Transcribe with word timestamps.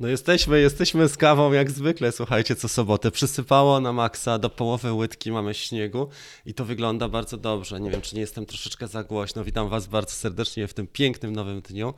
No 0.00 0.08
jesteśmy, 0.08 0.60
jesteśmy 0.60 1.08
z 1.08 1.16
kawą 1.16 1.52
jak 1.52 1.70
zwykle, 1.70 2.12
słuchajcie, 2.12 2.56
co 2.56 2.68
sobotę. 2.68 3.10
Przysypało 3.10 3.80
na 3.80 3.92
maksa, 3.92 4.38
do 4.38 4.50
połowy 4.50 4.92
łydki 4.92 5.32
mamy 5.32 5.54
śniegu 5.54 6.08
i 6.46 6.54
to 6.54 6.64
wygląda 6.64 7.08
bardzo 7.08 7.36
dobrze. 7.36 7.80
Nie 7.80 7.90
wiem, 7.90 8.00
czy 8.00 8.14
nie 8.14 8.20
jestem 8.20 8.46
troszeczkę 8.46 8.88
za 8.88 9.04
głośno. 9.04 9.44
Witam 9.44 9.68
Was 9.68 9.86
bardzo 9.86 10.12
serdecznie 10.12 10.68
w 10.68 10.74
tym 10.74 10.86
pięknym 10.86 11.32
nowym 11.32 11.60
dniu. 11.60 11.94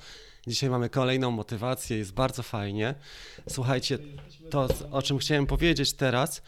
Dzisiaj 0.46 0.70
mamy 0.70 0.90
kolejną 0.90 1.30
motywację, 1.30 1.98
jest 1.98 2.12
bardzo 2.12 2.42
fajnie. 2.42 2.95
Słuchajcie, 3.48 3.98
to 4.50 4.68
o 4.90 5.02
czym 5.02 5.18
chciałem 5.18 5.46
powiedzieć 5.46 5.92
teraz, 5.92 6.42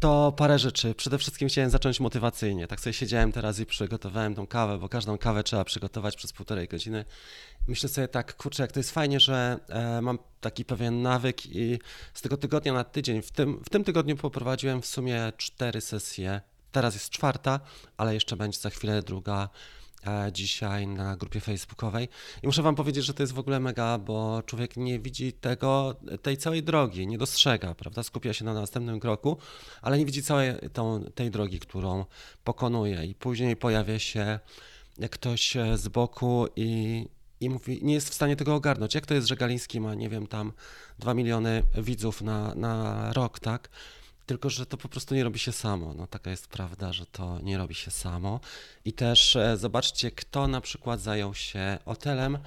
to 0.00 0.32
parę 0.36 0.58
rzeczy. 0.58 0.94
Przede 0.94 1.18
wszystkim 1.18 1.48
chciałem 1.48 1.70
zacząć 1.70 2.00
motywacyjnie. 2.00 2.66
Tak 2.66 2.80
sobie 2.80 2.94
siedziałem 2.94 3.32
teraz 3.32 3.58
i 3.58 3.66
przygotowałem 3.66 4.34
tą 4.34 4.46
kawę, 4.46 4.78
bo 4.78 4.88
każdą 4.88 5.18
kawę 5.18 5.42
trzeba 5.44 5.64
przygotować 5.64 6.16
przez 6.16 6.32
półtorej 6.32 6.68
godziny. 6.68 7.04
Myślę 7.68 7.88
sobie 7.88 8.08
tak, 8.08 8.36
kurczę, 8.36 8.62
jak 8.62 8.72
to 8.72 8.80
jest 8.80 8.90
fajnie, 8.90 9.20
że 9.20 9.58
e, 9.68 10.02
mam 10.02 10.18
taki 10.40 10.64
pewien 10.64 11.02
nawyk 11.02 11.46
i 11.46 11.78
z 12.14 12.22
tego 12.22 12.36
tygodnia 12.36 12.72
na 12.72 12.84
tydzień, 12.84 13.22
w 13.22 13.30
tym, 13.30 13.62
w 13.64 13.70
tym 13.70 13.84
tygodniu 13.84 14.16
poprowadziłem 14.16 14.82
w 14.82 14.86
sumie 14.86 15.32
cztery 15.36 15.80
sesje. 15.80 16.40
Teraz 16.72 16.94
jest 16.94 17.10
czwarta, 17.10 17.60
ale 17.96 18.14
jeszcze 18.14 18.36
będzie 18.36 18.58
za 18.58 18.70
chwilę 18.70 19.02
druga 19.02 19.48
dzisiaj 20.32 20.86
na 20.86 21.16
grupie 21.16 21.40
facebookowej. 21.40 22.08
I 22.42 22.46
muszę 22.46 22.62
wam 22.62 22.74
powiedzieć, 22.74 23.04
że 23.04 23.14
to 23.14 23.22
jest 23.22 23.32
w 23.32 23.38
ogóle 23.38 23.60
mega, 23.60 23.98
bo 23.98 24.42
człowiek 24.46 24.76
nie 24.76 24.98
widzi 24.98 25.32
tego, 25.32 25.94
tej 26.22 26.36
całej 26.36 26.62
drogi, 26.62 27.06
nie 27.06 27.18
dostrzega, 27.18 27.74
prawda? 27.74 28.02
Skupia 28.02 28.32
się 28.32 28.44
na 28.44 28.54
następnym 28.54 29.00
kroku, 29.00 29.36
ale 29.82 29.98
nie 29.98 30.06
widzi 30.06 30.22
całej 30.22 30.54
tą, 30.72 31.04
tej 31.14 31.30
drogi, 31.30 31.60
którą 31.60 32.04
pokonuje. 32.44 33.04
I 33.04 33.14
później 33.14 33.56
pojawia 33.56 33.98
się 33.98 34.38
ktoś 35.10 35.56
e, 35.56 35.78
z 35.78 35.88
boku 35.88 36.46
i, 36.56 37.06
i 37.40 37.50
mówi, 37.50 37.78
nie 37.82 37.94
jest 37.94 38.10
w 38.10 38.14
stanie 38.14 38.36
tego 38.36 38.54
ogarnąć. 38.54 38.94
Jak 38.94 39.06
to 39.06 39.14
jest, 39.14 39.28
że 39.28 39.36
Galiński 39.36 39.80
ma, 39.80 39.94
nie 39.94 40.08
wiem, 40.08 40.26
tam 40.26 40.52
2 40.98 41.14
miliony 41.14 41.62
widzów 41.78 42.22
na, 42.22 42.54
na 42.54 43.12
rok, 43.12 43.40
tak? 43.40 43.68
Tylko, 44.26 44.50
że 44.50 44.66
to 44.66 44.76
po 44.76 44.88
prostu 44.88 45.14
nie 45.14 45.24
robi 45.24 45.38
się 45.38 45.52
samo. 45.52 45.94
No, 45.94 46.06
taka 46.06 46.30
jest 46.30 46.48
prawda, 46.48 46.92
że 46.92 47.06
to 47.06 47.40
nie 47.40 47.58
robi 47.58 47.74
się 47.74 47.90
samo. 47.90 48.40
I 48.84 48.92
też 48.92 49.36
e, 49.36 49.56
zobaczcie, 49.56 50.10
kto 50.10 50.48
na 50.48 50.60
przykład 50.60 51.00
zajął 51.00 51.34
się 51.34 51.78
hotelem. 51.84 52.38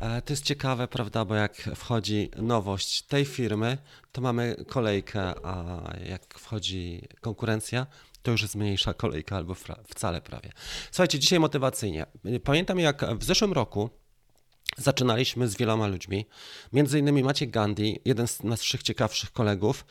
E, 0.00 0.22
to 0.22 0.32
jest 0.32 0.44
ciekawe, 0.44 0.88
prawda, 0.88 1.24
bo 1.24 1.34
jak 1.34 1.54
wchodzi 1.54 2.30
nowość 2.36 3.02
tej 3.02 3.24
firmy, 3.24 3.78
to 4.12 4.20
mamy 4.20 4.56
kolejkę, 4.68 5.46
a 5.46 5.84
jak 6.04 6.38
wchodzi 6.38 7.08
konkurencja, 7.20 7.86
to 8.22 8.30
już 8.30 8.42
jest 8.42 8.54
mniejsza 8.54 8.94
kolejka 8.94 9.36
albo 9.36 9.54
wcale 9.88 10.20
prawie. 10.20 10.52
Słuchajcie, 10.90 11.18
dzisiaj 11.18 11.40
motywacyjnie. 11.40 12.06
Pamiętam, 12.44 12.78
jak 12.78 13.18
w 13.18 13.24
zeszłym 13.24 13.52
roku 13.52 13.90
Zaczynaliśmy 14.76 15.48
z 15.48 15.56
wieloma 15.56 15.86
ludźmi, 15.86 16.26
między 16.72 16.98
innymi 16.98 17.22
Maciek 17.22 17.50
Gandhi, 17.50 18.00
jeden 18.04 18.28
z 18.28 18.42
naszych 18.42 18.82
ciekawszych 18.82 19.32
kolegów, 19.32 19.84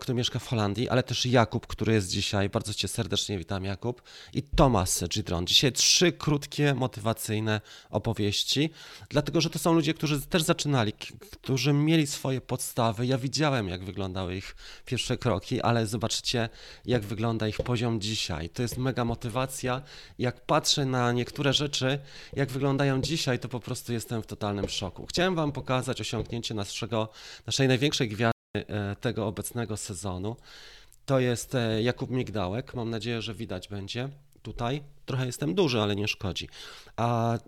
który 0.00 0.14
mieszka 0.14 0.38
w 0.38 0.46
Holandii, 0.46 0.88
ale 0.88 1.02
też 1.02 1.26
Jakub, 1.26 1.66
który 1.66 1.92
jest 1.92 2.08
dzisiaj, 2.08 2.48
bardzo 2.48 2.74
Cię 2.74 2.88
serdecznie 2.88 3.38
witam 3.38 3.64
Jakub, 3.64 4.02
i 4.32 4.42
Tomas 4.42 5.04
Gidron. 5.08 5.46
Dzisiaj 5.46 5.72
trzy 5.72 6.12
krótkie, 6.12 6.74
motywacyjne 6.74 7.60
opowieści, 7.90 8.70
dlatego 9.08 9.40
że 9.40 9.50
to 9.50 9.58
są 9.58 9.72
ludzie, 9.72 9.94
którzy 9.94 10.20
też 10.20 10.42
zaczynali, 10.42 10.92
którzy 11.30 11.72
mieli 11.72 12.06
swoje 12.06 12.40
podstawy. 12.40 13.06
Ja 13.06 13.18
widziałem, 13.18 13.68
jak 13.68 13.84
wyglądały 13.84 14.36
ich 14.36 14.56
pierwsze 14.86 15.16
kroki, 15.16 15.60
ale 15.60 15.86
zobaczcie, 15.86 16.48
jak 16.86 17.02
wygląda 17.02 17.48
ich 17.48 17.56
poziom 17.56 18.00
dzisiaj. 18.00 18.48
To 18.48 18.62
jest 18.62 18.78
mega 18.78 19.04
motywacja. 19.04 19.82
Jak 20.18 20.46
patrzę 20.46 20.86
na 20.86 21.12
niektóre 21.12 21.52
rzeczy, 21.52 21.98
jak 22.32 22.50
wyglądają 22.50 23.00
dzisiaj, 23.00 23.38
to 23.38 23.48
po 23.48 23.60
prostu 23.60 23.92
jestem 23.92 24.13
jestem 24.14 24.22
w 24.22 24.38
totalnym 24.38 24.68
szoku. 24.68 25.06
Chciałem 25.06 25.34
Wam 25.34 25.52
pokazać 25.52 26.00
osiągnięcie 26.00 26.54
naszego, 26.54 27.08
naszej 27.46 27.68
największej 27.68 28.08
gwiazdy 28.08 28.34
e, 28.54 28.96
tego 28.96 29.26
obecnego 29.26 29.76
sezonu. 29.76 30.36
To 31.06 31.20
jest 31.20 31.54
e, 31.54 31.82
Jakub 31.82 32.10
Migdałek. 32.10 32.74
Mam 32.74 32.90
nadzieję, 32.90 33.22
że 33.22 33.34
widać 33.34 33.68
będzie 33.68 34.08
tutaj. 34.42 34.82
Trochę 35.06 35.26
jestem 35.26 35.54
duży, 35.54 35.80
ale 35.80 35.96
nie 35.96 36.08
szkodzi. 36.08 36.48
A 36.96 37.38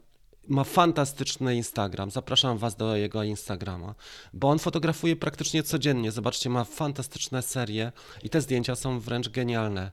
ma 0.48 0.64
fantastyczny 0.64 1.56
Instagram. 1.56 2.10
Zapraszam 2.10 2.58
Was 2.58 2.76
do 2.76 2.96
jego 2.96 3.22
Instagrama, 3.22 3.94
bo 4.32 4.48
on 4.48 4.58
fotografuje 4.58 5.16
praktycznie 5.16 5.62
codziennie. 5.62 6.12
Zobaczcie, 6.12 6.50
ma 6.50 6.64
fantastyczne 6.64 7.42
serie 7.42 7.92
i 8.22 8.30
te 8.30 8.40
zdjęcia 8.40 8.74
są 8.74 9.00
wręcz 9.00 9.28
genialne. 9.28 9.92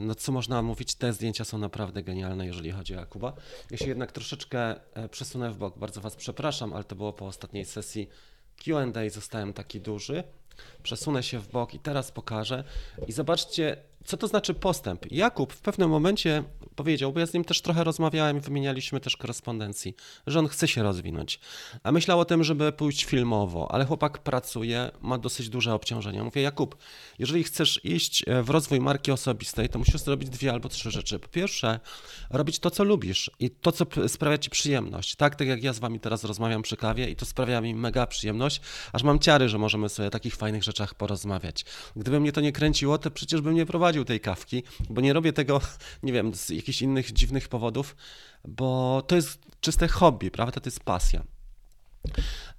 No 0.00 0.14
co 0.14 0.32
można 0.32 0.62
mówić, 0.62 0.94
te 0.94 1.12
zdjęcia 1.12 1.44
są 1.44 1.58
naprawdę 1.58 2.02
genialne, 2.02 2.46
jeżeli 2.46 2.70
chodzi 2.70 2.96
o 2.96 3.00
Jakuba. 3.00 3.32
Ja 3.70 3.76
się 3.76 3.88
jednak 3.88 4.12
troszeczkę 4.12 4.74
e, 4.94 5.08
przesunę 5.08 5.50
w 5.50 5.56
bok, 5.56 5.78
bardzo 5.78 6.00
Was 6.00 6.16
przepraszam, 6.16 6.72
ale 6.72 6.84
to 6.84 6.96
było 6.96 7.12
po 7.12 7.26
ostatniej 7.26 7.64
sesji 7.64 8.08
Q&A, 8.64 9.10
zostałem 9.10 9.52
taki 9.52 9.80
duży. 9.80 10.24
Przesunę 10.82 11.22
się 11.22 11.38
w 11.38 11.48
bok 11.48 11.74
i 11.74 11.78
teraz 11.78 12.12
pokażę. 12.12 12.64
I 13.06 13.12
zobaczcie, 13.12 13.76
co 14.04 14.16
to 14.16 14.28
znaczy 14.28 14.54
postęp? 14.54 15.12
Jakub 15.12 15.52
w 15.52 15.60
pewnym 15.60 15.90
momencie 15.90 16.44
powiedział, 16.80 17.12
bo 17.12 17.20
ja 17.20 17.26
z 17.26 17.34
nim 17.34 17.44
też 17.44 17.60
trochę 17.60 17.84
rozmawiałem 17.84 18.36
i 18.36 18.40
wymienialiśmy 18.40 19.00
też 19.00 19.16
korespondencji, 19.16 19.94
że 20.26 20.38
on 20.38 20.48
chce 20.48 20.68
się 20.68 20.82
rozwinąć. 20.82 21.40
A 21.82 21.92
myślał 21.92 22.20
o 22.20 22.24
tym, 22.24 22.44
żeby 22.44 22.72
pójść 22.72 23.04
filmowo, 23.04 23.72
ale 23.72 23.84
chłopak 23.84 24.18
pracuje, 24.18 24.90
ma 25.00 25.18
dosyć 25.18 25.48
duże 25.48 25.74
obciążenia. 25.74 26.24
Mówię, 26.24 26.42
Jakub, 26.42 26.76
jeżeli 27.18 27.44
chcesz 27.44 27.80
iść 27.84 28.24
e, 28.26 28.42
w 28.42 28.50
rozwój 28.50 28.80
marki 28.80 29.12
osobistej, 29.12 29.68
to 29.68 29.78
musisz 29.78 30.00
zrobić 30.00 30.30
dwie 30.30 30.52
albo 30.52 30.68
trzy 30.68 30.90
rzeczy. 30.90 31.18
Po 31.18 31.28
pierwsze, 31.28 31.80
robić 32.30 32.58
to, 32.58 32.70
co 32.70 32.84
lubisz 32.84 33.30
i 33.38 33.50
to, 33.50 33.72
co 33.72 33.86
sprawia 34.08 34.38
ci 34.38 34.50
przyjemność. 34.50 35.16
Tak, 35.16 35.36
tak 35.36 35.48
jak 35.48 35.62
ja 35.62 35.72
z 35.72 35.78
wami 35.78 36.00
teraz 36.00 36.24
rozmawiam 36.24 36.62
przy 36.62 36.76
kawie 36.76 37.10
i 37.10 37.16
to 37.16 37.26
sprawia 37.26 37.60
mi 37.60 37.74
mega 37.74 38.06
przyjemność, 38.06 38.60
aż 38.92 39.02
mam 39.02 39.18
ciary, 39.18 39.48
że 39.48 39.58
możemy 39.58 39.88
sobie 39.88 40.08
o 40.08 40.10
takich 40.10 40.36
fajnych 40.36 40.62
rzeczach 40.62 40.94
porozmawiać. 40.94 41.64
Gdyby 41.96 42.20
mnie 42.20 42.32
to 42.32 42.40
nie 42.40 42.52
kręciło, 42.52 42.98
to 42.98 43.10
przecież 43.10 43.40
bym 43.40 43.54
nie 43.54 43.66
prowadził 43.66 44.04
tej 44.04 44.20
kawki, 44.20 44.62
bo 44.90 45.00
nie 45.00 45.12
robię 45.12 45.32
tego, 45.32 45.60
nie 46.02 46.12
wiem, 46.12 46.34
z 46.34 46.50
jakichś 46.70 46.82
innych 46.82 47.12
dziwnych 47.12 47.48
powodów, 47.48 47.96
bo 48.44 49.02
to 49.06 49.16
jest 49.16 49.38
czyste 49.60 49.88
hobby, 49.88 50.30
prawda? 50.30 50.60
To 50.60 50.66
jest 50.66 50.80
pasja. 50.80 51.22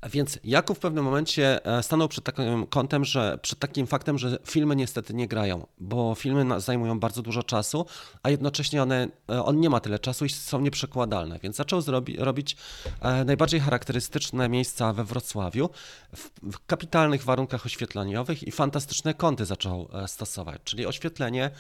Więc 0.10 0.40
Jakub 0.44 0.78
w 0.78 0.80
pewnym 0.80 1.04
momencie 1.04 1.66
e, 1.66 1.84
stanął 1.84 2.08
przed 2.08 2.24
takim 2.24 2.68
kątem, 2.68 3.06
że 3.06 3.40
przed 3.42 3.60
takim 3.60 3.88
faktem, 3.88 4.18
że 4.18 4.38
filmy 4.46 4.76
niestety 4.76 5.14
nie 5.14 5.28
grają, 5.28 5.68
bo 5.78 6.16
filmy 6.16 6.62
zajmują 6.62 7.00
bardzo 7.00 7.22
dużo 7.22 7.44
czasu, 7.44 7.86
a 8.24 8.30
jednocześnie 8.30 8.84
one, 8.84 9.08
e, 9.30 9.44
on 9.44 9.60
nie 9.60 9.70
ma 9.70 9.80
tyle 9.80 10.00
czasu 10.00 10.26
i 10.26 10.30
są 10.30 10.62
nieprzekładalne. 10.62 11.40
Więc 11.40 11.56
zaczął 11.56 11.82
zrobi, 11.82 12.18
robić 12.18 12.58
e, 13.02 13.26
najbardziej 13.26 13.60
charakterystyczne 13.60 14.50
miejsca 14.50 14.94
we 14.94 15.04
Wrocławiu 15.04 15.70
w, 16.16 16.30
w 16.52 16.66
kapitalnych 16.66 17.24
warunkach 17.24 17.66
oświetleniowych 17.66 18.44
i 18.44 18.52
fantastyczne 18.52 19.14
kąty 19.14 19.46
zaczął 19.46 19.90
stosować, 20.08 20.62
czyli 20.64 20.86
oświetlenie 20.86 21.52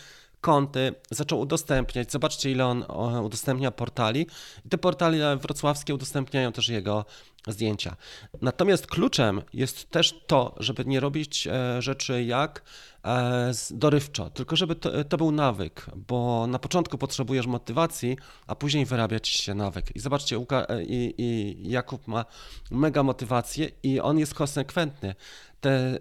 kąty, 0.41 0.93
zaczął 1.11 1.39
udostępniać. 1.39 2.11
Zobaczcie, 2.11 2.51
ile 2.51 2.65
on 2.65 2.85
udostępnia 3.23 3.71
portali. 3.71 4.27
I 4.65 4.69
te 4.69 4.77
portali 4.77 5.19
wrocławskie 5.41 5.95
udostępniają 5.95 6.51
też 6.51 6.69
jego 6.69 7.05
zdjęcia. 7.47 7.95
Natomiast 8.41 8.87
kluczem 8.87 9.41
jest 9.53 9.89
też 9.89 10.21
to, 10.27 10.55
żeby 10.59 10.85
nie 10.85 10.99
robić 10.99 11.47
e, 11.47 11.81
rzeczy 11.81 12.23
jak 12.23 12.63
e, 13.05 13.51
dorywczo, 13.71 14.29
tylko 14.29 14.55
żeby 14.55 14.75
to, 14.75 15.03
to, 15.03 15.17
był 15.17 15.31
nawyk, 15.31 15.85
bo 15.95 16.47
na 16.47 16.59
początku 16.59 16.97
potrzebujesz 16.97 17.47
motywacji, 17.47 18.17
a 18.47 18.55
później 18.55 18.85
wyrabiać 18.85 19.27
się 19.27 19.53
nawyk. 19.53 19.95
I 19.95 19.99
zobaczcie, 19.99 20.35
e, 20.35 20.83
i, 20.83 21.21
i 21.21 21.57
Jakub 21.69 22.07
ma 22.07 22.25
mega 22.71 23.03
motywację 23.03 23.69
i 23.83 23.99
on 23.99 24.19
jest 24.19 24.33
konsekwentny. 24.33 25.15
Te, 25.61 25.99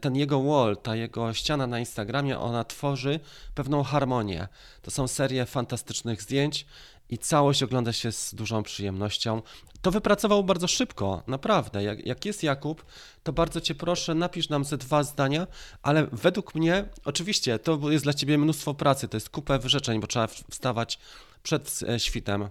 ten 0.00 0.16
jego 0.16 0.42
wall, 0.42 0.76
ta 0.76 0.96
jego 0.96 1.34
ściana 1.34 1.66
na 1.66 1.78
Instagramie, 1.78 2.38
ona 2.38 2.64
tworzy 2.64 3.20
pewną 3.54 3.82
harmonię. 3.82 4.48
To 4.82 4.90
są 4.90 5.08
serie 5.08 5.46
fantastycznych 5.46 6.22
zdjęć 6.22 6.66
i 7.10 7.18
całość 7.18 7.62
ogląda 7.62 7.92
się 7.92 8.12
z 8.12 8.34
dużą 8.34 8.62
przyjemnością. 8.62 9.42
To 9.82 9.90
wypracował 9.90 10.44
bardzo 10.44 10.68
szybko, 10.68 11.22
naprawdę. 11.26 11.82
Jak, 11.82 12.06
jak, 12.06 12.24
jest 12.24 12.42
Jakub, 12.42 12.84
to 13.22 13.32
bardzo 13.32 13.60
cię 13.60 13.74
proszę, 13.74 14.14
napisz 14.14 14.48
nam 14.48 14.64
ze 14.64 14.78
dwa 14.78 15.02
zdania, 15.02 15.46
ale 15.82 16.06
według 16.12 16.54
mnie, 16.54 16.84
oczywiście, 17.04 17.58
to 17.58 17.90
jest 17.90 18.04
dla 18.04 18.14
ciebie 18.14 18.38
mnóstwo 18.38 18.74
pracy, 18.74 19.08
to 19.08 19.16
jest 19.16 19.30
kupę 19.30 19.58
wyrzeczeń, 19.58 20.00
bo 20.00 20.06
trzeba 20.06 20.26
wstawać 20.26 20.98
przed 21.42 21.80
e, 21.88 22.00
świtem, 22.00 22.48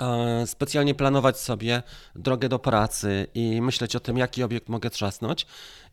e, 0.00 0.46
specjalnie 0.46 0.94
planować 0.94 1.40
sobie 1.40 1.82
drogę 2.14 2.48
do 2.48 2.58
pracy 2.58 3.26
i 3.34 3.62
myśleć 3.62 3.96
o 3.96 4.00
tym, 4.00 4.18
jaki 4.18 4.42
obiekt 4.42 4.68
mogę 4.68 4.90
trzasnąć, 4.90 5.46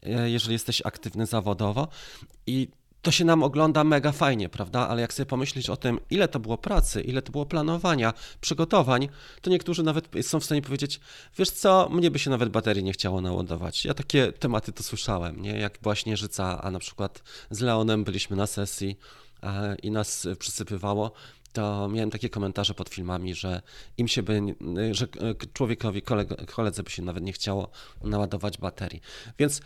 e, 0.04 0.30
jeżeli 0.30 0.54
jesteś 0.54 0.82
aktywny 0.86 1.26
zawodowo. 1.26 1.88
I 2.48 2.68
to 3.08 3.12
się 3.12 3.26
nam 3.26 3.44
ogląda 3.44 3.84
mega 3.84 4.12
fajnie, 4.12 4.50
prawda? 4.50 4.88
Ale 4.88 5.02
jak 5.02 5.14
sobie 5.14 5.26
pomyśleć 5.26 5.70
o 5.70 5.78
tym, 5.78 6.00
ile 6.10 6.28
to 6.28 6.40
było 6.40 6.58
pracy, 6.58 7.02
ile 7.02 7.22
to 7.22 7.32
było 7.32 7.46
planowania, 7.46 8.14
przygotowań, 8.42 9.10
to 9.42 9.50
niektórzy 9.50 9.84
nawet 9.84 10.10
są 10.22 10.40
w 10.40 10.46
stanie 10.46 10.62
powiedzieć, 10.62 11.00
wiesz 11.38 11.50
co, 11.52 11.90
mnie 11.90 12.12
by 12.12 12.20
się 12.20 12.30
nawet 12.30 12.50
baterii 12.50 12.84
nie 12.84 12.94
chciało 12.94 13.22
naładować. 13.22 13.86
Ja 13.86 13.94
takie 13.94 14.32
tematy 14.32 14.72
to 14.72 14.84
słyszałem, 14.84 15.42
nie? 15.42 15.60
Jak 15.60 15.80
była 15.82 15.96
Śnieżyca, 15.96 16.62
a 16.62 16.72
na 16.72 16.80
przykład 16.80 17.24
z 17.50 17.62
Leonem 17.62 18.04
byliśmy 18.04 18.36
na 18.36 18.48
sesji 18.48 18.98
e, 19.44 19.76
i 19.84 19.92
nas 19.92 20.28
przysypywało, 20.40 21.12
to 21.54 21.88
miałem 21.88 22.10
takie 22.10 22.30
komentarze 22.30 22.74
pod 22.74 22.90
filmami, 22.90 23.36
że 23.36 23.62
im 23.98 24.08
się 24.08 24.24
by, 24.24 24.56
że 24.92 25.08
człowiekowi, 25.54 26.02
koledze 26.48 26.84
by 26.84 26.90
się 26.90 27.02
nawet 27.02 27.24
nie 27.24 27.34
chciało 27.34 27.70
naładować 28.02 28.58
baterii. 28.58 29.02
Więc 29.40 29.62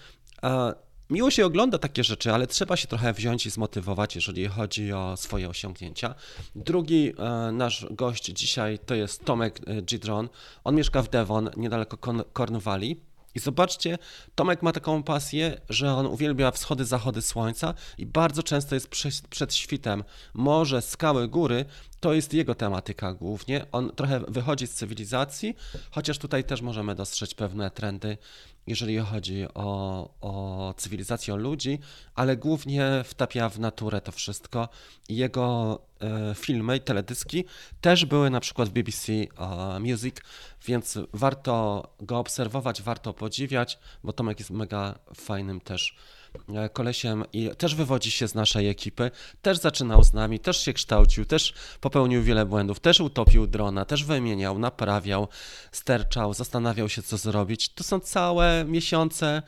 Miło 1.12 1.32
się 1.32 1.46
ogląda 1.46 1.78
takie 1.78 2.04
rzeczy, 2.04 2.34
ale 2.34 2.48
trzeba 2.48 2.78
się 2.78 2.88
trochę 2.88 3.14
wziąć 3.14 3.46
i 3.46 3.50
zmotywować, 3.50 4.16
jeżeli 4.16 4.48
chodzi 4.48 4.94
o 4.94 5.18
swoje 5.18 5.50
osiągnięcia. 5.50 6.16
Drugi 6.56 7.14
e, 7.18 7.52
nasz 7.52 7.86
gość 7.92 8.26
dzisiaj 8.26 8.80
to 8.80 8.96
jest 8.96 9.26
Tomek 9.26 9.60
e, 9.68 9.82
Gidron. 9.82 10.30
On 10.64 10.76
mieszka 10.76 11.02
w 11.02 11.10
Devon, 11.10 11.50
niedaleko 11.58 12.24
Cornwalli. 12.34 13.00
I 13.36 13.40
zobaczcie, 13.40 13.98
Tomek 14.36 14.62
ma 14.62 14.72
taką 14.72 15.04
pasję, 15.04 15.62
że 15.70 15.94
on 15.94 16.06
uwielbia 16.06 16.52
wschody, 16.52 16.86
zachody 16.86 17.22
słońca 17.22 17.74
i 17.98 18.06
bardzo 18.06 18.44
często 18.44 18.76
jest 18.76 18.90
przed 19.30 19.54
świtem. 19.54 20.04
Morze, 20.34 20.82
skały, 20.82 21.28
góry 21.28 21.66
to 22.02 22.14
jest 22.14 22.34
jego 22.34 22.56
tematyka 22.56 23.14
głównie. 23.14 23.66
On 23.72 23.92
trochę 23.96 24.20
wychodzi 24.28 24.68
z 24.68 24.74
cywilizacji, 24.74 25.56
chociaż 25.92 26.18
tutaj 26.18 26.44
też 26.44 26.62
możemy 26.62 26.96
dostrzec 26.96 27.34
pewne 27.34 27.72
trendy 27.72 28.18
jeżeli 28.68 28.98
chodzi 28.98 29.46
o, 29.54 30.10
o 30.22 30.74
cywilizację, 30.78 31.34
o 31.34 31.38
ludzi, 31.38 31.80
ale 32.16 32.38
głównie 32.38 33.04
wtapia 33.06 33.50
w 33.50 33.60
naturę 33.60 34.02
to 34.02 34.12
wszystko. 34.12 34.70
Jego 35.10 35.80
e, 36.02 36.36
filmy 36.36 36.78
i 36.78 36.80
teledyski 36.80 37.46
też 37.82 38.06
były 38.06 38.30
na 38.30 38.40
przykład 38.40 38.70
w 38.70 38.72
BBC 38.72 39.14
e, 39.14 39.28
Music, 39.80 40.16
więc 40.66 41.00
warto 41.14 41.88
go 42.00 42.20
obserwować, 42.20 42.82
warto 42.82 43.14
podziwiać, 43.14 43.80
bo 44.04 44.14
Tomek 44.14 44.40
jest 44.40 44.52
mega 44.52 45.00
fajnym 45.16 45.62
też 45.62 45.96
kolesiem 46.74 47.24
i 47.34 47.50
też 47.58 47.76
wywodzi 47.76 48.12
się 48.12 48.28
z 48.28 48.36
naszej 48.36 48.70
ekipy, 48.70 49.12
też 49.42 49.58
zaczynał 49.58 50.04
z 50.04 50.14
nami, 50.14 50.40
też 50.40 50.58
się 50.58 50.74
kształcił, 50.74 51.26
też 51.26 51.54
popełnił 51.82 52.24
wiele 52.24 52.46
błędów, 52.46 52.80
też 52.80 53.00
utopił 53.00 53.48
drona, 53.48 53.86
też 53.86 54.04
wymieniał, 54.04 54.60
naprawiał, 54.60 55.28
sterczał, 55.72 56.34
zastanawiał 56.34 56.90
się 56.90 57.02
co 57.02 57.18
zrobić. 57.18 57.70
To 57.70 57.84
są 57.84 58.00
całe 58.00 58.66
miesiące 58.68 59.42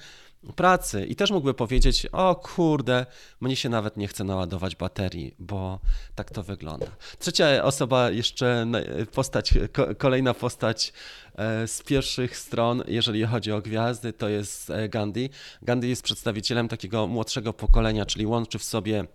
pracy 0.55 1.05
i 1.05 1.15
też 1.15 1.31
mógłby 1.31 1.53
powiedzieć, 1.53 2.07
o 2.11 2.35
kurde, 2.35 3.05
mnie 3.41 3.55
się 3.55 3.69
nawet 3.69 3.97
nie 3.97 4.07
chce 4.07 4.23
naładować 4.23 4.75
baterii, 4.75 5.35
bo 5.39 5.79
tak 6.15 6.31
to 6.31 6.43
wygląda. 6.43 6.87
Trzecia 7.19 7.63
osoba, 7.63 8.09
jeszcze 8.09 8.65
postać, 9.11 9.53
kolejna 9.97 10.33
postać 10.33 10.93
e, 11.35 11.67
z 11.67 11.83
pierwszych 11.83 12.37
stron, 12.37 12.83
jeżeli 12.87 13.23
chodzi 13.23 13.51
o 13.51 13.61
gwiazdy, 13.61 14.13
to 14.13 14.29
jest 14.29 14.69
e, 14.69 14.89
Gandhi. 14.89 15.29
Gandhi 15.61 15.89
jest 15.89 16.03
przedstawicielem 16.03 16.67
takiego 16.67 17.07
młodszego 17.07 17.53
pokolenia, 17.53 18.05
czyli 18.05 18.25
łączy 18.25 18.59
w 18.59 18.63
sobie 18.63 19.05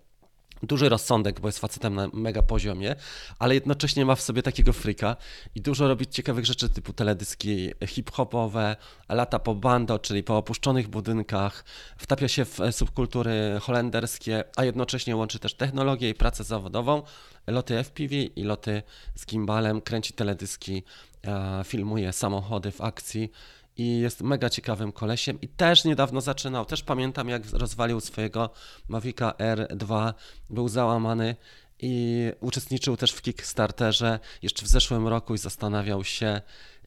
duży 0.62 0.88
rozsądek, 0.88 1.40
bo 1.40 1.48
jest 1.48 1.58
facetem 1.58 1.94
na 1.94 2.08
mega 2.12 2.42
poziomie, 2.42 2.96
ale 3.38 3.54
jednocześnie 3.54 4.04
ma 4.04 4.14
w 4.14 4.20
sobie 4.20 4.42
takiego 4.42 4.72
frika 4.72 5.16
i 5.54 5.60
dużo 5.60 5.88
robi 5.88 6.06
ciekawych 6.06 6.46
rzeczy 6.46 6.68
typu 6.68 6.92
teledyski 6.92 7.70
hip-hopowe, 7.86 8.76
lata 9.08 9.38
po 9.38 9.54
bando, 9.54 9.98
czyli 9.98 10.22
po 10.22 10.36
opuszczonych 10.36 10.88
budynkach, 10.88 11.64
wtapia 11.98 12.28
się 12.28 12.44
w 12.44 12.58
subkultury 12.70 13.58
holenderskie, 13.62 14.44
a 14.56 14.64
jednocześnie 14.64 15.16
łączy 15.16 15.38
też 15.38 15.54
technologię 15.54 16.10
i 16.10 16.14
pracę 16.14 16.44
zawodową, 16.44 17.02
loty 17.46 17.84
FPV 17.84 18.14
i 18.16 18.42
loty 18.42 18.82
z 19.14 19.26
gimbalem, 19.26 19.80
kręci 19.80 20.12
teledyski, 20.12 20.82
e, 21.26 21.62
filmuje 21.64 22.12
samochody 22.12 22.70
w 22.70 22.80
akcji, 22.80 23.30
i 23.78 23.98
jest 23.98 24.22
mega 24.22 24.50
ciekawym 24.50 24.92
kolesiem 24.92 25.40
i 25.40 25.48
też 25.48 25.84
niedawno 25.84 26.20
zaczynał, 26.20 26.64
też 26.64 26.82
pamiętam 26.82 27.28
jak 27.28 27.42
rozwalił 27.52 28.00
swojego 28.00 28.50
Mavica 28.88 29.34
R2, 29.38 30.14
był 30.50 30.68
załamany 30.68 31.36
i 31.78 32.24
uczestniczył 32.40 32.96
też 32.96 33.12
w 33.12 33.22
Kickstarterze. 33.22 34.18
Jeszcze 34.42 34.66
w 34.66 34.68
zeszłym 34.68 35.08
roku 35.08 35.34
i 35.34 35.38
zastanawiał 35.38 36.04
się, 36.04 36.40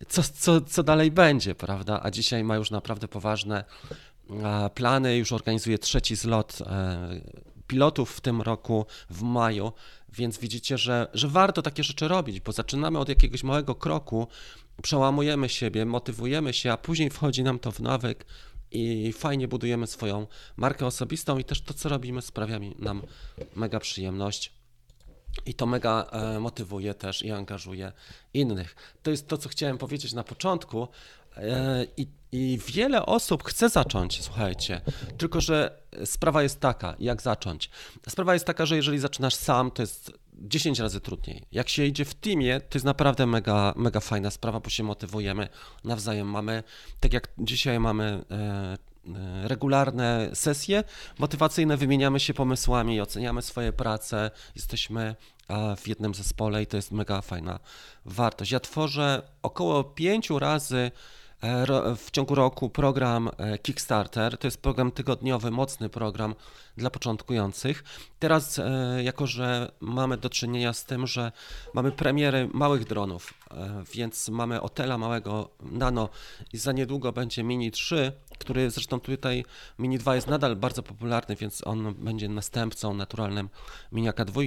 co, 0.07 0.23
co, 0.23 0.61
co 0.61 0.83
dalej 0.83 1.11
będzie, 1.11 1.55
prawda? 1.55 1.99
A 2.03 2.11
dzisiaj 2.11 2.43
ma 2.43 2.55
już 2.55 2.71
naprawdę 2.71 3.07
poważne 3.07 3.63
plany, 4.75 5.17
już 5.17 5.31
organizuje 5.31 5.77
trzeci 5.77 6.15
zlot 6.15 6.57
e, 6.61 7.21
pilotów 7.67 8.11
w 8.11 8.21
tym 8.21 8.41
roku 8.41 8.85
w 9.09 9.21
maju, 9.21 9.71
więc 10.13 10.37
widzicie, 10.37 10.77
że, 10.77 11.07
że 11.13 11.27
warto 11.27 11.61
takie 11.61 11.83
rzeczy 11.83 12.07
robić, 12.07 12.39
bo 12.39 12.51
zaczynamy 12.51 12.99
od 12.99 13.09
jakiegoś 13.09 13.43
małego 13.43 13.75
kroku, 13.75 14.27
przełamujemy 14.81 15.49
siebie, 15.49 15.85
motywujemy 15.85 16.53
się, 16.53 16.71
a 16.71 16.77
później 16.77 17.09
wchodzi 17.09 17.43
nam 17.43 17.59
to 17.59 17.71
w 17.71 17.79
nawyk 17.79 18.25
i 18.71 19.13
fajnie 19.13 19.47
budujemy 19.47 19.87
swoją 19.87 20.27
markę 20.57 20.85
osobistą 20.85 21.37
i 21.37 21.43
też 21.43 21.61
to, 21.61 21.73
co 21.73 21.89
robimy, 21.89 22.21
sprawia 22.21 22.59
nam 22.79 23.01
mega 23.55 23.79
przyjemność. 23.79 24.53
I 25.45 25.53
to 25.53 25.65
mega 25.65 26.07
e, 26.11 26.39
motywuje 26.39 26.93
też 26.93 27.21
i 27.21 27.31
angażuje 27.31 27.91
innych. 28.33 28.95
To 29.03 29.11
jest 29.11 29.27
to, 29.27 29.37
co 29.37 29.49
chciałem 29.49 29.77
powiedzieć 29.77 30.13
na 30.13 30.23
początku. 30.23 30.87
E, 31.37 31.85
I, 31.97 32.07
I 32.31 32.59
wiele 32.67 33.05
osób 33.05 33.43
chce 33.43 33.69
zacząć, 33.69 34.23
słuchajcie, 34.23 34.81
tylko 35.17 35.41
że 35.41 35.81
sprawa 36.05 36.43
jest 36.43 36.59
taka, 36.59 36.95
jak 36.99 37.21
zacząć. 37.21 37.69
Sprawa 38.09 38.33
jest 38.33 38.45
taka, 38.45 38.65
że 38.65 38.75
jeżeli 38.75 38.99
zaczynasz 38.99 39.35
sam, 39.35 39.71
to 39.71 39.81
jest 39.81 40.11
10 40.41 40.79
razy 40.79 41.01
trudniej. 41.01 41.45
Jak 41.51 41.69
się 41.69 41.85
idzie 41.85 42.05
w 42.05 42.13
teamie, 42.13 42.61
to 42.61 42.77
jest 42.77 42.85
naprawdę 42.85 43.25
mega, 43.25 43.73
mega 43.75 43.99
fajna 43.99 44.31
sprawa, 44.31 44.59
bo 44.59 44.69
się 44.69 44.83
motywujemy 44.83 45.49
nawzajem. 45.83 46.27
Mamy, 46.27 46.63
tak 46.99 47.13
jak 47.13 47.27
dzisiaj 47.37 47.79
mamy 47.79 48.23
e, 48.31 48.35
e, 48.35 49.47
regularne 49.47 50.29
sesje 50.33 50.83
motywacyjne, 51.19 51.77
wymieniamy 51.77 52.19
się 52.19 52.33
pomysłami, 52.33 53.01
oceniamy 53.01 53.41
swoje 53.41 53.73
prace, 53.73 54.31
jesteśmy 54.55 55.15
w 55.77 55.87
jednym 55.87 56.13
zespole 56.13 56.63
i 56.63 56.67
to 56.67 56.77
jest 56.77 56.91
mega 56.91 57.21
fajna 57.21 57.59
wartość. 58.05 58.51
Ja 58.51 58.59
tworzę 58.59 59.21
około 59.41 59.83
pięciu 59.83 60.39
razy 60.39 60.91
w 61.97 62.11
ciągu 62.11 62.35
roku 62.35 62.69
program 62.69 63.29
e, 63.37 63.57
Kickstarter. 63.57 64.37
To 64.37 64.47
jest 64.47 64.61
program 64.61 64.91
tygodniowy, 64.91 65.51
mocny 65.51 65.89
program 65.89 66.35
dla 66.77 66.89
początkujących. 66.89 67.83
Teraz, 68.19 68.59
e, 68.59 69.03
jako 69.03 69.27
że 69.27 69.71
mamy 69.79 70.17
do 70.17 70.29
czynienia 70.29 70.73
z 70.73 70.85
tym, 70.85 71.07
że 71.07 71.31
mamy 71.73 71.91
premiery 71.91 72.49
małych 72.53 72.85
dronów, 72.85 73.33
więc 73.93 74.29
mamy 74.29 74.61
Otela 74.61 74.97
małego 74.97 75.49
Nano 75.61 76.09
i 76.53 76.57
za 76.57 76.71
niedługo 76.71 77.11
będzie 77.11 77.43
Mini 77.43 77.71
3, 77.71 78.11
który 78.39 78.71
zresztą 78.71 78.99
tutaj 78.99 79.45
Mini 79.79 79.97
2 79.97 80.15
jest 80.15 80.27
nadal 80.27 80.55
bardzo 80.55 80.83
popularny, 80.83 81.35
więc 81.35 81.67
on 81.67 81.93
będzie 81.93 82.29
następcą 82.29 82.93
naturalnym 82.93 83.49
Miniaka 83.91 84.25
2. 84.25 84.41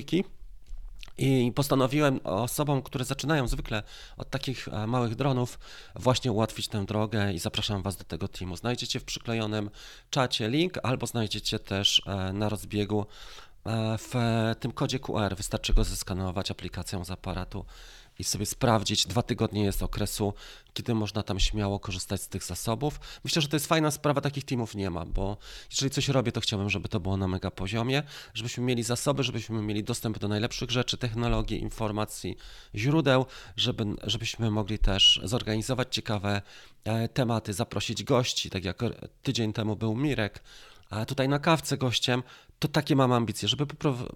I 1.18 1.52
postanowiłem 1.54 2.20
osobom, 2.24 2.82
które 2.82 3.04
zaczynają 3.04 3.48
zwykle 3.48 3.82
od 4.16 4.30
takich 4.30 4.68
e, 4.68 4.86
małych 4.86 5.14
dronów, 5.14 5.58
właśnie 5.94 6.32
ułatwić 6.32 6.68
tę 6.68 6.84
drogę 6.84 7.32
i 7.32 7.38
zapraszam 7.38 7.82
Was 7.82 7.96
do 7.96 8.04
tego 8.04 8.28
teamu. 8.28 8.56
Znajdziecie 8.56 9.00
w 9.00 9.04
przyklejonym 9.04 9.70
czacie 10.10 10.48
link, 10.48 10.78
albo 10.82 11.06
znajdziecie 11.06 11.58
też 11.58 12.02
e, 12.06 12.32
na 12.32 12.48
rozbiegu 12.48 13.06
e, 13.66 13.98
w 13.98 14.14
tym 14.60 14.72
kodzie 14.72 14.98
QR. 14.98 15.36
Wystarczy 15.36 15.74
go 15.74 15.84
zeskanować 15.84 16.50
aplikacją 16.50 17.04
z 17.04 17.10
aparatu 17.10 17.64
i 18.18 18.24
sobie 18.24 18.46
sprawdzić. 18.46 19.06
Dwa 19.06 19.22
tygodnie 19.22 19.64
jest 19.64 19.82
okresu, 19.82 20.34
kiedy 20.74 20.94
można 20.94 21.22
tam 21.22 21.40
śmiało 21.40 21.80
korzystać 21.80 22.22
z 22.22 22.28
tych 22.28 22.44
zasobów. 22.44 23.00
Myślę, 23.24 23.42
że 23.42 23.48
to 23.48 23.56
jest 23.56 23.66
fajna 23.66 23.90
sprawa, 23.90 24.20
takich 24.20 24.44
teamów 24.44 24.74
nie 24.74 24.90
ma, 24.90 25.04
bo 25.04 25.36
jeżeli 25.70 25.90
coś 25.90 26.08
robię, 26.08 26.32
to 26.32 26.40
chciałbym, 26.40 26.70
żeby 26.70 26.88
to 26.88 27.00
było 27.00 27.16
na 27.16 27.28
mega 27.28 27.50
poziomie, 27.50 28.02
żebyśmy 28.34 28.64
mieli 28.64 28.82
zasoby, 28.82 29.22
żebyśmy 29.22 29.62
mieli 29.62 29.84
dostęp 29.84 30.18
do 30.18 30.28
najlepszych 30.28 30.70
rzeczy, 30.70 30.96
technologii, 30.96 31.60
informacji, 31.60 32.36
źródeł, 32.74 33.26
żeby, 33.56 33.84
żebyśmy 34.02 34.50
mogli 34.50 34.78
też 34.78 35.20
zorganizować 35.22 35.94
ciekawe 35.94 36.42
e, 36.84 37.08
tematy, 37.08 37.52
zaprosić 37.52 38.04
gości, 38.04 38.50
tak 38.50 38.64
jak 38.64 38.82
tydzień 39.22 39.52
temu 39.52 39.76
był 39.76 39.96
Mirek, 39.96 40.42
a 40.90 41.04
tutaj 41.04 41.28
na 41.28 41.38
kawce 41.38 41.76
gościem, 41.76 42.22
to 42.58 42.68
takie 42.68 42.96
mam 42.96 43.12
ambicje, 43.12 43.48
żeby 43.48 43.66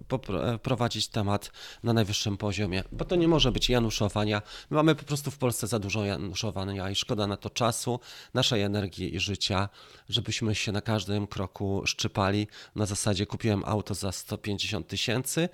poprowadzić 0.07 1.07
temat 1.07 1.51
na 1.83 1.93
najwyższym 1.93 2.37
poziomie, 2.37 2.83
bo 2.91 3.05
to 3.05 3.15
nie 3.15 3.27
może 3.27 3.51
być 3.51 3.69
januszowania. 3.69 4.41
My 4.69 4.75
mamy 4.75 4.95
po 4.95 5.03
prostu 5.03 5.31
w 5.31 5.37
Polsce 5.37 5.67
za 5.67 5.79
dużo 5.79 6.05
januszowania 6.05 6.89
i 6.89 6.95
szkoda 6.95 7.27
na 7.27 7.37
to 7.37 7.49
czasu, 7.49 7.99
naszej 8.33 8.61
energii 8.61 9.15
i 9.15 9.19
życia, 9.19 9.69
żebyśmy 10.09 10.55
się 10.55 10.71
na 10.71 10.81
każdym 10.81 11.27
kroku 11.27 11.81
szczypali. 11.85 12.47
Na 12.75 12.85
zasadzie 12.85 13.25
kupiłem 13.25 13.63
auto 13.65 13.93
za 13.93 14.11
150 14.11 14.87
tysięcy, 14.87 15.49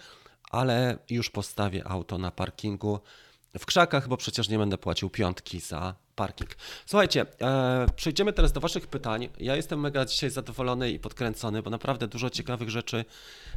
ale 0.51 0.97
już 1.09 1.29
postawię 1.29 1.87
auto 1.87 2.17
na 2.17 2.31
parkingu 2.31 2.99
w 3.59 3.65
krzakach, 3.65 4.07
bo 4.07 4.17
przecież 4.17 4.49
nie 4.49 4.57
będę 4.57 4.77
płacił 4.77 5.09
piątki 5.09 5.59
za 5.59 5.95
parking. 6.15 6.49
Słuchajcie, 6.85 7.25
e, 7.41 7.85
przejdziemy 7.95 8.33
teraz 8.33 8.51
do 8.51 8.59
Waszych 8.59 8.87
pytań. 8.87 9.29
Ja 9.39 9.55
jestem 9.55 9.79
mega 9.79 10.05
dzisiaj 10.05 10.29
zadowolony 10.29 10.91
i 10.91 10.99
podkręcony, 10.99 11.61
bo 11.61 11.69
naprawdę 11.69 12.07
dużo 12.07 12.29
ciekawych 12.29 12.69
rzeczy 12.69 13.05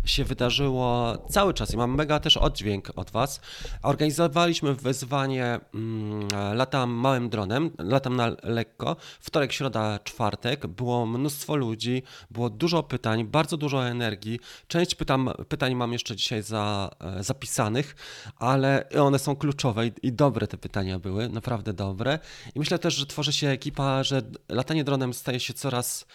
się 0.04 0.24
wydarzyło 0.24 1.18
cały 1.30 1.54
czas 1.54 1.74
i 1.74 1.76
mam 1.76 1.94
mega 1.94 2.20
też 2.20 2.36
oddźwięk 2.36 2.90
od 2.96 3.10
Was. 3.10 3.40
Organizowaliśmy 3.82 4.74
wyzwanie 4.74 5.60
mm, 5.74 6.28
Latam 6.54 6.90
małym 6.90 7.28
dronem, 7.28 7.70
latam 7.78 8.16
na 8.16 8.36
lekko, 8.42 8.96
wtorek, 9.20 9.52
środa, 9.52 9.98
czwartek. 10.04 10.66
Było 10.66 11.06
mnóstwo 11.06 11.56
ludzi, 11.56 12.02
było 12.30 12.50
dużo 12.50 12.82
pytań, 12.82 13.24
bardzo 13.24 13.56
dużo 13.56 13.86
energii. 13.86 14.40
Część 14.68 14.94
pytam, 14.94 15.30
pytań 15.48 15.74
mam 15.74 15.92
jeszcze 15.92 16.16
dzisiaj 16.16 16.42
za, 16.42 16.90
e, 17.00 17.22
zapisanych, 17.24 17.96
ale 18.36 18.88
one 19.00 19.18
są 19.18 19.36
kluczowe 19.36 19.86
i, 19.86 19.92
i 20.02 20.12
dobre 20.12 20.46
te 20.46 20.58
pytania 20.58 20.98
były, 20.98 21.28
naprawdę 21.28 21.72
dobre. 21.72 22.18
I 22.54 22.58
myślę 22.58 22.78
też, 22.78 22.94
że 22.94 23.06
tworzy 23.06 23.32
się 23.32 23.48
ekipa, 23.48 24.02
że 24.02 24.22
latanie 24.48 24.84
dronem 24.84 25.14
staje 25.14 25.40
się 25.40 25.54
coraz 25.54 26.06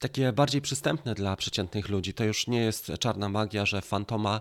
takie 0.00 0.32
bardziej 0.32 0.60
przystępne 0.60 1.14
dla 1.14 1.36
przeciętnych 1.36 1.88
ludzi. 1.88 2.14
To 2.14 2.24
już 2.24 2.46
nie 2.46 2.60
jest 2.60 2.92
czarna 3.00 3.28
magia, 3.28 3.66
że 3.66 3.82
fantoma 3.82 4.40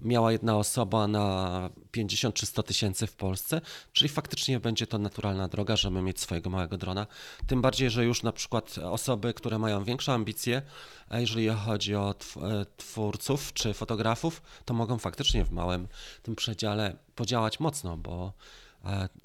miała 0.00 0.32
jedna 0.32 0.56
osoba 0.56 1.06
na 1.06 1.70
50 1.90 2.34
czy 2.34 2.46
100 2.46 2.62
tysięcy 2.62 3.06
w 3.06 3.16
Polsce, 3.16 3.60
czyli 3.92 4.08
faktycznie 4.08 4.60
będzie 4.60 4.86
to 4.86 4.98
naturalna 4.98 5.48
droga, 5.48 5.76
żeby 5.76 6.02
mieć 6.02 6.20
swojego 6.20 6.50
małego 6.50 6.76
drona. 6.76 7.06
Tym 7.46 7.62
bardziej, 7.62 7.90
że 7.90 8.04
już 8.04 8.22
na 8.22 8.32
przykład 8.32 8.78
osoby, 8.78 9.34
które 9.34 9.58
mają 9.58 9.84
większe 9.84 10.12
ambicje, 10.12 10.62
jeżeli 11.10 11.48
chodzi 11.48 11.94
o 11.94 12.14
e, 12.36 12.66
twórców 12.76 13.52
czy 13.52 13.74
fotografów, 13.74 14.42
to 14.64 14.74
mogą 14.74 14.98
faktycznie 14.98 15.44
w 15.44 15.52
małym 15.52 15.88
tym 16.22 16.36
przedziale 16.36 16.96
podziałać 17.14 17.60
mocno, 17.60 17.96
bo 17.96 18.32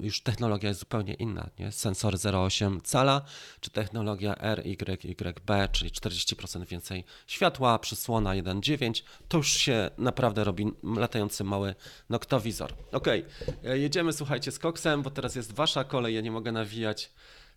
już 0.00 0.20
technologia 0.20 0.68
jest 0.68 0.80
zupełnie 0.80 1.14
inna. 1.14 1.50
Nie? 1.58 1.72
Sensor 1.72 2.14
0,8 2.14 2.80
cala, 2.82 3.22
czy 3.60 3.70
technologia 3.70 4.36
RYYB, 4.54 5.50
czyli 5.72 5.90
40% 5.90 6.66
więcej 6.66 7.04
światła, 7.26 7.78
przysłona 7.78 8.30
1,9, 8.30 9.02
to 9.28 9.36
już 9.36 9.52
się 9.52 9.90
naprawdę 9.98 10.44
robi 10.44 10.66
latający 10.82 11.44
mały 11.44 11.74
noktowizor. 12.08 12.72
Ok, 12.92 13.08
e, 13.08 13.24
jedziemy, 13.78 14.12
słuchajcie, 14.12 14.52
z 14.52 14.58
koksem, 14.58 15.02
bo 15.02 15.10
teraz 15.10 15.34
jest 15.34 15.52
wasza 15.52 15.84
kolej, 15.84 16.14
ja 16.14 16.20
nie 16.20 16.30
mogę 16.30 16.52
nawijać 16.52 17.10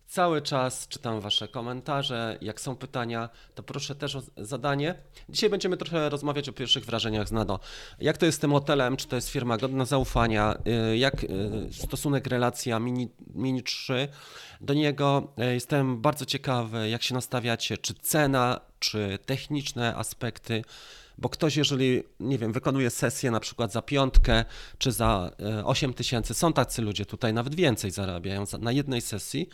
Cały 0.10 0.42
czas 0.42 0.88
czytam 0.88 1.22
Wasze 1.22 1.48
komentarze. 1.48 2.38
Jak 2.42 2.62
są 2.62 2.76
pytania, 2.76 3.30
to 3.56 3.64
proszę 3.64 3.96
też 3.96 4.16
o 4.16 4.22
zadanie. 4.38 4.96
Dzisiaj 5.30 5.50
będziemy 5.50 5.78
trochę 5.78 6.10
rozmawiać 6.10 6.50
o 6.50 6.54
pierwszych 6.54 6.86
wrażeniach 6.86 7.28
z 7.28 7.32
Nado. 7.32 7.60
Jak 8.00 8.18
to 8.18 8.26
jest 8.26 8.38
z 8.38 8.42
tym 8.42 8.52
hotelem? 8.52 8.98
Czy 8.98 9.08
to 9.08 9.16
jest 9.16 9.30
firma 9.30 9.58
godna 9.58 9.86
zaufania? 9.86 10.56
Y, 10.92 10.98
jak 10.98 11.24
y, 11.24 11.28
stosunek 11.72 12.28
relacja 12.28 12.80
Mini, 12.80 13.10
Mini 13.36 13.64
3 13.64 14.08
do 14.62 14.74
niego? 14.74 15.34
Y, 15.40 15.54
jestem 15.54 16.02
bardzo 16.02 16.26
ciekawy, 16.26 16.90
jak 16.90 17.04
się 17.04 17.14
nastawiacie, 17.14 17.78
czy 17.78 17.94
cena, 17.94 18.62
czy 18.80 19.20
techniczne 19.26 19.96
aspekty 19.96 20.64
bo 21.22 21.30
ktoś, 21.30 21.56
jeżeli, 21.56 22.04
nie 22.20 22.38
wiem, 22.38 22.54
wykonuje 22.54 22.90
sesję 22.90 23.32
na 23.32 23.40
przykład 23.40 23.72
za 23.72 23.82
piątkę 23.82 24.46
czy 24.78 24.92
za 24.92 25.32
8 25.64 25.94
tysięcy, 25.94 26.34
są 26.34 26.54
tacy 26.54 26.82
ludzie 26.82 27.06
tutaj, 27.06 27.34
nawet 27.34 27.56
więcej 27.56 27.92
zarabiają 27.92 28.44
na 28.60 28.72
jednej 28.72 29.02
sesji, 29.02 29.50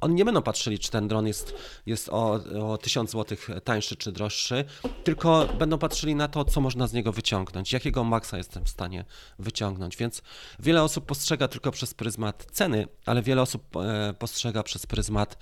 oni 0.00 0.14
nie 0.14 0.24
będą 0.24 0.42
patrzyli, 0.42 0.78
czy 0.78 0.90
ten 0.90 1.08
dron 1.08 1.26
jest, 1.26 1.54
jest 1.86 2.08
o, 2.08 2.40
o 2.72 2.78
1000 2.78 3.10
zł 3.10 3.38
tańszy 3.64 3.96
czy 3.96 4.12
droższy, 4.12 4.64
tylko 5.04 5.48
będą 5.58 5.78
patrzyli 5.78 6.14
na 6.14 6.28
to, 6.28 6.44
co 6.44 6.60
można 6.60 6.86
z 6.86 6.92
niego 6.92 7.12
wyciągnąć, 7.12 7.72
jakiego 7.72 8.04
maksa 8.04 8.36
jestem 8.36 8.64
w 8.64 8.68
stanie 8.68 9.04
wyciągnąć. 9.38 9.96
Więc 9.96 10.22
wiele 10.58 10.82
osób 10.82 11.06
postrzega 11.06 11.48
tylko 11.48 11.70
przez 11.70 11.94
pryzmat 11.94 12.46
ceny, 12.52 12.88
ale 13.06 13.22
wiele 13.22 13.42
osób 13.42 13.76
e, 13.76 14.14
postrzega 14.18 14.62
przez 14.62 14.86
pryzmat, 14.86 15.38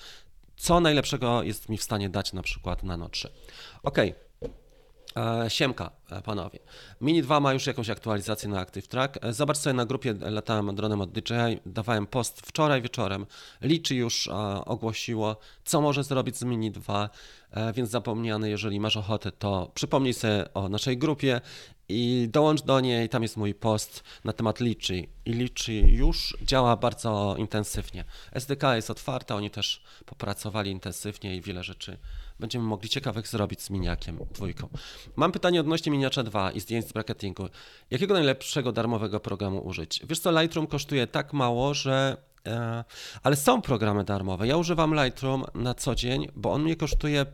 co 0.56 0.80
najlepszego 0.80 1.42
jest 1.42 1.68
mi 1.68 1.78
w 1.78 1.82
stanie 1.82 2.08
dać 2.08 2.32
na 2.32 2.42
przykład 2.42 2.82
Nano 2.82 3.08
3. 3.08 3.28
Ok. 3.82 3.98
E, 5.16 5.50
siemka, 5.50 5.90
e, 6.10 6.22
panowie. 6.22 6.58
Mini 7.00 7.22
2 7.22 7.40
ma 7.40 7.52
już 7.52 7.66
jakąś 7.66 7.90
aktualizację 7.90 8.48
na 8.48 8.60
Active 8.60 8.88
Track. 8.88 9.18
E, 9.22 9.32
zobacz 9.32 9.56
sobie 9.56 9.74
na 9.74 9.86
grupie, 9.86 10.14
latałem 10.20 10.74
dronem 10.74 11.00
od 11.00 11.10
DJI, 11.10 11.60
dawałem 11.66 12.06
post 12.06 12.40
wczoraj 12.40 12.82
wieczorem. 12.82 13.26
Liczy 13.62 13.94
już 13.94 14.28
ogłosiło, 14.66 15.36
co 15.64 15.80
może 15.80 16.04
zrobić 16.04 16.36
z 16.36 16.42
Mini 16.42 16.70
2, 16.70 17.10
więc 17.74 17.90
zapomniany, 17.90 18.50
jeżeli 18.50 18.80
masz 18.80 18.96
ochotę, 18.96 19.32
to 19.32 19.70
przypomnij 19.74 20.14
sobie 20.14 20.54
o 20.54 20.68
naszej 20.68 20.98
grupie 20.98 21.40
i 21.88 22.28
dołącz 22.32 22.62
do 22.62 22.80
niej, 22.80 23.08
tam 23.08 23.22
jest 23.22 23.36
mój 23.36 23.54
post 23.54 24.02
na 24.24 24.32
temat 24.32 24.60
Liczy. 24.60 25.06
I 25.24 25.32
Liczy 25.32 25.72
już 25.72 26.36
działa 26.42 26.76
bardzo 26.76 27.34
intensywnie. 27.38 28.04
SDK 28.32 28.62
jest 28.76 28.90
otwarta, 28.90 29.36
oni 29.36 29.50
też 29.50 29.82
popracowali 30.06 30.70
intensywnie 30.70 31.36
i 31.36 31.40
wiele 31.40 31.64
rzeczy 31.64 31.98
będziemy 32.40 32.64
mogli 32.64 32.88
ciekawych 32.88 33.28
zrobić 33.28 33.62
z 33.62 33.70
miniakiem 33.70 34.18
dwójką. 34.34 34.68
Mam 35.16 35.32
pytanie 35.32 35.60
odnośnie 35.60 35.92
miniacza 35.92 36.22
2 36.22 36.50
i 36.50 36.60
zdjęć 36.60 36.88
z 36.88 36.92
bracketingu. 36.92 37.48
Jakiego 37.90 38.14
najlepszego 38.14 38.72
darmowego 38.72 39.20
programu 39.20 39.66
użyć? 39.66 40.00
Wiesz 40.08 40.18
co, 40.18 40.40
Lightroom 40.40 40.66
kosztuje 40.66 41.06
tak 41.06 41.32
mało, 41.32 41.74
że 41.74 42.16
e, 42.46 42.84
ale 43.22 43.36
są 43.36 43.62
programy 43.62 44.04
darmowe. 44.04 44.46
Ja 44.46 44.56
używam 44.56 44.94
Lightroom 44.94 45.44
na 45.54 45.74
co 45.74 45.94
dzień, 45.94 46.28
bo 46.36 46.52
on 46.52 46.62
mnie 46.62 46.76
kosztuje, 46.76 47.26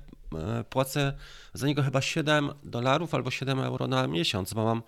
płacę 0.71 1.13
za 1.55 1.67
niego 1.67 1.83
chyba 1.83 2.01
7 2.01 2.51
dolarów 2.63 3.15
albo 3.15 3.31
7 3.31 3.61
euro 3.61 3.87
na 3.87 4.07
miesiąc, 4.07 4.55
bo 4.55 4.65
mam, 4.65 4.83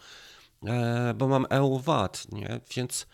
e, 0.66 1.14
bo 1.14 1.28
mam 1.28 1.46
EU 1.50 1.78
VAT, 1.78 2.26
nie? 2.32 2.60
Więc 2.76 3.06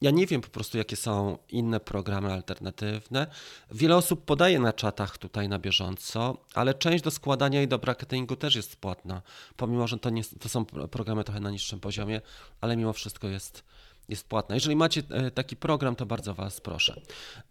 ja 0.00 0.10
nie 0.10 0.26
wiem 0.26 0.40
po 0.40 0.48
prostu, 0.48 0.78
jakie 0.78 0.96
są 0.96 1.38
inne 1.48 1.80
programy 1.80 2.32
alternatywne. 2.32 3.26
Wiele 3.70 3.96
osób 3.96 4.24
podaje 4.24 4.60
na 4.60 4.72
czatach 4.72 5.18
tutaj 5.18 5.48
na 5.48 5.58
bieżąco, 5.58 6.36
ale 6.54 6.74
część 6.74 7.04
do 7.04 7.10
składania 7.10 7.62
i 7.62 7.68
do 7.68 7.78
bracketingu 7.78 8.36
też 8.36 8.54
jest 8.54 8.76
płatna. 8.76 9.22
Pomimo, 9.56 9.86
że 9.86 9.98
to, 9.98 10.10
nie, 10.10 10.24
to 10.24 10.48
są 10.48 10.64
programy 10.64 11.24
trochę 11.24 11.40
na 11.40 11.50
niższym 11.50 11.80
poziomie, 11.80 12.20
ale 12.60 12.76
mimo 12.76 12.92
wszystko 12.92 13.28
jest, 13.28 13.64
jest 14.08 14.28
płatna. 14.28 14.54
Jeżeli 14.54 14.76
macie 14.76 15.02
e, 15.10 15.30
taki 15.30 15.56
program, 15.56 15.96
to 15.96 16.06
bardzo 16.06 16.34
Was 16.34 16.60
proszę. 16.60 17.00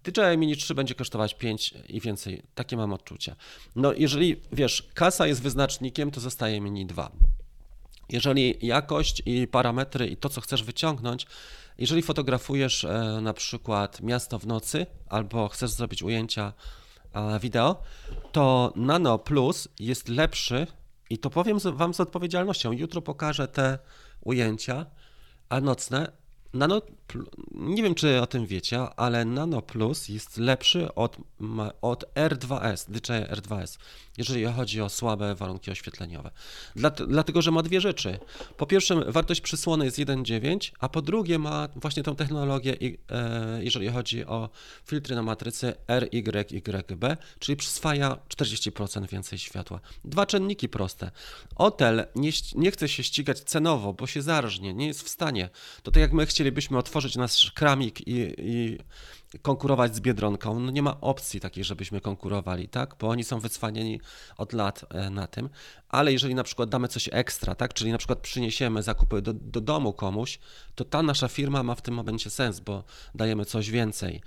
DJI 0.04 0.38
Mini 0.38 0.58
3 0.58 0.76
będzie 0.76 0.96
kosztować 0.96 1.34
5 1.34 1.74
i 1.90 2.02
więcej. 2.02 2.44
Takie 2.56 2.78
mam 2.78 2.94
odczucia. 2.94 3.36
No, 3.76 3.94
jeżeli 3.94 4.42
wiesz, 4.52 4.90
kasa 4.94 5.28
jest 5.28 5.42
wyznacznikiem, 5.42 6.12
to 6.12 6.20
zostaje 6.20 6.62
Mini 6.62 6.86
2. 6.86 7.12
Jeżeli 8.10 8.58
jakość 8.62 9.22
i 9.26 9.48
parametry 9.48 10.08
i 10.08 10.18
to, 10.18 10.30
co 10.30 10.42
chcesz 10.42 10.64
wyciągnąć, 10.64 11.28
jeżeli 11.78 12.02
fotografujesz 12.02 12.84
e, 12.84 13.20
na 13.22 13.34
przykład 13.34 14.02
miasto 14.02 14.40
w 14.40 14.48
nocy 14.48 14.86
albo 15.10 15.48
chcesz 15.48 15.72
zrobić 15.72 16.04
ujęcia 16.04 16.54
e, 17.14 17.40
wideo, 17.40 17.82
to 18.32 18.74
Nano 18.76 19.20
Plus 19.20 19.68
jest 19.80 20.10
lepszy 20.10 20.68
i 21.10 21.18
to 21.18 21.30
powiem 21.30 21.60
Wam 21.60 21.94
z 21.94 22.00
odpowiedzialnością. 22.00 22.72
Jutro 22.72 23.02
pokażę 23.02 23.48
te 23.48 23.80
ujęcia 24.22 24.86
a 25.50 25.62
nocne 25.62 26.12
Nano, 26.56 26.82
nie 27.52 27.84
wiem 27.84 27.96
czy 27.96 28.22
o 28.22 28.28
tym 28.28 28.46
wiecie, 28.46 28.80
ale 28.80 29.26
Nano 29.26 29.62
Plus 29.62 30.10
jest 30.10 30.38
lepszy 30.38 30.96
od, 30.96 31.18
od 31.82 32.14
R2S, 32.16 32.92
DJI 32.92 33.42
R2S, 33.42 33.78
jeżeli 34.18 34.46
chodzi 34.46 34.82
o 34.82 34.90
słabe 34.90 35.36
warunki 35.36 35.72
oświetleniowe. 35.72 36.32
dlatego, 37.08 37.42
że 37.42 37.52
ma 37.52 37.64
dwie 37.64 37.82
rzeczy. 37.82 38.20
Po 38.58 38.66
pierwsze, 38.66 38.96
wartość 39.12 39.42
przysłony 39.42 39.86
jest 39.86 39.98
1.9, 39.98 40.72
a 40.80 40.90
po 40.90 41.02
drugie 41.02 41.40
ma 41.40 41.68
właśnie 41.76 42.04
tą 42.04 42.16
technologię, 42.16 42.78
e, 43.12 43.64
jeżeli 43.64 43.90
chodzi 43.90 44.26
o 44.26 44.50
filtry 44.86 45.16
na 45.16 45.24
matrycy 45.24 45.74
RYYB, 45.88 47.18
czyli 47.40 47.56
przyswaja 47.56 48.18
40% 48.30 49.10
więcej 49.10 49.40
światła. 49.40 49.80
Dwa 50.06 50.26
czynniki 50.26 50.70
proste. 50.70 51.12
Otel 51.56 52.06
nie, 52.16 52.32
nie 52.56 52.72
chce 52.72 52.88
się 52.88 53.04
ścigać 53.04 53.40
cenowo, 53.40 53.94
bo 53.94 54.08
się 54.08 54.22
zarżnie, 54.22 54.74
nie 54.74 54.88
jest 54.88 55.04
w 55.04 55.10
stanie. 55.10 55.50
To 55.84 55.92
tak 55.92 56.02
jak 56.02 56.14
my 56.14 56.26
chcieli 56.26 56.46
chcielibyśmy 56.46 56.78
otworzyć 56.78 56.95
nasz 57.16 57.52
kramik 57.52 58.02
i, 58.08 58.20
i 58.38 58.78
konkurować 59.42 59.96
z 59.96 60.00
Biedronką, 60.00 60.60
no 60.60 60.72
nie 60.72 60.82
ma 60.82 61.01
opcji 61.01 61.39
takiej, 61.39 61.63
żebyśmy 61.63 62.01
konkurowali, 62.01 62.68
tak? 62.68 62.96
Bo 63.00 63.08
oni 63.10 63.24
są 63.24 63.39
wycwanieni 63.39 64.00
od 64.38 64.54
lat 64.54 64.86
e, 64.89 65.10
na 65.10 65.27
tym, 65.27 65.50
ale 65.89 66.13
jeżeli 66.13 66.36
na 66.36 66.44
przykład 66.44 66.70
damy 66.70 66.88
coś 66.88 67.10
ekstra, 67.12 67.56
tak? 67.56 67.74
Czyli 67.74 67.92
na 67.92 67.98
przykład 67.98 68.20
przyniesiemy 68.20 68.84
zakupy 68.84 69.22
do, 69.22 69.34
do 69.34 69.62
domu 69.62 69.94
komuś, 69.94 70.39
to 70.75 70.86
ta 70.86 71.04
nasza 71.04 71.27
firma 71.27 71.63
ma 71.63 71.75
w 71.75 71.82
tym 71.82 71.94
momencie 71.94 72.30
sens, 72.30 72.60
bo 72.60 72.84
dajemy 73.15 73.46
coś 73.46 73.70
więcej. 73.70 74.22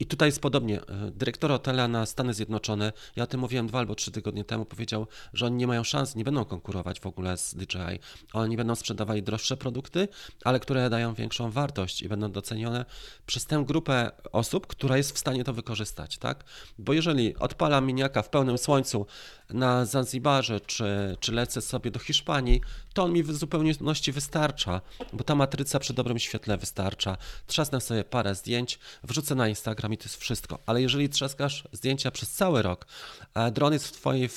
I 0.00 0.06
tutaj 0.06 0.28
jest 0.28 0.40
podobnie. 0.40 0.80
E, 0.80 1.10
dyrektor 1.10 1.50
hotela 1.50 1.88
na 1.88 2.06
Stany 2.06 2.34
Zjednoczone, 2.34 2.92
ja 3.16 3.24
o 3.24 3.26
tym 3.26 3.40
mówiłem 3.40 3.66
dwa 3.66 3.78
albo 3.78 3.94
trzy 3.94 4.10
tygodnie 4.10 4.44
temu, 4.44 4.64
powiedział, 4.64 5.06
że 5.32 5.46
oni 5.46 5.56
nie 5.56 5.66
mają 5.66 5.84
szans, 5.84 6.14
nie 6.14 6.24
będą 6.24 6.44
konkurować 6.44 7.00
w 7.00 7.06
ogóle 7.06 7.36
z 7.36 7.54
DJI. 7.54 7.98
Oni 8.32 8.56
będą 8.56 8.74
sprzedawali 8.74 9.22
droższe 9.22 9.56
produkty, 9.56 10.08
ale 10.44 10.60
które 10.60 10.90
dają 10.90 11.14
większą 11.14 11.50
wartość 11.50 12.02
i 12.02 12.08
będą 12.08 12.32
docenione 12.32 12.84
przez 13.26 13.46
tę 13.46 13.64
grupę 13.66 13.95
osób, 14.32 14.66
która 14.66 14.96
jest 14.96 15.12
w 15.12 15.18
stanie 15.18 15.44
to 15.44 15.52
wykorzystać, 15.52 16.18
tak? 16.18 16.44
Bo 16.78 16.92
jeżeli 16.92 17.36
odpalam 17.36 17.86
miniaka 17.86 18.22
w 18.22 18.28
pełnym 18.28 18.58
słońcu 18.58 19.06
na 19.50 19.84
Zanzibarze, 19.84 20.60
czy, 20.60 21.16
czy 21.20 21.32
lecę 21.32 21.62
sobie 21.62 21.90
do 21.90 21.98
Hiszpanii, 21.98 22.60
to 22.94 23.02
on 23.02 23.12
mi 23.12 23.22
w 23.22 23.32
zupełności 23.32 24.12
wystarcza, 24.12 24.80
bo 25.12 25.24
ta 25.24 25.34
matryca 25.34 25.78
przy 25.78 25.94
dobrym 25.94 26.18
świetle 26.18 26.56
wystarcza. 26.56 27.16
Trzasnę 27.46 27.80
sobie 27.80 28.04
parę 28.04 28.34
zdjęć, 28.34 28.78
wrzucę 29.04 29.34
na 29.34 29.48
Instagram 29.48 29.92
i 29.92 29.98
to 29.98 30.04
jest 30.04 30.16
wszystko. 30.16 30.58
Ale 30.66 30.82
jeżeli 30.82 31.08
trzaskasz 31.08 31.64
zdjęcia 31.72 32.10
przez 32.10 32.30
cały 32.30 32.62
rok, 32.62 32.86
a 33.34 33.50
dron 33.50 33.72
jest 33.72 33.88
w 33.88 33.92
twojej 33.92 34.28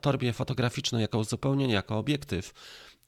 torbie 0.00 0.32
fotograficznej 0.32 1.02
jako 1.02 1.18
uzupełnienie, 1.18 1.74
jako 1.74 1.98
obiektyw, 1.98 2.52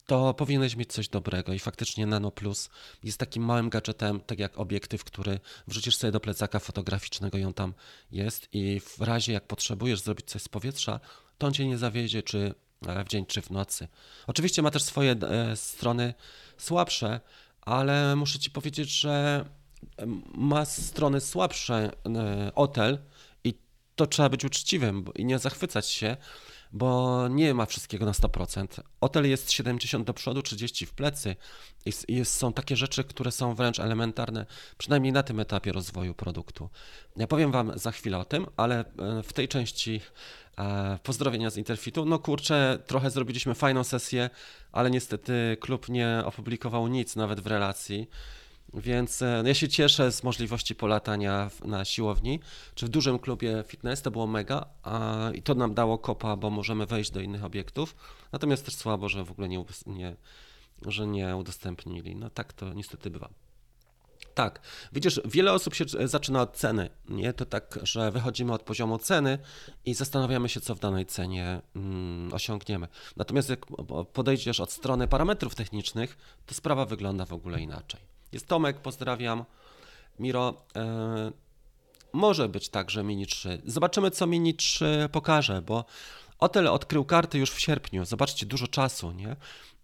to 0.07 0.35
powinieneś 0.35 0.77
mieć 0.77 0.93
coś 0.93 1.09
dobrego 1.09 1.53
i 1.53 1.59
faktycznie 1.59 2.07
Nano 2.07 2.31
Plus 2.31 2.71
jest 3.03 3.19
takim 3.19 3.45
małym 3.45 3.69
gadżetem, 3.69 4.21
tak 4.21 4.39
jak 4.39 4.59
obiektyw, 4.59 5.05
który 5.05 5.41
wrzucisz 5.67 5.97
sobie 5.97 6.11
do 6.11 6.21
plecaka 6.21 6.59
fotograficznego 6.59 7.39
i 7.39 7.45
on 7.45 7.55
tam 7.55 7.75
jest 8.11 8.49
i 8.53 8.81
w 8.81 9.01
razie 9.01 9.33
jak 9.33 9.47
potrzebujesz 9.47 10.01
zrobić 10.01 10.27
coś 10.27 10.43
z 10.43 10.49
powietrza, 10.49 11.01
to 11.39 11.47
on 11.47 11.53
cię 11.53 11.69
nie 11.69 11.79
zawiedzie, 11.79 12.23
czy 12.23 12.55
e, 12.87 13.05
w 13.05 13.09
dzień, 13.09 13.27
czy 13.27 13.43
w 13.43 13.51
nocy. 13.51 13.89
Oczywiście 14.27 14.63
ma 14.63 14.71
też 14.71 14.83
swoje 14.83 15.13
e, 15.13 15.57
strony 15.57 16.15
słabsze, 16.59 17.21
ale 17.61 18.17
muszę 18.17 18.39
ci 18.39 18.51
powiedzieć, 18.51 18.91
że 18.91 19.45
ma 20.35 20.65
strony 20.65 21.21
słabsze 21.21 21.91
e, 22.07 22.53
hotel 22.55 22.99
i 23.45 23.55
to 23.97 24.07
trzeba 24.07 24.29
być 24.29 24.45
uczciwym 24.45 25.05
i 25.15 25.25
nie 25.25 25.39
zachwycać 25.39 25.89
się, 25.89 26.17
bo 26.75 27.29
nie 27.29 27.55
ma 27.55 27.67
wszystkiego 27.67 28.07
na 28.07 28.13
100%. 28.13 28.67
Hotel 29.01 29.31
jest 29.31 29.53
70 29.53 30.07
do 30.07 30.15
przodu, 30.15 30.43
30 30.43 30.87
w 30.87 30.93
plecy 30.93 31.37
i 31.87 31.93
jest, 32.09 32.37
są 32.37 32.53
takie 32.53 32.77
rzeczy, 32.77 33.05
które 33.05 33.33
są 33.33 33.55
wręcz 33.55 33.81
elementarne, 33.81 34.47
przynajmniej 34.79 35.13
na 35.13 35.23
tym 35.23 35.41
etapie 35.41 35.73
rozwoju 35.73 36.15
produktu. 36.15 36.71
Ja 37.17 37.27
powiem 37.27 37.53
Wam 37.53 37.79
za 37.79 37.91
chwilę 37.93 38.19
o 38.19 38.25
tym, 38.25 38.47
ale 38.57 38.81
e, 38.81 39.23
w 39.23 39.33
tej 39.33 39.49
części 39.49 40.01
e, 40.59 40.99
pozdrowienia 41.03 41.51
z 41.51 41.57
Interfitu. 41.57 42.05
No 42.05 42.19
kurczę, 42.19 42.79
trochę 42.87 43.11
zrobiliśmy 43.11 43.55
fajną 43.55 43.85
sesję, 43.85 44.31
ale 44.73 44.91
niestety 44.91 45.57
klub 45.61 45.89
nie 45.89 46.23
opublikował 46.25 46.89
nic 46.89 47.17
nawet 47.17 47.41
w 47.41 47.47
relacji. 47.47 48.09
Więc 48.75 49.23
e, 49.23 49.41
no 49.43 49.49
ja 49.49 49.55
się 49.55 49.69
cieszę 49.69 50.13
z 50.13 50.23
możliwości 50.23 50.75
polatania 50.75 51.51
na 51.65 51.85
siłowni, 51.85 52.41
czy 52.75 52.87
w 52.87 52.89
dużym 52.89 53.19
klubie 53.19 53.65
fitness, 53.67 54.03
to 54.03 54.11
było 54.11 54.27
mega 54.27 54.67
a, 54.83 55.31
i 55.35 55.43
to 55.43 55.55
nam 55.55 55.75
dało 55.75 55.99
kopa, 55.99 56.37
bo 56.37 56.51
możemy 56.51 56.87
wejść 56.87 57.11
do 57.11 57.21
innych 57.21 57.45
obiektów. 57.45 57.97
Natomiast 58.33 58.65
też 58.65 58.75
słabo, 58.75 59.09
że 59.09 59.25
w 59.25 59.31
ogóle 59.31 59.49
nie, 59.49 59.65
nie, 59.87 60.17
że 60.87 61.07
nie 61.07 61.37
udostępnili. 61.37 62.17
No 62.17 62.31
tak 62.31 62.53
to 62.53 62.73
niestety 62.73 63.11
bywa. 63.11 63.29
Tak, 64.35 64.61
widzisz, 64.93 65.21
wiele 65.25 65.53
osób 65.53 65.75
się 65.75 65.85
zaczyna 66.05 66.43
od 66.43 66.57
ceny, 66.57 66.91
nie? 67.09 67.33
To 67.33 67.47
tak, 67.47 67.79
że 67.83 68.11
wychodzimy 68.11 68.53
od 68.53 68.63
poziomu 68.63 68.99
ceny 68.99 69.39
i 69.85 69.95
zastanawiamy 69.95 70.49
się, 70.49 70.61
co 70.61 70.75
w 70.75 70.81
danej 70.81 71.07
cenie 71.07 71.61
mm, 71.77 72.33
osiągniemy. 72.33 72.89
Natomiast 73.17 73.49
jak 73.49 73.67
podejdziesz 74.13 74.61
od 74.61 74.73
strony 74.73 75.09
parametrów 75.09 75.55
technicznych, 75.55 76.17
to 76.47 76.55
sprawa 76.55 76.87
wygląda 76.87 77.27
w 77.27 77.33
ogóle 77.33 77.61
inaczej. 77.61 78.14
Jest 78.35 78.47
Tomek, 78.47 78.81
pozdrawiam. 78.81 79.45
Miro, 80.19 80.55
e, 80.77 81.33
może 82.13 82.49
być 82.49 82.69
tak, 82.69 82.91
że 82.91 83.05
Mini 83.05 83.27
3. 83.27 83.63
Zobaczymy, 83.65 84.11
co 84.11 84.27
Mini 84.27 84.55
3 84.55 85.09
pokaże, 85.13 85.63
bo 85.63 85.85
Otel 86.39 86.69
odkrył 86.69 87.05
karty 87.05 87.39
już 87.39 87.51
w 87.51 87.61
sierpniu. 87.61 88.05
Zobaczcie, 88.05 88.47
dużo 88.47 88.69
czasu, 88.69 89.13
nie? 89.13 89.37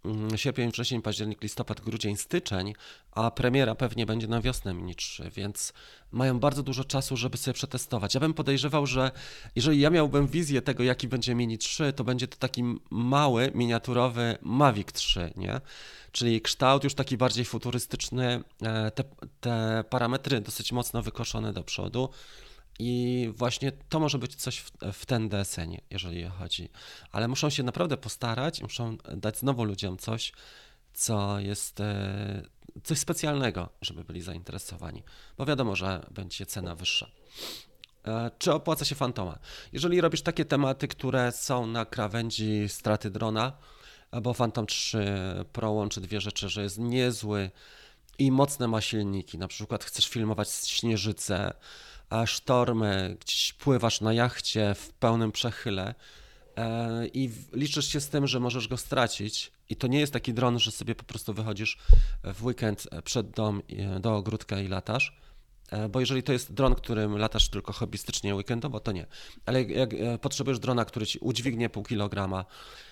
Mm, 0.04 0.38
sierpień, 0.38 0.70
wrzesień, 0.70 1.02
październik, 1.02 1.42
listopad, 1.42 1.80
grudzień, 1.80 2.16
styczeń, 2.16 2.74
a 3.12 3.30
premiera 3.30 3.74
pewnie 3.74 4.06
będzie 4.06 4.26
na 4.26 4.40
wiosnę 4.40 4.74
Mini 4.74 4.94
3, 4.94 5.30
więc 5.30 5.72
mają 6.12 6.40
bardzo 6.40 6.62
dużo 6.62 6.84
czasu, 6.84 7.16
żeby 7.16 7.36
sobie 7.36 7.54
przetestować. 7.54 8.14
Ja 8.14 8.20
bym 8.20 8.34
podejrzewał, 8.34 8.86
że 8.86 9.10
jeżeli 9.56 9.80
ja 9.80 9.90
miałbym 9.90 10.26
wizję 10.26 10.62
tego, 10.62 10.82
jaki 10.82 11.08
będzie 11.08 11.34
Mini 11.34 11.58
3, 11.58 11.92
to 11.92 12.04
będzie 12.04 12.28
to 12.28 12.36
taki 12.36 12.64
mały, 12.90 13.50
miniaturowy 13.54 14.38
Mavic 14.42 14.92
3, 14.92 15.32
nie? 15.36 15.60
Czyli 16.12 16.40
kształt 16.40 16.84
już 16.84 16.94
taki 16.94 17.16
bardziej 17.16 17.44
futurystyczny, 17.44 18.42
e, 18.62 18.90
te, 18.90 19.04
te 19.40 19.84
parametry 19.90 20.40
dosyć 20.40 20.72
mocno 20.72 21.02
wykoszone 21.02 21.52
do 21.52 21.62
przodu. 21.62 22.08
I 22.82 23.32
właśnie 23.36 23.72
to 23.72 24.00
może 24.00 24.18
być 24.18 24.34
coś 24.34 24.58
w, 24.58 24.70
w 24.92 25.06
ten 25.06 25.28
desenie, 25.28 25.80
jeżeli 25.90 26.24
chodzi. 26.24 26.68
Ale 27.12 27.28
muszą 27.28 27.50
się 27.50 27.62
naprawdę 27.62 27.96
postarać, 27.96 28.62
muszą 28.62 28.96
dać 29.16 29.38
znowu 29.38 29.64
ludziom 29.64 29.98
coś, 29.98 30.32
co 30.94 31.40
jest 31.40 31.80
e, 31.80 32.42
coś 32.84 32.98
specjalnego, 32.98 33.68
żeby 33.82 34.04
byli 34.04 34.22
zainteresowani. 34.22 35.02
Bo 35.38 35.46
wiadomo, 35.46 35.76
że 35.76 36.06
będzie 36.10 36.46
cena 36.46 36.74
wyższa. 36.74 37.10
E, 38.06 38.30
czy 38.38 38.52
opłaca 38.52 38.84
się 38.84 38.94
fantoma? 38.94 39.38
Jeżeli 39.72 40.00
robisz 40.00 40.22
takie 40.22 40.44
tematy, 40.44 40.88
które 40.88 41.32
są 41.32 41.66
na 41.66 41.84
krawędzi 41.84 42.68
straty 42.68 43.10
drona, 43.10 43.52
bo 44.22 44.34
Phantom 44.34 44.66
3 44.66 45.04
Pro 45.52 45.70
łączy 45.70 46.00
dwie 46.00 46.20
rzeczy, 46.20 46.48
że 46.48 46.62
jest 46.62 46.78
niezły 46.78 47.50
i 48.18 48.30
mocne 48.32 48.68
ma 48.68 48.80
silniki. 48.80 49.38
Na 49.38 49.48
przykład 49.48 49.84
chcesz 49.84 50.08
filmować 50.08 50.50
śnieżycę, 50.50 51.52
sztormy, 52.26 53.16
gdzieś 53.20 53.52
pływasz 53.52 54.00
na 54.00 54.12
jachcie 54.12 54.74
w 54.74 54.92
pełnym 54.92 55.32
przechyle 55.32 55.94
e, 56.56 57.06
i 57.06 57.30
liczysz 57.52 57.88
się 57.88 58.00
z 58.00 58.08
tym, 58.08 58.26
że 58.26 58.40
możesz 58.40 58.68
go 58.68 58.76
stracić. 58.76 59.52
I 59.68 59.76
to 59.76 59.86
nie 59.86 60.00
jest 60.00 60.12
taki 60.12 60.34
dron, 60.34 60.58
że 60.58 60.70
sobie 60.70 60.94
po 60.94 61.04
prostu 61.04 61.34
wychodzisz 61.34 61.78
w 62.24 62.44
weekend 62.44 62.88
przed 63.04 63.30
dom 63.30 63.62
do 64.00 64.16
ogródka 64.16 64.60
i 64.60 64.68
latasz. 64.68 65.20
E, 65.70 65.88
bo 65.88 66.00
jeżeli 66.00 66.22
to 66.22 66.32
jest 66.32 66.52
dron, 66.52 66.74
którym 66.74 67.18
latasz 67.18 67.48
tylko 67.48 67.72
hobbystycznie, 67.72 68.34
weekendowo, 68.34 68.80
to 68.80 68.92
nie. 68.92 69.06
Ale 69.46 69.62
jak, 69.62 69.94
e, 69.94 70.18
potrzebujesz 70.18 70.58
drona, 70.58 70.84
który 70.84 71.06
ci 71.06 71.18
udźwignie 71.18 71.70
pół 71.70 71.82
kilograma, 71.82 72.44
E, 72.44 72.89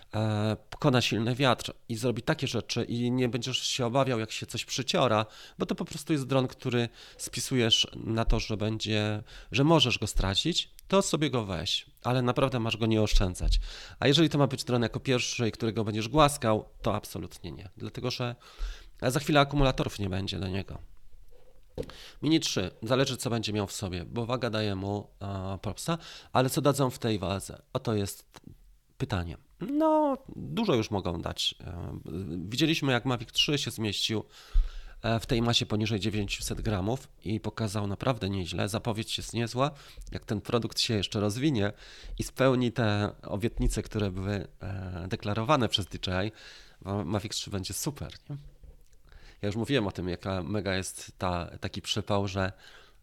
pokona 0.70 1.00
silny 1.00 1.34
wiatr 1.34 1.72
i 1.88 1.96
zrobi 1.96 2.22
takie 2.22 2.46
rzeczy 2.46 2.84
i 2.84 3.10
nie 3.10 3.28
będziesz 3.28 3.58
się 3.58 3.86
obawiał, 3.86 4.18
jak 4.18 4.32
się 4.32 4.46
coś 4.46 4.64
przyciora, 4.64 5.26
bo 5.58 5.66
to 5.66 5.74
po 5.74 5.84
prostu 5.84 6.12
jest 6.12 6.26
dron, 6.26 6.48
który 6.48 6.88
spisujesz 7.16 7.86
na 7.96 8.24
to, 8.24 8.40
że 8.40 8.56
będzie, 8.56 9.22
że 9.52 9.64
możesz 9.64 9.98
go 9.98 10.06
stracić, 10.06 10.70
to 10.88 11.02
sobie 11.02 11.30
go 11.30 11.44
weź, 11.44 11.86
ale 12.04 12.22
naprawdę 12.22 12.60
masz 12.60 12.76
go 12.76 12.86
nie 12.86 13.02
oszczędzać. 13.02 13.60
A 14.00 14.08
jeżeli 14.08 14.28
to 14.28 14.38
ma 14.38 14.46
być 14.46 14.64
dron 14.64 14.82
jako 14.82 15.00
pierwszy, 15.00 15.50
którego 15.50 15.84
będziesz 15.84 16.08
głaskał, 16.08 16.68
to 16.82 16.94
absolutnie 16.94 17.52
nie, 17.52 17.68
dlatego 17.76 18.10
że 18.10 18.36
za 19.02 19.20
chwilę 19.20 19.40
akumulatorów 19.40 19.98
nie 19.98 20.08
będzie 20.08 20.38
do 20.38 20.48
niego. 20.48 20.78
Mini 22.22 22.40
3, 22.40 22.70
zależy 22.82 23.16
co 23.16 23.30
będzie 23.30 23.52
miał 23.52 23.66
w 23.66 23.72
sobie, 23.72 24.04
bo 24.04 24.26
waga 24.26 24.50
daje 24.50 24.74
mu 24.74 24.98
uh, 24.98 25.60
propsa, 25.62 25.98
ale 26.32 26.50
co 26.50 26.60
dadzą 26.60 26.90
w 26.90 26.98
tej 26.98 27.18
wadze? 27.18 27.62
Oto 27.72 27.94
jest 27.94 28.24
pytanie. 28.98 29.47
No, 29.60 30.18
dużo 30.36 30.74
już 30.74 30.90
mogą 30.90 31.22
dać. 31.22 31.54
E, 31.60 31.98
widzieliśmy, 32.48 32.92
jak 32.92 33.04
Mavic 33.04 33.32
3 33.32 33.58
się 33.58 33.70
zmieścił 33.70 34.24
e, 35.02 35.20
w 35.20 35.26
tej 35.26 35.42
masie 35.42 35.66
poniżej 35.66 36.00
900 36.00 36.60
gramów 36.60 37.08
i 37.24 37.40
pokazał 37.40 37.86
naprawdę 37.86 38.30
nieźle. 38.30 38.68
Zapowiedź 38.68 39.18
jest 39.18 39.34
niezła. 39.34 39.70
Jak 40.12 40.24
ten 40.24 40.40
produkt 40.40 40.80
się 40.80 40.94
jeszcze 40.94 41.20
rozwinie 41.20 41.72
i 42.18 42.22
spełni 42.22 42.72
te 42.72 43.10
obietnice, 43.22 43.82
które 43.82 44.10
były 44.10 44.48
e, 44.60 45.06
deklarowane 45.08 45.68
przez 45.68 45.86
DJI, 45.86 46.32
Mavic 47.04 47.34
3 47.34 47.50
będzie 47.50 47.74
super. 47.74 48.12
Nie? 48.30 48.36
Ja 49.42 49.46
już 49.46 49.56
mówiłem 49.56 49.86
o 49.86 49.92
tym, 49.92 50.08
jaka 50.08 50.42
mega 50.42 50.74
jest 50.74 51.12
ta, 51.18 51.50
taki 51.60 51.82
przypał, 51.82 52.28
że 52.28 52.52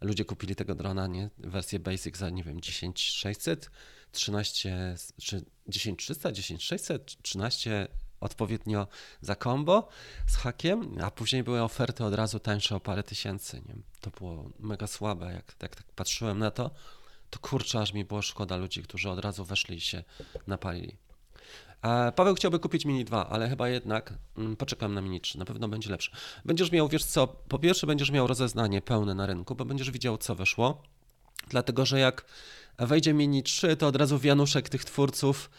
ludzie 0.00 0.24
kupili 0.24 0.56
tego 0.56 0.74
drona, 0.74 1.06
nie? 1.06 1.30
Wersję 1.38 1.78
Basic 1.78 2.16
za, 2.16 2.30
nie 2.30 2.42
wiem, 2.42 2.60
10600 2.60 3.70
13 4.16 4.96
czy 5.22 5.44
10300, 5.68 6.32
10600, 6.32 7.22
13 7.22 7.88
odpowiednio 8.20 8.86
za 9.20 9.36
combo 9.36 9.88
z 10.26 10.36
hakiem, 10.36 10.96
a 11.02 11.10
później 11.10 11.42
były 11.44 11.62
oferty 11.62 12.04
od 12.04 12.14
razu 12.14 12.40
tańsze 12.40 12.76
o 12.76 12.80
parę 12.80 13.02
tysięcy. 13.02 13.62
Nie? 13.68 13.74
To 14.00 14.10
było 14.10 14.50
mega 14.58 14.86
słabe, 14.86 15.26
jak, 15.32 15.54
jak 15.62 15.76
tak 15.76 15.92
patrzyłem 15.92 16.38
na 16.38 16.50
to, 16.50 16.70
to 17.30 17.38
kurczę, 17.38 17.80
aż 17.80 17.92
mi 17.92 18.04
było 18.04 18.22
szkoda 18.22 18.56
ludzi, 18.56 18.82
którzy 18.82 19.10
od 19.10 19.18
razu 19.18 19.44
weszli 19.44 19.76
i 19.76 19.80
się 19.80 20.04
napalili. 20.46 20.96
Paweł 22.16 22.34
chciałby 22.34 22.58
kupić 22.58 22.84
Mini 22.84 23.04
2, 23.04 23.28
ale 23.28 23.48
chyba 23.48 23.68
jednak 23.68 24.12
mm, 24.36 24.56
poczekam 24.56 24.94
na 24.94 25.00
Mini 25.00 25.20
3, 25.20 25.38
na 25.38 25.44
pewno 25.44 25.68
będzie 25.68 25.90
lepszy. 25.90 26.10
Będziesz 26.44 26.72
miał, 26.72 26.88
wiesz 26.88 27.04
co, 27.04 27.26
po 27.26 27.58
pierwsze 27.58 27.86
będziesz 27.86 28.10
miał 28.10 28.26
rozeznanie 28.26 28.82
pełne 28.82 29.14
na 29.14 29.26
rynku, 29.26 29.54
bo 29.54 29.64
będziesz 29.64 29.90
widział 29.90 30.18
co 30.18 30.34
weszło, 30.34 30.82
dlatego 31.48 31.86
że 31.86 32.00
jak 32.00 32.24
wejdzie 32.78 33.14
Mini 33.14 33.42
3, 33.42 33.76
to 33.76 33.86
od 33.86 33.96
razu 33.96 34.20
Januszek 34.22 34.68
tych 34.68 34.84
twórców 34.84 35.50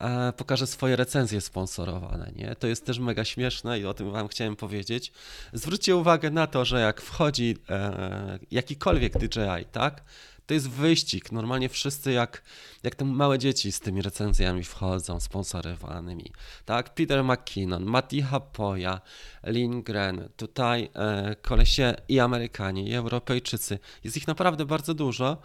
e, 0.00 0.32
pokaże 0.32 0.66
swoje 0.66 0.96
recenzje 0.96 1.40
sponsorowane. 1.40 2.32
Nie? 2.36 2.56
To 2.56 2.66
jest 2.66 2.86
też 2.86 2.98
mega 2.98 3.24
śmieszne 3.24 3.80
i 3.80 3.86
o 3.86 3.94
tym 3.94 4.10
Wam 4.10 4.28
chciałem 4.28 4.56
powiedzieć. 4.56 5.12
Zwróćcie 5.52 5.96
uwagę 5.96 6.30
na 6.30 6.46
to, 6.46 6.64
że 6.64 6.80
jak 6.80 7.00
wchodzi 7.00 7.56
e, 7.68 8.38
jakikolwiek 8.50 9.18
DJI, 9.18 9.64
tak? 9.72 10.02
To 10.46 10.54
jest 10.54 10.70
wyścig. 10.70 11.32
Normalnie 11.32 11.68
wszyscy 11.68 12.12
jak, 12.12 12.42
jak 12.82 12.94
te 12.94 13.04
małe 13.04 13.38
dzieci 13.38 13.72
z 13.72 13.80
tymi 13.80 14.02
recenzjami 14.02 14.64
wchodzą, 14.64 15.20
sponsorowanymi. 15.20 16.32
Tak, 16.64 16.94
Peter 16.94 17.24
McKinnon, 17.24 17.84
Matti 17.84 18.22
Hapoya, 18.22 19.00
Lindgren, 19.44 20.28
tutaj 20.36 20.90
e, 20.94 21.36
kolesie 21.42 21.94
i 22.08 22.20
Amerykanie, 22.20 22.84
i 22.84 22.94
Europejczycy. 22.94 23.78
Jest 24.04 24.16
ich 24.16 24.26
naprawdę 24.26 24.64
bardzo 24.66 24.94
dużo 24.94 25.36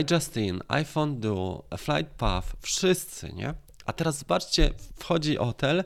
iJustin, 0.00 0.60
iPhone 0.68 1.20
Duo, 1.20 1.64
Flight 1.78 2.10
Path, 2.12 2.52
wszyscy, 2.60 3.32
nie? 3.32 3.54
A 3.86 3.92
teraz 3.92 4.18
zobaczcie, 4.18 4.70
wchodzi 4.98 5.36
hotel 5.36 5.84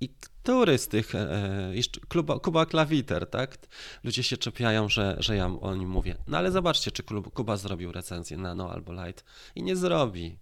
i 0.00 0.08
Który 0.42 0.78
e, 1.14 1.76
jeszcze 1.76 2.00
Kuba, 2.08 2.38
Kuba 2.38 2.66
Klawiter, 2.66 3.30
tak? 3.30 3.58
Ludzie 4.04 4.22
się 4.22 4.36
czepiają, 4.36 4.88
że, 4.88 5.16
że 5.18 5.36
ja 5.36 5.46
o 5.46 5.74
nim 5.74 5.88
mówię. 5.88 6.16
No 6.26 6.38
ale 6.38 6.50
zobaczcie, 6.50 6.90
czy 6.90 7.02
Kuba 7.34 7.56
zrobił 7.56 7.92
recenzję 7.92 8.36
Nano 8.36 8.72
albo 8.72 8.92
Light 8.92 9.24
i 9.54 9.62
nie 9.62 9.76
zrobi. 9.76 10.36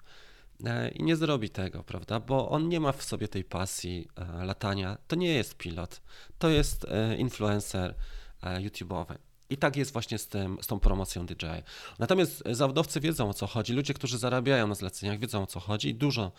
E, 0.64 0.88
I 0.88 1.02
nie 1.02 1.16
zrobi 1.16 1.50
tego, 1.50 1.84
prawda? 1.84 2.20
Bo 2.20 2.50
on 2.50 2.68
nie 2.68 2.80
ma 2.80 2.92
w 2.92 3.02
sobie 3.02 3.28
tej 3.28 3.44
pasji 3.44 4.08
e, 4.16 4.44
latania. 4.44 4.98
To 5.06 5.16
nie 5.16 5.34
jest 5.34 5.56
pilot, 5.56 6.00
to 6.38 6.48
jest 6.48 6.84
e, 6.84 7.16
influencer 7.16 7.94
YouTube'owy. 8.42 9.14
I 9.50 9.56
tak 9.56 9.76
jest 9.76 9.92
właśnie 9.92 10.18
z, 10.18 10.28
tym, 10.28 10.58
z 10.62 10.66
tą 10.66 10.80
promocją 10.80 11.26
DJI. 11.26 11.62
Natomiast 11.98 12.42
zawodowcy 12.50 13.00
wiedzą 13.00 13.28
o 13.28 13.34
co 13.34 13.46
chodzi, 13.46 13.72
ludzie, 13.72 13.94
którzy 13.94 14.18
zarabiają 14.18 14.66
na 14.66 14.74
zleceniach, 14.74 15.18
wiedzą 15.18 15.42
o 15.42 15.46
co 15.46 15.60
chodzi. 15.60 15.94
Dużo 15.94 16.32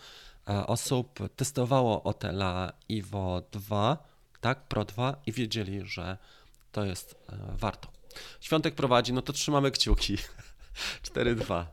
osób 0.66 1.18
testowało 1.36 2.02
Otela 2.02 2.72
Ivo 2.88 3.42
2, 3.52 3.98
tak, 4.40 4.62
Pro 4.62 4.84
2 4.84 5.16
i 5.26 5.32
wiedzieli, 5.32 5.80
że 5.84 6.18
to 6.72 6.84
jest 6.84 7.14
warto. 7.58 7.88
Świątek 8.40 8.74
prowadzi, 8.74 9.12
no 9.12 9.22
to 9.22 9.32
trzymamy 9.32 9.70
kciuki. 9.70 10.16
4-2. 11.14 11.64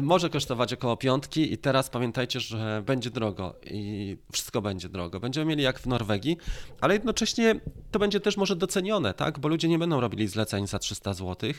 Może 0.00 0.30
kosztować 0.30 0.72
około 0.72 0.96
piątki 0.96 1.52
i 1.52 1.58
teraz 1.58 1.90
pamiętajcie, 1.90 2.40
że 2.40 2.82
będzie 2.86 3.10
drogo 3.10 3.54
i 3.70 4.16
wszystko 4.32 4.62
będzie 4.62 4.88
drogo. 4.88 5.20
Będziemy 5.20 5.46
mieli 5.46 5.62
jak 5.62 5.78
w 5.78 5.86
Norwegii, 5.86 6.36
ale 6.80 6.94
jednocześnie 6.94 7.60
to 7.90 7.98
będzie 7.98 8.20
też 8.20 8.36
może 8.36 8.56
docenione, 8.56 9.14
tak? 9.14 9.38
Bo 9.38 9.48
ludzie 9.48 9.68
nie 9.68 9.78
będą 9.78 10.00
robili 10.00 10.28
zleceń 10.28 10.66
za 10.66 10.78
300 10.78 11.14
zł, 11.14 11.50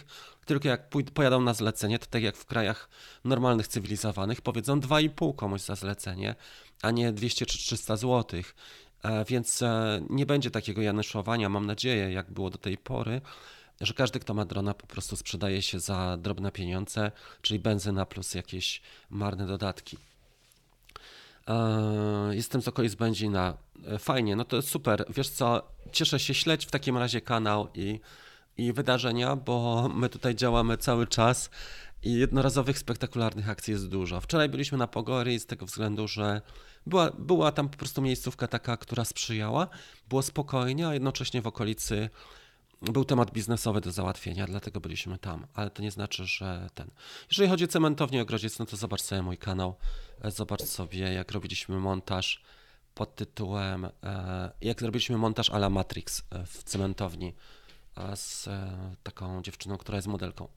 tylko 0.46 0.68
jak 0.68 0.90
pojadą 1.14 1.42
na 1.42 1.54
zlecenie, 1.54 2.00
to 2.00 2.06
tak 2.06 2.24
jak 2.24 2.38
w 2.38 2.46
krajach 2.46 2.90
normalnych, 3.24 3.68
cywilizowanych, 3.68 4.42
powiedzą 4.42 4.80
2,5 4.80 5.36
komuś 5.36 5.62
za 5.62 5.76
zlecenie, 5.76 6.36
a 6.82 6.92
nie 6.92 7.12
200 7.12 7.46
czy 7.46 7.58
300 7.58 7.98
zł. 7.98 8.42
E, 9.04 9.26
więc 9.26 9.62
e, 9.62 10.02
nie 10.10 10.26
będzie 10.26 10.52
takiego 10.52 10.82
janyszowania, 10.82 11.50
mam 11.50 11.66
nadzieję, 11.66 12.12
jak 12.12 12.32
było 12.32 12.50
do 12.50 12.58
tej 12.58 12.78
pory 12.78 13.22
że 13.82 13.94
każdy, 13.94 14.20
kto 14.20 14.34
ma 14.34 14.46
drona, 14.46 14.74
po 14.74 14.88
prostu 14.88 15.16
sprzedaje 15.16 15.62
się 15.62 15.80
za 15.80 16.18
drobne 16.18 16.52
pieniądze, 16.52 17.12
czyli 17.42 17.60
benzyna 17.60 18.06
plus 18.06 18.34
jakieś 18.34 18.82
marne 19.10 19.48
dodatki. 19.48 19.98
E, 21.48 22.36
jestem 22.36 22.62
z 22.62 22.68
okolic 22.68 22.96
Będzina. 22.96 23.58
E, 23.88 24.00
fajnie, 24.00 24.36
no 24.36 24.46
to 24.46 24.62
super. 24.62 25.06
Wiesz 25.10 25.30
co, 25.30 25.72
cieszę 25.92 26.20
się, 26.20 26.34
śledź 26.34 26.66
w 26.66 26.72
takim 26.72 26.98
razie 26.98 27.22
kanał 27.22 27.68
i, 27.74 28.00
i 28.58 28.74
wydarzenia, 28.74 29.36
bo 29.36 29.90
my 29.96 30.10
tutaj 30.10 30.36
działamy 30.36 30.78
cały 30.78 31.08
czas 31.08 31.50
i 32.04 32.14
jednorazowych, 32.14 32.80
spektakularnych 32.80 33.50
akcji 33.50 33.72
jest 33.72 33.90
dużo. 33.90 34.22
Wczoraj 34.22 34.50
byliśmy 34.50 34.78
na 34.78 34.88
Pogory 34.88 35.40
z 35.40 35.46
tego 35.46 35.66
względu, 35.66 36.08
że 36.08 36.42
była, 36.86 37.12
była 37.12 37.52
tam 37.52 37.70
po 37.70 37.78
prostu 37.78 38.02
miejscówka 38.02 38.48
taka, 38.48 38.78
która 38.78 39.06
sprzyjała. 39.06 39.68
Było 40.10 40.22
spokojnie, 40.22 40.88
a 40.88 40.94
jednocześnie 40.94 41.42
w 41.42 41.48
okolicy 41.48 42.10
był 42.92 43.06
temat 43.06 43.32
biznesowy 43.32 43.82
do 43.82 43.92
załatwienia, 43.92 44.48
dlatego 44.48 44.80
byliśmy 44.80 45.18
tam, 45.18 45.48
ale 45.54 45.70
to 45.70 45.82
nie 45.82 45.92
znaczy, 45.92 46.26
że 46.26 46.70
ten. 46.74 46.92
Jeżeli 47.32 47.50
chodzi 47.50 47.64
o 47.64 47.68
cementownię 47.68 48.22
Ogrodziec, 48.22 48.60
no 48.60 48.66
to 48.66 48.78
zobacz 48.78 49.02
sobie 49.02 49.22
mój 49.22 49.38
kanał, 49.38 49.76
e, 50.22 50.32
zobacz 50.32 50.64
sobie, 50.64 51.14
jak 51.14 51.32
robiliśmy 51.32 51.80
montaż 51.80 52.44
pod 52.96 53.16
tytułem, 53.16 53.86
e, 53.86 54.52
jak 54.62 54.80
zrobiliśmy 54.80 55.18
montaż 55.18 55.50
ala 55.50 55.70
Matrix 55.70 56.24
e, 56.30 56.46
w 56.46 56.64
cementowni 56.64 57.34
z 58.16 58.50
taką 59.04 59.42
dziewczyną, 59.42 59.78
która 59.78 59.96
jest 59.96 60.08
modelką. 60.08 60.48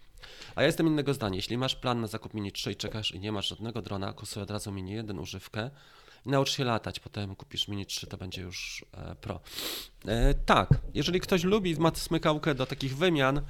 A 0.54 0.60
ja 0.62 0.66
jestem 0.66 0.86
innego 0.86 1.14
zdania. 1.14 1.36
Jeśli 1.36 1.58
masz 1.58 1.76
plan 1.76 2.00
na 2.00 2.06
zakup 2.06 2.34
Mini 2.34 2.52
3 2.52 2.72
i 2.72 2.76
czekasz 2.76 3.10
i 3.10 3.20
nie 3.20 3.32
masz 3.32 3.48
żadnego 3.48 3.82
drona, 3.82 4.12
kupuj 4.12 4.42
od 4.42 4.50
razu 4.50 4.72
Mini 4.72 4.92
1 4.92 5.18
używkę, 5.18 5.70
naucz 6.28 6.50
się 6.50 6.64
latać. 6.64 7.00
Potem 7.00 7.36
kupisz 7.36 7.68
Mini 7.68 7.86
3, 7.86 8.06
to 8.06 8.16
będzie 8.16 8.42
już 8.42 8.84
e, 8.92 9.14
Pro. 9.14 9.40
E, 10.06 10.34
tak, 10.34 10.68
jeżeli 10.94 11.20
ktoś 11.20 11.44
lubi, 11.44 11.76
ma 11.76 11.92
smykałkę 11.94 12.54
do 12.54 12.66
takich 12.66 12.96
wymian 12.96 13.40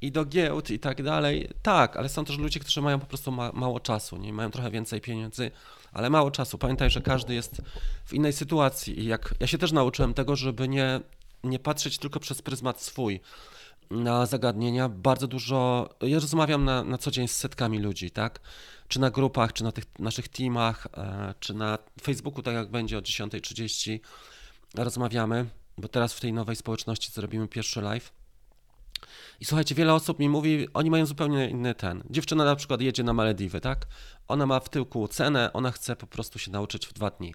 i 0.00 0.12
do 0.12 0.24
giełd 0.24 0.70
i 0.70 0.78
tak 0.78 1.02
dalej, 1.02 1.48
tak, 1.62 1.96
ale 1.96 2.08
są 2.08 2.24
też 2.24 2.38
ludzie, 2.38 2.60
którzy 2.60 2.82
mają 2.82 3.00
po 3.00 3.06
prostu 3.06 3.32
ma, 3.32 3.52
mało 3.52 3.80
czasu, 3.80 4.16
nie 4.16 4.32
mają 4.32 4.50
trochę 4.50 4.70
więcej 4.70 5.00
pieniędzy, 5.00 5.50
ale 5.92 6.10
mało 6.10 6.30
czasu. 6.30 6.58
Pamiętaj, 6.58 6.90
że 6.90 7.00
każdy 7.00 7.34
jest 7.34 7.62
w 8.04 8.12
innej 8.14 8.32
sytuacji 8.32 9.00
i 9.00 9.06
jak 9.06 9.34
ja 9.40 9.46
się 9.46 9.58
też 9.58 9.72
nauczyłem 9.72 10.14
tego, 10.14 10.36
żeby 10.36 10.68
nie, 10.68 11.00
nie 11.44 11.58
patrzeć 11.58 11.98
tylko 11.98 12.20
przez 12.20 12.42
pryzmat 12.42 12.82
swój 12.82 13.20
na 13.90 14.26
zagadnienia. 14.26 14.88
Bardzo 14.88 15.26
dużo, 15.26 15.88
ja 16.00 16.20
rozmawiam 16.20 16.64
na, 16.64 16.84
na 16.84 16.98
co 16.98 17.10
dzień 17.10 17.28
z 17.28 17.36
setkami 17.36 17.78
ludzi, 17.78 18.10
tak? 18.10 18.40
czy 18.88 19.00
na 19.00 19.10
grupach, 19.10 19.52
czy 19.52 19.64
na 19.64 19.72
tych 19.72 19.84
naszych 19.98 20.28
teamach, 20.28 20.86
e, 20.96 21.34
czy 21.40 21.54
na 21.54 21.78
Facebooku, 22.02 22.42
tak 22.42 22.54
jak 22.54 22.70
będzie 22.70 22.98
o 22.98 23.00
10.30 23.00 24.00
rozmawiamy, 24.74 25.46
bo 25.78 25.88
teraz 25.88 26.14
w 26.14 26.20
tej 26.20 26.32
nowej 26.32 26.56
społeczności 26.56 27.12
zrobimy 27.12 27.48
pierwszy 27.48 27.80
live. 27.80 28.12
I 29.40 29.44
słuchajcie, 29.44 29.74
wiele 29.74 29.94
osób 29.94 30.18
mi 30.18 30.28
mówi, 30.28 30.68
oni 30.74 30.90
mają 30.90 31.06
zupełnie 31.06 31.50
inny 31.50 31.74
ten. 31.74 32.02
Dziewczyna 32.10 32.44
na 32.44 32.56
przykład 32.56 32.80
jedzie 32.80 33.02
na 33.02 33.12
Malediwy, 33.12 33.60
tak? 33.60 33.86
Ona 34.28 34.46
ma 34.46 34.60
w 34.60 34.68
tyłku 34.68 35.08
cenę, 35.08 35.52
ona 35.52 35.70
chce 35.70 35.96
po 35.96 36.06
prostu 36.06 36.38
się 36.38 36.50
nauczyć 36.50 36.86
w 36.86 36.92
dwa 36.92 37.10
dni. 37.10 37.34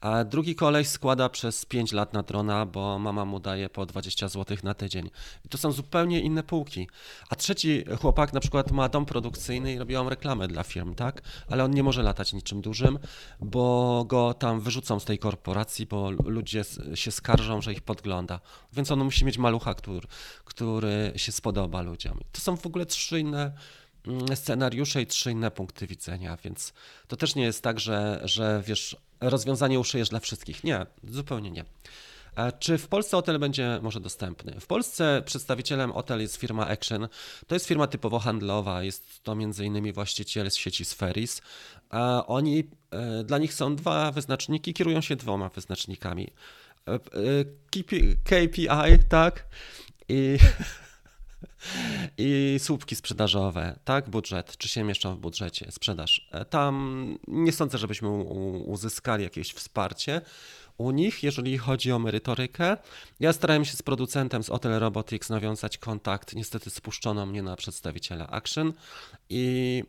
A 0.00 0.24
drugi 0.24 0.54
koleś 0.54 0.88
składa 0.88 1.28
przez 1.28 1.64
5 1.64 1.92
lat 1.92 2.12
na 2.12 2.22
drona, 2.22 2.66
bo 2.66 2.98
mama 2.98 3.24
mu 3.24 3.40
daje 3.40 3.68
po 3.68 3.86
20 3.86 4.28
zł 4.28 4.56
na 4.62 4.74
tydzień. 4.74 5.10
I 5.44 5.48
to 5.48 5.58
są 5.58 5.72
zupełnie 5.72 6.20
inne 6.20 6.42
półki. 6.42 6.88
A 7.30 7.36
trzeci 7.36 7.84
chłopak 8.00 8.32
na 8.32 8.40
przykład 8.40 8.70
ma 8.72 8.88
dom 8.88 9.06
produkcyjny 9.06 9.72
i 9.72 9.78
robią 9.78 10.08
reklamę 10.08 10.48
dla 10.48 10.62
firm, 10.62 10.94
tak? 10.94 11.22
Ale 11.50 11.64
on 11.64 11.70
nie 11.70 11.82
może 11.82 12.02
latać 12.02 12.32
niczym 12.32 12.60
dużym, 12.60 12.98
bo 13.40 14.04
go 14.04 14.34
tam 14.34 14.60
wyrzucą 14.60 15.00
z 15.00 15.04
tej 15.04 15.18
korporacji, 15.18 15.86
bo 15.86 16.10
ludzie 16.10 16.62
się 16.94 17.10
skarżą, 17.10 17.60
że 17.62 17.72
ich 17.72 17.82
podgląda. 17.82 18.40
Więc 18.72 18.90
on 18.90 19.04
musi 19.04 19.24
mieć 19.24 19.38
malucha, 19.38 19.74
który, 19.74 20.06
który 20.44 21.12
się 21.16 21.32
spodoba 21.32 21.82
ludziom. 21.82 22.20
To 22.32 22.40
są 22.40 22.56
w 22.56 22.66
ogóle 22.66 22.86
trzy 22.86 23.20
inne 23.20 23.52
scenariusze 24.34 25.02
i 25.02 25.06
trzy 25.06 25.30
inne 25.30 25.50
punkty 25.50 25.86
widzenia, 25.86 26.38
więc 26.44 26.72
to 27.08 27.16
też 27.16 27.34
nie 27.34 27.42
jest 27.42 27.62
tak, 27.62 27.80
że, 27.80 28.20
że 28.24 28.62
wiesz, 28.66 28.96
rozwiązanie 29.20 29.80
uszyjesz 29.80 30.08
dla 30.08 30.20
wszystkich. 30.20 30.64
Nie, 30.64 30.86
zupełnie 31.04 31.50
nie. 31.50 31.64
Czy 32.58 32.78
w 32.78 32.88
Polsce 32.88 33.16
hotel 33.16 33.38
będzie 33.38 33.78
może 33.82 34.00
dostępny? 34.00 34.60
W 34.60 34.66
Polsce 34.66 35.22
przedstawicielem 35.24 35.92
hotel 35.92 36.20
jest 36.20 36.36
firma 36.36 36.66
Action. 36.66 37.08
To 37.46 37.54
jest 37.54 37.66
firma 37.66 37.86
typowo 37.86 38.18
handlowa. 38.18 38.82
Jest 38.82 39.22
to 39.22 39.32
m.in. 39.32 39.92
właściciel 39.92 40.50
z 40.50 40.56
sieci 40.56 40.84
Sferis. 40.84 41.42
A 41.90 42.26
oni, 42.26 42.64
e, 42.90 43.24
dla 43.24 43.38
nich 43.38 43.54
są 43.54 43.76
dwa 43.76 44.12
wyznaczniki, 44.12 44.74
kierują 44.74 45.00
się 45.00 45.16
dwoma 45.16 45.48
wyznacznikami. 45.48 46.28
E, 46.88 46.92
e, 46.92 46.98
KPI, 48.24 48.68
tak? 49.08 49.46
I 50.08 50.38
I 52.18 52.56
słupki 52.58 52.96
sprzedażowe, 52.96 53.78
tak? 53.84 54.10
Budżet, 54.10 54.56
czy 54.56 54.68
się 54.68 54.84
mieszczą 54.84 55.14
w 55.14 55.18
budżecie, 55.18 55.72
sprzedaż. 55.72 56.28
E, 56.32 56.44
tam 56.44 57.18
nie 57.28 57.52
sądzę, 57.52 57.78
żebyśmy 57.78 58.08
uzyskali 58.66 59.24
jakieś 59.24 59.52
wsparcie 59.52 60.20
u 60.78 60.90
nich, 60.90 61.22
jeżeli 61.22 61.58
chodzi 61.58 61.92
o 61.92 61.98
merytorykę. 61.98 62.76
Ja 63.20 63.32
starałem 63.32 63.64
się 63.64 63.76
z 63.76 63.82
producentem 63.82 64.42
z 64.42 64.48
Hotel 64.48 64.78
Robotics 64.78 65.30
nawiązać 65.30 65.78
kontakt. 65.78 66.34
Niestety 66.34 66.70
spuszczono 66.70 67.26
mnie 67.26 67.42
na 67.42 67.56
przedstawiciela 67.56 68.26
Action 68.26 68.72
i 69.28 69.84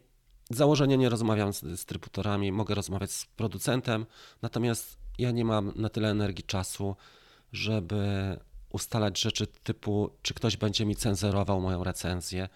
założenie 0.49 0.97
nie 0.97 1.09
rozmawiam 1.09 1.53
z 1.53 1.63
dystrybutorami, 1.63 2.51
mogę 2.51 2.75
rozmawiać 2.75 3.11
z 3.11 3.25
producentem, 3.25 4.05
natomiast 4.41 4.97
ja 5.17 5.31
nie 5.31 5.45
mam 5.45 5.71
na 5.75 5.89
tyle 5.89 6.09
energii, 6.09 6.43
czasu, 6.43 6.95
żeby 7.51 8.37
ustalać 8.77 9.21
rzeczy 9.21 9.47
typu, 9.47 10.09
czy 10.21 10.33
ktoś 10.33 10.57
będzie 10.57 10.85
mi 10.85 10.95
cenzurował 10.95 11.61
moją 11.61 11.83
recenzję 11.83 12.49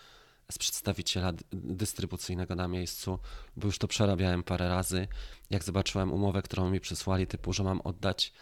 z 0.51 0.57
przedstawiciela 0.57 1.33
dystrybucyjnego 1.51 2.55
na 2.55 2.67
miejscu, 2.67 3.19
bo 3.57 3.67
już 3.67 3.77
to 3.77 3.87
przerabiałem 3.87 4.43
parę 4.43 4.69
razy. 4.69 5.07
Jak 5.49 5.63
zobaczyłem 5.63 6.13
umowę, 6.13 6.41
którą 6.41 6.69
mi 6.69 6.79
przysłali, 6.79 7.27
typu, 7.27 7.53
że 7.53 7.63
mam 7.63 7.81
oddać 7.81 8.33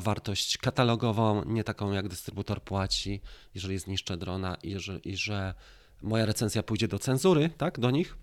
wartość 0.00 0.58
katalogową, 0.58 1.44
nie 1.44 1.64
taką 1.64 1.92
jak 1.92 2.08
dystrybutor 2.08 2.62
płaci, 2.62 3.20
jeżeli 3.54 3.78
zniszczę 3.78 4.16
drona 4.16 4.56
i 4.62 4.78
że, 4.78 4.98
i 4.98 5.16
że 5.16 5.54
moja 6.02 6.26
recenzja 6.26 6.62
pójdzie 6.62 6.88
do 6.88 6.98
cenzury, 6.98 7.50
tak, 7.58 7.80
do 7.80 7.90
nich, 7.90 8.16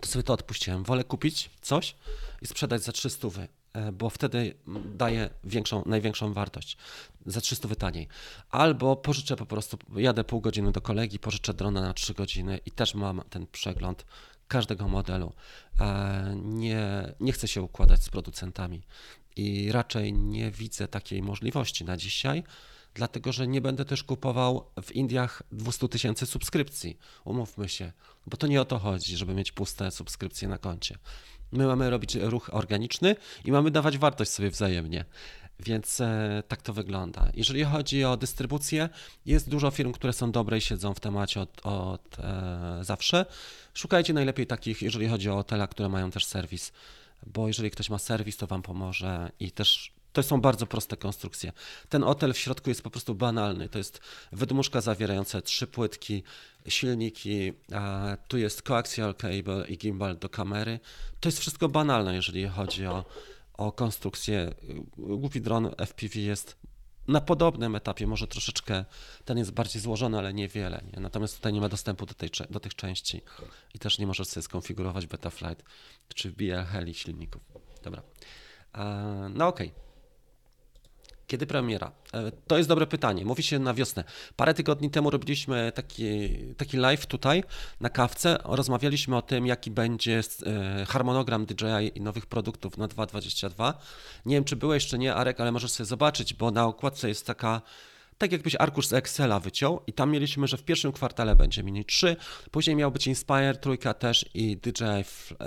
to 0.00 0.08
sobie 0.08 0.22
to 0.22 0.32
odpuściłem. 0.32 0.84
Wolę 0.84 1.04
kupić 1.04 1.50
coś 1.60 1.96
i 2.42 2.46
sprzedać 2.46 2.82
za 2.82 2.92
300 2.92 3.28
E, 3.28 3.63
bo 3.92 4.10
wtedy 4.10 4.54
daje 4.94 5.30
większą, 5.44 5.82
największą 5.86 6.32
wartość. 6.32 6.76
Za 7.26 7.40
300 7.40 7.74
taniej. 7.74 8.08
Albo 8.50 8.96
pożyczę 8.96 9.36
po 9.36 9.46
prostu, 9.46 9.78
jadę 9.96 10.24
pół 10.24 10.40
godziny 10.40 10.72
do 10.72 10.80
kolegi, 10.80 11.18
pożyczę 11.18 11.54
drona 11.54 11.80
na 11.80 11.94
3 11.94 12.14
godziny 12.14 12.60
i 12.66 12.70
też 12.70 12.94
mam 12.94 13.22
ten 13.30 13.46
przegląd 13.46 14.04
każdego 14.48 14.88
modelu. 14.88 15.32
E, 15.80 16.36
nie, 16.42 17.14
nie 17.20 17.32
chcę 17.32 17.48
się 17.48 17.62
układać 17.62 18.02
z 18.02 18.10
producentami 18.10 18.82
i 19.36 19.72
raczej 19.72 20.12
nie 20.12 20.50
widzę 20.50 20.88
takiej 20.88 21.22
możliwości 21.22 21.84
na 21.84 21.96
dzisiaj, 21.96 22.44
dlatego 22.94 23.32
że 23.32 23.46
nie 23.46 23.60
będę 23.60 23.84
też 23.84 24.04
kupował 24.04 24.70
w 24.82 24.92
Indiach 24.92 25.42
200 25.52 25.88
tysięcy 25.88 26.26
subskrypcji. 26.26 26.98
Umówmy 27.24 27.68
się, 27.68 27.92
bo 28.26 28.36
to 28.36 28.46
nie 28.46 28.60
o 28.60 28.64
to 28.64 28.78
chodzi, 28.78 29.16
żeby 29.16 29.34
mieć 29.34 29.52
puste 29.52 29.90
subskrypcje 29.90 30.48
na 30.48 30.58
koncie. 30.58 30.98
My 31.54 31.66
mamy 31.66 31.90
robić 31.90 32.14
ruch 32.14 32.50
organiczny 32.52 33.16
i 33.44 33.52
mamy 33.52 33.70
dawać 33.70 33.98
wartość 33.98 34.30
sobie 34.30 34.50
wzajemnie. 34.50 35.04
Więc 35.60 36.00
e, 36.00 36.42
tak 36.48 36.62
to 36.62 36.72
wygląda. 36.72 37.28
Jeżeli 37.34 37.64
chodzi 37.64 38.04
o 38.04 38.16
dystrybucję, 38.16 38.88
jest 39.26 39.48
dużo 39.48 39.70
firm, 39.70 39.92
które 39.92 40.12
są 40.12 40.32
dobre 40.32 40.58
i 40.58 40.60
siedzą 40.60 40.94
w 40.94 41.00
temacie 41.00 41.40
od, 41.40 41.66
od 41.66 42.18
e, 42.18 42.78
zawsze. 42.82 43.26
Szukajcie 43.74 44.12
najlepiej 44.12 44.46
takich, 44.46 44.82
jeżeli 44.82 45.08
chodzi 45.08 45.30
o 45.30 45.34
hotela, 45.34 45.66
które 45.66 45.88
mają 45.88 46.10
też 46.10 46.24
serwis, 46.24 46.72
bo 47.26 47.46
jeżeli 47.48 47.70
ktoś 47.70 47.90
ma 47.90 47.98
serwis, 47.98 48.36
to 48.36 48.46
wam 48.46 48.62
pomoże 48.62 49.30
i 49.40 49.50
też 49.50 49.93
to 50.14 50.22
są 50.22 50.40
bardzo 50.40 50.66
proste 50.66 50.96
konstrukcje. 50.96 51.52
Ten 51.88 52.02
hotel 52.02 52.32
w 52.32 52.38
środku 52.38 52.70
jest 52.70 52.82
po 52.82 52.90
prostu 52.90 53.14
banalny. 53.14 53.68
To 53.68 53.78
jest 53.78 54.00
wydmuszka 54.32 54.80
zawierająca 54.80 55.40
trzy 55.42 55.66
płytki, 55.66 56.22
silniki, 56.68 57.52
tu 58.28 58.38
jest 58.38 58.62
coaxial 58.62 59.14
cable 59.14 59.66
i 59.68 59.78
gimbal 59.78 60.18
do 60.18 60.28
kamery. 60.28 60.80
To 61.20 61.28
jest 61.28 61.40
wszystko 61.40 61.68
banalne, 61.68 62.14
jeżeli 62.14 62.48
chodzi 62.48 62.86
o, 62.86 63.04
o 63.54 63.72
konstrukcję. 63.72 64.54
Głupi 64.96 65.40
dron 65.40 65.70
FPV 65.78 66.20
jest 66.20 66.56
na 67.08 67.20
podobnym 67.20 67.76
etapie, 67.76 68.06
może 68.06 68.26
troszeczkę 68.26 68.84
ten 69.24 69.38
jest 69.38 69.52
bardziej 69.52 69.82
złożony, 69.82 70.18
ale 70.18 70.34
niewiele. 70.34 70.84
Nie? 70.92 71.00
Natomiast 71.00 71.36
tutaj 71.36 71.52
nie 71.52 71.60
ma 71.60 71.68
dostępu 71.68 72.06
do, 72.06 72.14
tej, 72.14 72.30
do 72.50 72.60
tych 72.60 72.74
części 72.74 73.22
i 73.74 73.78
też 73.78 73.98
nie 73.98 74.06
możesz 74.06 74.28
sobie 74.28 74.42
skonfigurować 74.42 75.06
Betaflight 75.06 75.64
czy 76.14 76.32
BL 76.32 76.64
Heli 76.72 76.94
silników. 76.94 77.42
Dobra. 77.82 78.02
No 79.34 79.48
okej. 79.48 79.68
Okay. 79.68 79.83
Kiedy 81.26 81.46
premiera? 81.46 81.92
E, 82.14 82.32
to 82.46 82.56
jest 82.56 82.68
dobre 82.68 82.86
pytanie. 82.86 83.24
Mówi 83.24 83.42
się 83.42 83.58
na 83.58 83.74
wiosnę. 83.74 84.04
Parę 84.36 84.54
tygodni 84.54 84.90
temu 84.90 85.10
robiliśmy 85.10 85.72
taki, 85.74 86.28
taki 86.56 86.76
live 86.76 87.06
tutaj 87.06 87.44
na 87.80 87.88
kawce. 87.88 88.38
Rozmawialiśmy 88.44 89.16
o 89.16 89.22
tym, 89.22 89.46
jaki 89.46 89.70
będzie 89.70 90.20
e, 90.46 90.86
harmonogram 90.86 91.46
DJI 91.46 91.98
i 91.98 92.00
nowych 92.00 92.26
produktów 92.26 92.78
na 92.78 92.88
2022. 92.88 93.78
Nie 94.26 94.36
wiem, 94.36 94.44
czy 94.44 94.56
byłeś, 94.56 94.86
czy 94.86 94.98
nie, 94.98 95.14
Arek, 95.14 95.40
ale 95.40 95.52
możesz 95.52 95.70
sobie 95.70 95.86
zobaczyć, 95.86 96.34
bo 96.34 96.50
na 96.50 96.66
okładce 96.66 97.08
jest 97.08 97.26
taka 97.26 97.62
tak 98.18 98.32
jakbyś 98.32 98.56
arkusz 98.58 98.86
z 98.86 98.92
Excela 98.92 99.40
wyciął 99.40 99.80
i 99.86 99.92
tam 99.92 100.10
mieliśmy, 100.10 100.46
że 100.46 100.56
w 100.56 100.62
pierwszym 100.62 100.92
kwartale 100.92 101.36
będzie 101.36 101.62
Mini 101.62 101.84
3, 101.84 102.16
później 102.50 102.76
miał 102.76 102.90
być 102.90 103.06
Inspire 103.06 103.54
trójka 103.54 103.94
też 103.94 104.26
i 104.34 104.56
DJI 104.56 105.04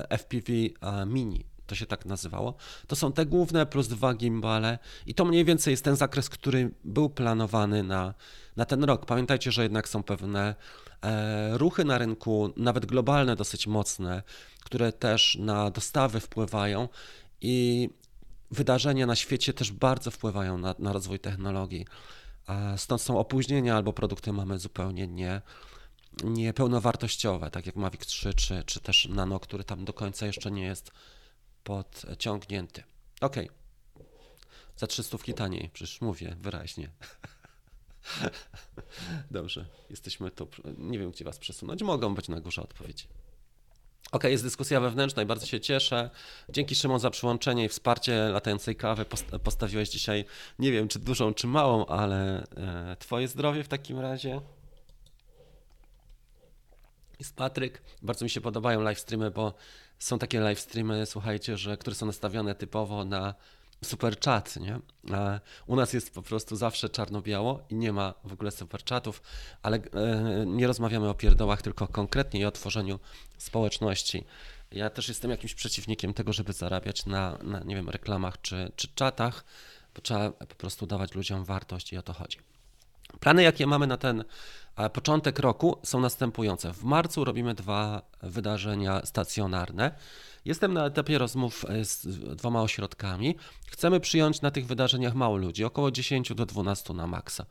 FPV 0.10 0.54
e, 0.54 1.06
Mini 1.06 1.57
to 1.68 1.76
się 1.76 1.86
tak 1.86 2.06
nazywało. 2.06 2.54
To 2.88 2.96
są 2.96 3.12
te 3.12 3.26
główne 3.26 3.66
plus 3.66 3.88
dwa 3.88 4.14
gimbale 4.14 4.80
i 5.06 5.14
to 5.14 5.26
mniej 5.26 5.46
więcej 5.46 5.72
jest 5.72 5.84
ten 5.84 5.96
zakres, 5.96 6.30
który 6.30 6.72
był 6.84 7.10
planowany 7.10 7.84
na, 7.84 8.14
na 8.56 8.66
ten 8.66 8.84
rok. 8.84 9.06
Pamiętajcie, 9.06 9.52
że 9.52 9.64
jednak 9.64 9.90
są 9.90 10.04
pewne 10.04 10.56
e, 11.02 11.58
ruchy 11.58 11.86
na 11.86 11.98
rynku, 11.98 12.54
nawet 12.58 12.86
globalne, 12.86 13.36
dosyć 13.36 13.68
mocne, 13.68 14.24
które 14.64 14.92
też 14.92 15.38
na 15.40 15.72
dostawy 15.72 16.20
wpływają 16.20 16.90
i 17.42 17.90
wydarzenia 18.52 19.06
na 19.06 19.16
świecie 19.16 19.54
też 19.54 19.72
bardzo 19.72 20.12
wpływają 20.12 20.58
na, 20.58 20.76
na 20.80 20.94
rozwój 20.94 21.20
technologii. 21.20 21.86
E, 22.50 22.78
stąd 22.78 23.02
są 23.02 23.20
opóźnienia 23.20 23.76
albo 23.76 23.94
produkty 23.94 24.34
mamy 24.34 24.60
zupełnie 24.60 25.08
nie 25.08 25.42
niepełnowartościowe, 26.24 27.52
tak 27.52 27.66
jak 27.66 27.76
Mavic 27.76 28.06
3 28.06 28.34
czy, 28.34 28.64
czy 28.66 28.80
też 28.80 29.08
Nano, 29.08 29.40
który 29.40 29.64
tam 29.64 29.86
do 29.86 29.94
końca 29.94 30.26
jeszcze 30.26 30.52
nie 30.52 30.64
jest 30.64 30.92
podciągnięty. 31.68 32.84
Ok. 33.22 33.36
Za 34.78 34.88
300 34.88 35.18
taniej, 35.36 35.70
przecież 35.74 36.02
mówię 36.02 36.36
wyraźnie. 36.40 36.90
Dobrze, 39.32 39.66
jesteśmy 39.90 40.32
tu. 40.32 40.48
Nie 40.78 41.00
wiem, 41.00 41.12
gdzie 41.12 41.26
Was 41.26 41.38
przesunąć. 41.38 41.84
Mogą 41.84 42.16
być 42.16 42.28
na 42.28 42.42
górze 42.42 42.62
odpowiedzi. 42.62 43.08
Ok, 44.12 44.24
jest 44.24 44.44
dyskusja 44.44 44.80
wewnętrzna 44.80 45.24
i 45.24 45.26
bardzo 45.26 45.46
się 45.46 45.60
cieszę. 45.60 46.10
Dzięki 46.50 46.76
Szymon 46.76 47.00
za 47.00 47.10
przyłączenie 47.10 47.66
i 47.66 47.70
wsparcie 47.70 48.30
latającej 48.30 48.76
kawy. 48.76 49.06
Postawiłeś 49.44 49.90
dzisiaj, 49.90 50.26
nie 50.60 50.72
wiem 50.72 50.88
czy 50.88 51.00
dużą, 51.00 51.34
czy 51.34 51.48
małą, 51.48 51.86
ale 51.86 52.44
e, 52.44 52.96
Twoje 53.00 53.28
zdrowie 53.28 53.64
w 53.64 53.68
takim 53.68 54.00
razie. 54.00 54.42
Jest 57.20 57.36
Patryk. 57.36 57.82
Bardzo 58.02 58.26
mi 58.26 58.30
się 58.30 58.42
podobają 58.42 58.82
live 58.82 59.00
streamy, 59.00 59.32
bo 59.32 59.54
są 60.00 60.20
takie 60.20 60.40
live 60.40 60.60
streamy, 60.60 61.06
słuchajcie, 61.06 61.58
że, 61.58 61.78
które 61.78 61.96
są 61.96 62.06
nastawione 62.06 62.56
typowo 62.56 63.06
na 63.06 63.34
super 63.84 64.20
chat, 64.20 64.56
nie? 64.56 64.80
A 65.14 65.40
u 65.68 65.76
nas 65.76 65.94
jest 65.94 66.14
po 66.14 66.22
prostu 66.22 66.56
zawsze 66.56 66.90
czarno-biało 66.90 67.60
i 67.70 67.76
nie 67.76 67.94
ma 67.94 68.14
w 68.24 68.34
ogóle 68.34 68.52
super 68.52 68.84
chatów, 68.90 69.22
ale 69.62 69.78
e, 69.78 70.46
nie 70.46 70.68
rozmawiamy 70.68 71.10
o 71.10 71.14
pierdołach, 71.14 71.62
tylko 71.62 71.88
konkretnie 71.88 72.48
o 72.48 72.52
tworzeniu 72.52 73.00
społeczności. 73.38 74.24
Ja 74.72 74.90
też 74.90 75.08
jestem 75.08 75.32
jakimś 75.32 75.54
przeciwnikiem 75.54 76.14
tego, 76.14 76.34
żeby 76.34 76.54
zarabiać 76.54 77.06
na, 77.06 77.38
na 77.44 77.60
nie 77.60 77.76
wiem, 77.76 77.90
reklamach 77.90 78.42
czy, 78.42 78.72
czy 78.76 78.88
czatach, 78.96 79.46
bo 79.96 80.02
trzeba 80.02 80.32
po 80.32 80.56
prostu 80.56 80.88
dawać 80.88 81.16
ludziom 81.16 81.46
wartość 81.46 81.94
i 81.94 81.98
o 81.98 82.02
to 82.02 82.14
chodzi. 82.14 82.38
Plany, 83.20 83.44
jakie 83.44 83.68
mamy 83.68 83.88
na 83.88 83.98
ten 83.98 84.24
początek 84.94 85.40
roku, 85.40 85.78
są 85.84 86.00
następujące. 86.00 86.74
W 86.74 86.84
marcu 86.84 87.24
robimy 87.24 87.54
dwa 87.54 88.02
wydarzenia 88.22 89.06
stacjonarne. 89.06 89.92
Jestem 90.46 90.74
na 90.74 90.86
etapie 90.86 91.18
rozmów 91.18 91.66
z 91.84 92.08
dwoma 92.36 92.62
ośrodkami. 92.62 93.36
Chcemy 93.68 94.00
przyjąć 94.00 94.42
na 94.42 94.52
tych 94.52 94.68
wydarzeniach 94.68 95.16
mało 95.16 95.38
ludzi, 95.38 95.64
około 95.64 95.92
10 95.92 96.34
do 96.34 96.46
12 96.46 96.94
na 96.94 97.08
maksa. 97.08 97.46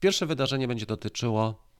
Pierwsze 0.00 0.26
wydarzenie 0.26 0.68
będzie 0.68 0.86
dotyczyło 0.86 1.54
E, 1.54 1.71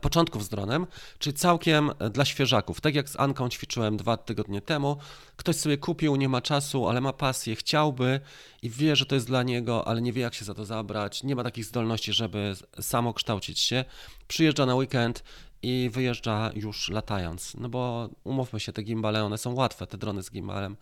początków 0.00 0.44
z 0.44 0.48
dronem, 0.48 0.86
czyli 1.18 1.34
całkiem 1.34 1.90
dla 2.12 2.24
świeżaków. 2.24 2.80
Tak 2.80 2.94
jak 2.94 3.08
z 3.08 3.20
Anką 3.20 3.48
ćwiczyłem 3.48 3.96
dwa 3.96 4.16
tygodnie 4.16 4.60
temu, 4.60 4.96
ktoś 5.36 5.56
sobie 5.56 5.78
kupił, 5.78 6.16
nie 6.16 6.28
ma 6.28 6.40
czasu, 6.40 6.88
ale 6.88 7.00
ma 7.00 7.12
pasję, 7.12 7.56
chciałby 7.56 8.20
i 8.62 8.70
wie, 8.70 8.96
że 8.96 9.06
to 9.06 9.14
jest 9.14 9.26
dla 9.26 9.42
niego, 9.42 9.88
ale 9.88 10.02
nie 10.02 10.12
wie 10.12 10.22
jak 10.22 10.34
się 10.34 10.44
za 10.44 10.54
to 10.54 10.64
zabrać, 10.64 11.22
nie 11.22 11.36
ma 11.36 11.44
takich 11.44 11.64
zdolności, 11.64 12.12
żeby 12.12 12.54
samo 12.80 13.14
kształcić 13.14 13.60
się. 13.60 13.84
Przyjeżdża 14.28 14.66
na 14.66 14.74
weekend 14.74 15.24
i 15.62 15.90
wyjeżdża 15.92 16.50
już 16.54 16.88
latając. 16.88 17.54
No 17.54 17.68
bo 17.68 18.08
umówmy 18.24 18.60
się, 18.60 18.72
te 18.72 18.82
gimbale, 18.82 19.24
one 19.24 19.38
są 19.38 19.54
łatwe, 19.54 19.86
te 19.86 19.98
drony 19.98 20.22
z 20.22 20.30
gimbalem 20.30 20.76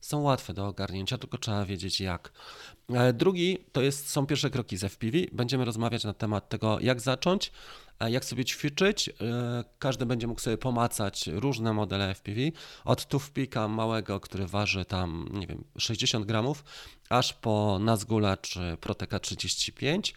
są 0.00 0.20
łatwe 0.20 0.54
do 0.54 0.66
ogarnięcia, 0.66 1.18
tylko 1.18 1.38
trzeba 1.38 1.64
wiedzieć 1.64 2.00
jak. 2.00 2.32
E, 2.90 3.12
drugi 3.12 3.58
to 3.72 3.82
jest, 3.82 4.10
są 4.10 4.26
pierwsze 4.26 4.50
kroki 4.50 4.76
z 4.76 4.84
FPV. 4.84 5.18
Będziemy 5.32 5.64
rozmawiać 5.64 6.04
na 6.04 6.14
temat 6.14 6.48
tego, 6.48 6.78
jak 6.80 7.00
zacząć, 7.00 7.52
jak 8.06 8.24
sobie 8.24 8.44
ćwiczyć. 8.44 9.08
E, 9.08 9.12
każdy 9.78 10.06
będzie 10.06 10.26
mógł 10.26 10.40
sobie 10.40 10.58
pomacać 10.58 11.26
różne 11.26 11.72
modele 11.72 12.14
FPV, 12.14 12.40
od 12.84 13.06
tufpika 13.06 13.68
małego, 13.68 14.20
który 14.20 14.46
waży 14.46 14.84
tam, 14.84 15.28
nie 15.32 15.46
wiem, 15.46 15.64
60 15.78 16.26
gramów, 16.26 16.64
aż 17.08 17.32
po 17.32 17.78
Nazgula 17.80 18.36
czy 18.36 18.76
Proteka 18.80 19.18
35. 19.18 20.14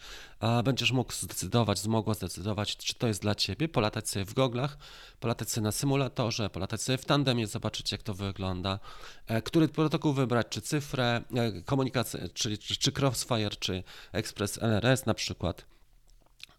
Będziesz 0.64 0.92
mógł 0.92 1.12
zdecydować, 1.12 1.78
zmogła 1.78 2.14
zdecydować, 2.14 2.76
czy 2.76 2.94
to 2.94 3.06
jest 3.06 3.22
dla 3.22 3.34
Ciebie, 3.34 3.68
polatać 3.68 4.08
sobie 4.08 4.24
w 4.24 4.34
goglach, 4.34 4.78
polatać 5.20 5.50
sobie 5.50 5.64
na 5.64 5.72
symulatorze, 5.72 6.50
polatać 6.50 6.82
sobie 6.82 6.98
w 6.98 7.04
tandemie, 7.04 7.46
zobaczyć 7.46 7.92
jak 7.92 8.02
to 8.02 8.14
wygląda, 8.14 8.78
e, 9.26 9.42
który 9.42 9.68
protokół 9.68 10.12
wybrać, 10.12 10.46
czy 10.50 10.60
cyfrę, 10.60 11.22
e, 11.34 11.62
komunikację, 11.62 12.28
czyli 12.34 12.58
czy, 12.58 12.76
czy 12.76 12.92
Crossfire, 13.00 13.56
czy 13.58 13.82
Express 14.12 14.58
LRS 14.62 15.06
na 15.06 15.14
przykład. 15.14 15.72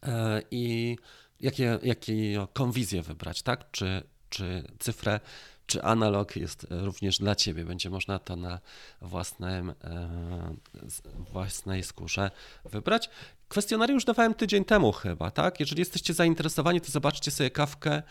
E, 0.03 0.41
I 0.51 0.97
jakie, 1.39 1.79
jakie 1.83 2.47
konwizję 2.53 3.01
wybrać, 3.01 3.41
tak? 3.41 3.71
Czy, 3.71 4.03
czy 4.29 4.63
cyfrę, 4.79 5.19
czy 5.67 5.83
analog 5.83 6.35
jest 6.35 6.67
również 6.69 7.17
dla 7.17 7.35
Ciebie. 7.35 7.65
Będzie 7.65 7.89
można 7.89 8.19
to 8.19 8.35
na 8.35 8.59
własnym, 9.01 9.69
e, 9.69 10.55
własnej 11.31 11.83
skórze 11.83 12.31
wybrać. 12.65 13.09
Kwestionariusz 13.47 14.05
dawałem 14.05 14.33
tydzień 14.33 14.65
temu 14.65 14.91
chyba, 14.91 15.31
tak? 15.31 15.59
Jeżeli 15.59 15.79
jesteście 15.79 16.13
zainteresowani, 16.13 16.81
to 16.81 16.91
zobaczcie 16.91 17.31
sobie 17.31 17.51
kawkę, 17.51 18.03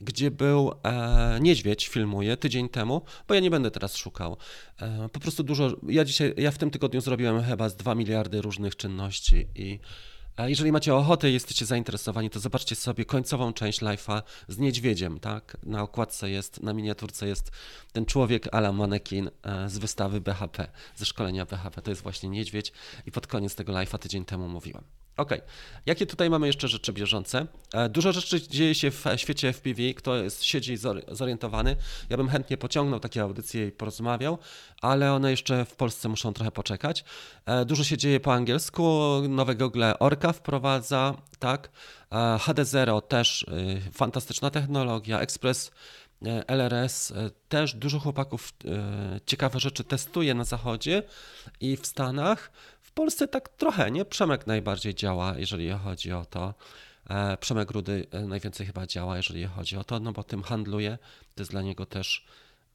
gdzie 0.00 0.30
był 0.30 0.72
e, 0.82 1.38
niedźwiedź, 1.40 1.88
filmuje 1.88 2.36
tydzień 2.36 2.68
temu, 2.68 3.02
bo 3.28 3.34
ja 3.34 3.40
nie 3.40 3.50
będę 3.50 3.70
teraz 3.70 3.96
szukał. 3.96 4.36
E, 4.80 5.08
po 5.08 5.20
prostu 5.20 5.42
dużo, 5.42 5.76
ja 5.88 6.04
dzisiaj, 6.04 6.34
ja 6.36 6.50
w 6.50 6.58
tym 6.58 6.70
tygodniu 6.70 7.00
zrobiłem 7.00 7.42
chyba 7.42 7.68
z 7.68 7.76
2 7.76 7.94
miliardy 7.94 8.42
różnych 8.42 8.76
czynności 8.76 9.46
i 9.54 9.78
a 10.38 10.48
jeżeli 10.48 10.72
macie 10.72 10.94
ochotę 10.94 11.30
i 11.30 11.32
jesteście 11.32 11.66
zainteresowani, 11.66 12.30
to 12.30 12.40
zobaczcie 12.40 12.76
sobie 12.76 13.04
końcową 13.04 13.52
część 13.52 13.80
live'a 13.80 14.22
z 14.48 14.58
niedźwiedziem, 14.58 15.20
tak? 15.20 15.56
Na 15.62 15.82
okładce 15.82 16.30
jest, 16.30 16.62
na 16.62 16.72
miniaturce 16.72 17.28
jest 17.28 17.50
ten 17.92 18.06
człowiek 18.06 18.54
ala 18.54 18.72
manekin 18.72 19.30
e, 19.42 19.68
z 19.68 19.78
wystawy 19.78 20.20
BHP, 20.20 20.68
ze 20.96 21.04
szkolenia 21.04 21.46
BHP. 21.46 21.82
To 21.82 21.90
jest 21.90 22.02
właśnie 22.02 22.28
niedźwiedź 22.28 22.72
i 23.06 23.12
pod 23.12 23.26
koniec 23.26 23.54
tego 23.54 23.72
live'a 23.72 23.98
tydzień 23.98 24.24
temu 24.24 24.48
mówiłem. 24.48 24.84
Ok, 25.18 25.30
jakie 25.86 26.06
tutaj 26.06 26.30
mamy 26.30 26.46
jeszcze 26.46 26.68
rzeczy 26.68 26.92
bieżące? 26.92 27.46
E, 27.74 27.88
dużo 27.88 28.12
rzeczy 28.12 28.48
dzieje 28.48 28.74
się 28.74 28.90
w 28.90 29.04
świecie 29.16 29.52
FPV, 29.52 29.94
kto 29.94 30.16
jest, 30.16 30.44
siedzi 30.44 30.76
zorientowany. 31.08 31.76
Ja 32.10 32.16
bym 32.16 32.28
chętnie 32.28 32.56
pociągnął 32.56 33.00
takie 33.00 33.22
audycje 33.22 33.66
i 33.66 33.72
porozmawiał, 33.72 34.38
ale 34.82 35.12
one 35.12 35.30
jeszcze 35.30 35.64
w 35.64 35.76
Polsce 35.76 36.08
muszą 36.08 36.32
trochę 36.32 36.50
poczekać. 36.50 37.04
E, 37.46 37.64
dużo 37.64 37.84
się 37.84 37.96
dzieje 37.96 38.20
po 38.20 38.34
angielsku, 38.34 39.12
nowe 39.28 39.54
Google 39.54 39.84
Orca 39.98 40.32
wprowadza, 40.32 41.14
tak? 41.38 41.70
E, 42.12 42.16
HD0 42.16 43.02
też 43.02 43.46
fantastyczna 43.92 44.50
technologia, 44.50 45.20
Express 45.20 45.70
LRS 46.46 47.12
też 47.48 47.74
dużo 47.74 47.98
chłopaków 47.98 48.52
ciekawe 49.26 49.60
rzeczy 49.60 49.84
testuje 49.84 50.34
na 50.34 50.44
zachodzie 50.44 51.02
i 51.60 51.76
w 51.76 51.86
Stanach 51.86 52.50
W 52.88 52.92
Polsce 52.92 53.28
tak 53.28 53.48
trochę, 53.48 53.90
nie? 53.90 54.04
Przemek 54.04 54.46
najbardziej 54.46 54.94
działa, 54.94 55.34
jeżeli 55.38 55.70
chodzi 55.70 56.12
o 56.12 56.24
to. 56.24 56.54
E, 57.10 57.36
Przemek 57.36 57.70
Rudy 57.70 58.06
e, 58.10 58.20
najwięcej 58.20 58.66
chyba 58.66 58.86
działa, 58.86 59.16
jeżeli 59.16 59.44
chodzi 59.44 59.76
o 59.76 59.84
to, 59.84 60.00
no 60.00 60.12
bo 60.12 60.24
tym 60.24 60.42
handluje. 60.42 60.98
To 61.34 61.42
jest 61.42 61.50
dla 61.50 61.62
niego 61.62 61.86
też 61.86 62.26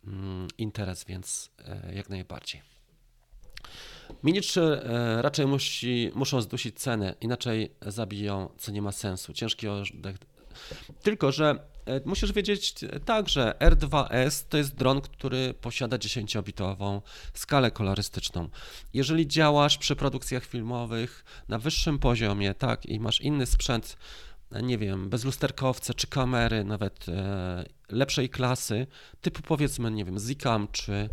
mm, 0.08 0.48
interes, 0.58 1.04
więc 1.04 1.50
e, 1.66 1.96
jak 1.96 2.10
najbardziej. 2.10 2.62
Mini 4.24 4.42
3 4.42 4.82
raczej 5.22 5.48
musi, 5.48 6.12
muszą 6.16 6.42
zdusić 6.42 6.80
cenę, 6.80 7.16
inaczej 7.22 7.76
zabiją, 7.82 8.50
co 8.58 8.72
nie 8.72 8.82
ma 8.82 8.92
sensu. 8.92 9.34
Ciężki 9.34 9.68
oddech. 9.68 10.18
Tylko, 11.04 11.32
że 11.32 11.60
musisz 12.06 12.32
wiedzieć 12.32 12.76
tak, 13.06 13.30
że 13.30 13.54
R2S 13.60 14.46
to 14.50 14.58
jest 14.58 14.76
dron, 14.76 15.02
który 15.02 15.54
posiada 15.54 15.98
10-bitową 15.98 17.02
skalę 17.34 17.72
kolorystyczną. 17.72 18.50
Jeżeli 18.94 19.28
działasz 19.28 19.78
przy 19.78 19.96
produkcjach 19.96 20.46
filmowych 20.46 21.26
na 21.48 21.60
wyższym 21.60 22.00
poziomie, 22.00 22.54
tak, 22.54 22.86
i 22.86 23.00
masz 23.00 23.22
inny 23.22 23.46
sprzęt, 23.46 23.98
nie 24.62 24.78
wiem, 24.78 25.10
bezlusterkowce 25.10 25.94
czy 25.94 26.08
kamery 26.08 26.64
nawet 26.64 27.10
e, 27.10 27.64
lepszej 27.90 28.30
klasy, 28.30 28.88
typu 29.22 29.42
powiedzmy, 29.42 29.92
nie 29.92 30.06
wiem, 30.06 30.20
Zcam 30.20 30.68
czy, 30.72 31.10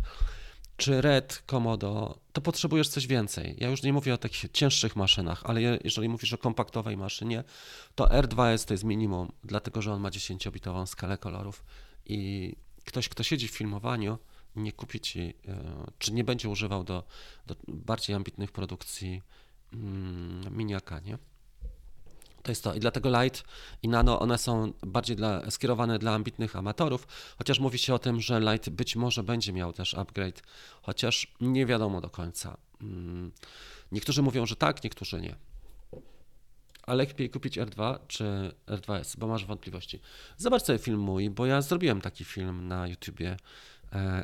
czy 0.81 1.01
Red 1.01 1.43
Komodo, 1.45 2.19
to 2.33 2.41
potrzebujesz 2.41 2.89
coś 2.89 3.07
więcej. 3.07 3.55
Ja 3.57 3.69
już 3.69 3.83
nie 3.83 3.93
mówię 3.93 4.13
o 4.13 4.17
takich 4.17 4.51
cięższych 4.51 4.95
maszynach, 4.95 5.41
ale 5.43 5.61
jeżeli 5.61 6.09
mówisz 6.09 6.33
o 6.33 6.37
kompaktowej 6.37 6.97
maszynie, 6.97 7.43
to 7.95 8.05
R2S 8.05 8.65
to 8.65 8.73
jest 8.73 8.83
minimum, 8.83 9.31
dlatego 9.43 9.81
że 9.81 9.93
on 9.93 10.01
ma 10.01 10.09
10-bitową 10.09 10.85
skalę 10.85 11.17
kolorów 11.17 11.63
i 12.05 12.53
ktoś, 12.85 13.09
kto 13.09 13.23
siedzi 13.23 13.47
w 13.47 13.51
filmowaniu, 13.51 14.17
nie 14.55 14.71
kupi 14.71 14.99
ci, 14.99 15.19
e, 15.19 15.33
czy 15.99 16.13
nie 16.13 16.23
będzie 16.23 16.49
używał 16.49 16.83
do, 16.83 17.03
do 17.47 17.55
bardziej 17.67 18.15
ambitnych 18.15 18.51
produkcji 18.51 19.21
mm, 19.73 20.57
miniaka, 20.57 20.99
nie? 20.99 21.17
To 22.43 22.51
jest 22.51 22.63
to. 22.63 22.73
I 22.73 22.79
dlatego 22.79 23.21
Light 23.21 23.43
i 23.83 23.89
Nano, 23.89 24.19
one 24.19 24.37
są 24.37 24.73
bardziej 24.81 25.15
dla, 25.15 25.51
skierowane 25.51 25.99
dla 25.99 26.13
ambitnych 26.13 26.55
amatorów, 26.55 27.07
chociaż 27.37 27.59
mówi 27.59 27.79
się 27.79 27.93
o 27.93 27.99
tym, 27.99 28.21
że 28.21 28.39
Light 28.39 28.69
być 28.69 28.95
może 28.95 29.23
będzie 29.23 29.53
miał 29.53 29.73
też 29.73 29.93
upgrade, 29.93 30.43
chociaż 30.81 31.33
nie 31.41 31.65
wiadomo 31.65 32.01
do 32.01 32.09
końca. 32.09 32.57
Mm, 32.81 33.31
niektórzy 33.91 34.21
mówią, 34.21 34.45
że 34.45 34.55
tak, 34.55 34.83
niektórzy 34.83 35.21
nie. 35.21 35.35
A 36.83 36.93
lepiej 36.93 37.29
kupić 37.29 37.57
R2 37.59 37.99
czy 38.07 38.51
R2S, 38.67 39.17
bo 39.17 39.27
masz 39.27 39.45
wątpliwości. 39.45 39.99
Zobacz 40.37 40.63
sobie 40.63 40.79
film 40.79 40.99
mój, 40.99 41.29
bo 41.29 41.45
ja 41.45 41.61
zrobiłem 41.61 42.01
taki 42.01 42.25
film 42.25 42.67
na 42.67 42.87
YouTubie 42.87 43.37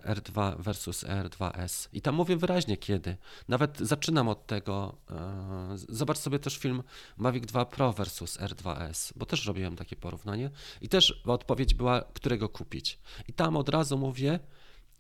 R2 0.06 0.62
versus 0.62 1.04
R2S. 1.04 1.90
I 1.94 2.02
tam 2.02 2.16
mówię 2.16 2.38
wyraźnie 2.38 2.78
kiedy. 2.78 3.18
Nawet 3.48 3.78
zaczynam 3.80 4.28
od 4.30 4.46
tego. 4.46 4.96
E, 5.12 5.76
zobacz 5.90 6.18
sobie 6.18 6.40
też 6.40 6.58
film 6.58 6.84
Mavic 7.18 7.46
2 7.46 7.66
Pro 7.66 7.94
versus 7.94 8.38
R2S, 8.38 9.14
bo 9.16 9.26
też 9.26 9.46
robiłem 9.46 9.76
takie 9.76 9.96
porównanie. 9.96 10.50
I 10.82 10.90
też 10.90 11.22
odpowiedź 11.26 11.74
była, 11.74 12.04
którego 12.14 12.50
kupić. 12.50 13.00
I 13.28 13.34
tam 13.34 13.58
od 13.58 13.70
razu 13.70 13.98
mówię, 13.98 14.40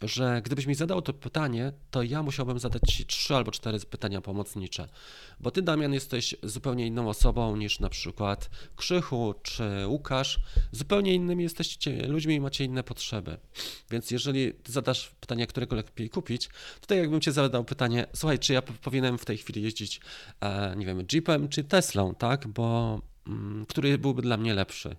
że 0.02 0.42
gdybyś 0.46 0.66
mi 0.66 0.76
zadał 0.76 1.02
to 1.02 1.14
pytanie, 1.14 1.74
to 1.92 2.04
ja 2.04 2.24
musiałbym 2.24 2.60
zadać 2.60 2.82
Ci 2.88 3.06
trzy 3.06 3.36
albo 3.36 3.52
cztery 3.52 3.80
pytania 3.80 4.22
pomocnicze, 4.22 4.88
bo 5.40 5.52
Ty, 5.52 5.62
Damian, 5.62 5.94
jesteś 5.94 6.36
zupełnie 6.44 6.88
inną 6.88 7.10
osobą 7.10 7.56
niż 7.56 7.80
na 7.80 7.90
przykład 7.90 8.50
Krzychu 8.76 9.34
czy 9.44 9.88
Łukasz. 9.88 10.40
Zupełnie 10.72 11.14
innymi 11.14 11.44
jesteście 11.44 12.08
ludźmi 12.08 12.36
i 12.36 12.40
macie 12.40 12.66
inne 12.66 12.84
potrzeby. 12.84 13.38
Więc 13.92 14.12
jeżeli 14.12 14.54
Ty 14.54 14.72
zadasz 14.72 15.12
pytanie, 15.20 15.48
którego 15.48 15.76
lepiej 15.76 16.10
kupić, 16.10 16.48
to 16.82 16.88
tak 16.88 16.98
jakbym 16.98 17.22
Cię 17.22 17.32
zadał 17.32 17.64
pytanie, 17.64 18.08
słuchaj, 18.14 18.40
czy 18.40 18.54
ja 18.54 18.62
powinienem 18.62 19.18
w 19.18 19.26
tej 19.26 19.38
chwili 19.38 19.62
jeździć, 19.62 20.02
e, 20.42 20.76
nie 20.76 20.86
wiem, 20.86 21.06
Jeepem 21.14 21.50
czy 21.50 21.64
Teslą, 21.64 22.16
tak, 22.16 22.48
bo 22.48 23.00
mm, 23.28 23.66
który 23.66 23.98
byłby 23.98 24.22
dla 24.22 24.38
mnie 24.38 24.54
lepszy? 24.54 24.96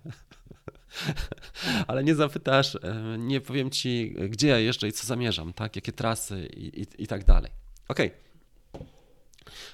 Ale 1.87 2.03
nie 2.03 2.15
zapytasz, 2.15 2.75
e, 2.75 3.15
nie 3.17 3.41
powiem 3.41 3.69
ci, 3.69 4.15
gdzie 4.29 4.47
ja 4.47 4.59
jeżdżę 4.59 4.87
i 4.87 4.91
co 4.91 5.07
zamierzam, 5.07 5.53
tak? 5.53 5.75
jakie 5.75 5.91
trasy 5.91 6.49
i, 6.53 6.81
i, 6.81 7.03
i 7.03 7.07
tak 7.07 7.25
dalej. 7.25 7.51
Okej. 7.87 8.07
Okay. 8.07 8.29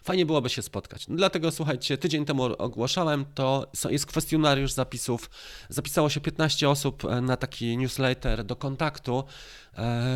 Fajnie 0.04 0.26
byłoby 0.26 0.50
się 0.50 0.62
spotkać. 0.62 1.08
No 1.08 1.16
dlatego 1.16 1.52
słuchajcie, 1.52 1.98
tydzień 1.98 2.26
temu 2.26 2.44
ogłaszałem, 2.44 3.26
to 3.34 3.68
jest 3.90 4.06
kwestionariusz 4.06 4.72
zapisów. 4.72 5.30
Zapisało 5.70 6.10
się 6.10 6.22
15 6.22 6.70
osób 6.70 7.06
e, 7.06 7.22
na 7.22 7.38
taki 7.38 7.78
newsletter 7.78 8.44
do 8.44 8.56
kontaktu, 8.56 9.24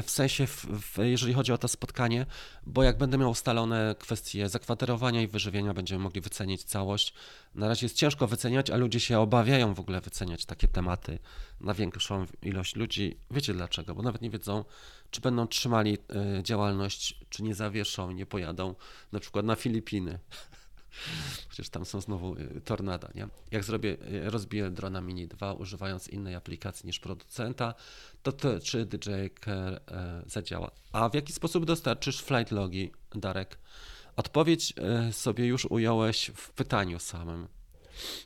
w 0.03 0.11
sensie, 0.11 0.47
w, 0.47 0.65
w, 0.65 0.97
jeżeli 0.97 1.33
chodzi 1.33 1.51
o 1.51 1.57
to 1.57 1.67
spotkanie, 1.67 2.25
bo 2.65 2.83
jak 2.83 2.97
będę 2.97 3.17
miał 3.17 3.29
ustalone 3.29 3.95
kwestie 3.99 4.49
zakwaterowania 4.49 5.21
i 5.21 5.27
wyżywienia, 5.27 5.73
będziemy 5.73 6.03
mogli 6.03 6.21
wycenić 6.21 6.63
całość. 6.63 7.13
Na 7.55 7.67
razie 7.67 7.85
jest 7.85 7.95
ciężko 7.95 8.27
wyceniać, 8.27 8.69
a 8.69 8.77
ludzie 8.77 8.99
się 8.99 9.19
obawiają 9.19 9.73
w 9.73 9.79
ogóle 9.79 10.01
wyceniać 10.01 10.45
takie 10.45 10.67
tematy 10.67 11.19
na 11.61 11.73
większą 11.73 12.25
ilość 12.41 12.75
ludzi. 12.75 13.17
Wiecie 13.31 13.53
dlaczego? 13.53 13.95
Bo 13.95 14.01
nawet 14.01 14.21
nie 14.21 14.29
wiedzą, 14.29 14.65
czy 15.11 15.21
będą 15.21 15.47
trzymali 15.47 15.97
e, 16.37 16.43
działalność, 16.43 17.19
czy 17.29 17.43
nie 17.43 17.55
zawieszą, 17.55 18.11
nie 18.11 18.25
pojadą 18.25 18.75
na 19.11 19.19
przykład 19.19 19.45
na 19.45 19.55
Filipiny. 19.55 20.19
Chociaż 21.49 21.69
tam 21.69 21.85
są 21.85 22.01
znowu 22.01 22.35
e, 22.35 22.61
tornada, 22.61 23.09
nie? 23.15 23.27
Jak 23.51 23.63
zrobię, 23.63 23.97
e, 24.25 24.29
rozbiję 24.29 24.71
drona 24.71 25.01
Mini 25.01 25.27
2 25.27 25.53
używając 25.53 26.07
innej 26.07 26.35
aplikacji 26.35 26.87
niż 26.87 26.99
producenta, 26.99 27.73
to, 28.23 28.31
to 28.31 28.59
czy 28.59 28.85
DJI 28.85 29.29
Care 29.45 29.81
zadziała. 30.25 30.71
A 30.91 31.09
w 31.09 31.13
jaki 31.13 31.33
sposób 31.33 31.65
dostarczysz 31.65 32.21
flight 32.21 32.51
logi, 32.51 32.91
Darek? 33.15 33.57
Odpowiedź 34.15 34.73
sobie 35.11 35.45
już 35.45 35.65
ująłeś 35.65 36.31
w 36.35 36.49
pytaniu 36.49 36.99
samym. 36.99 37.47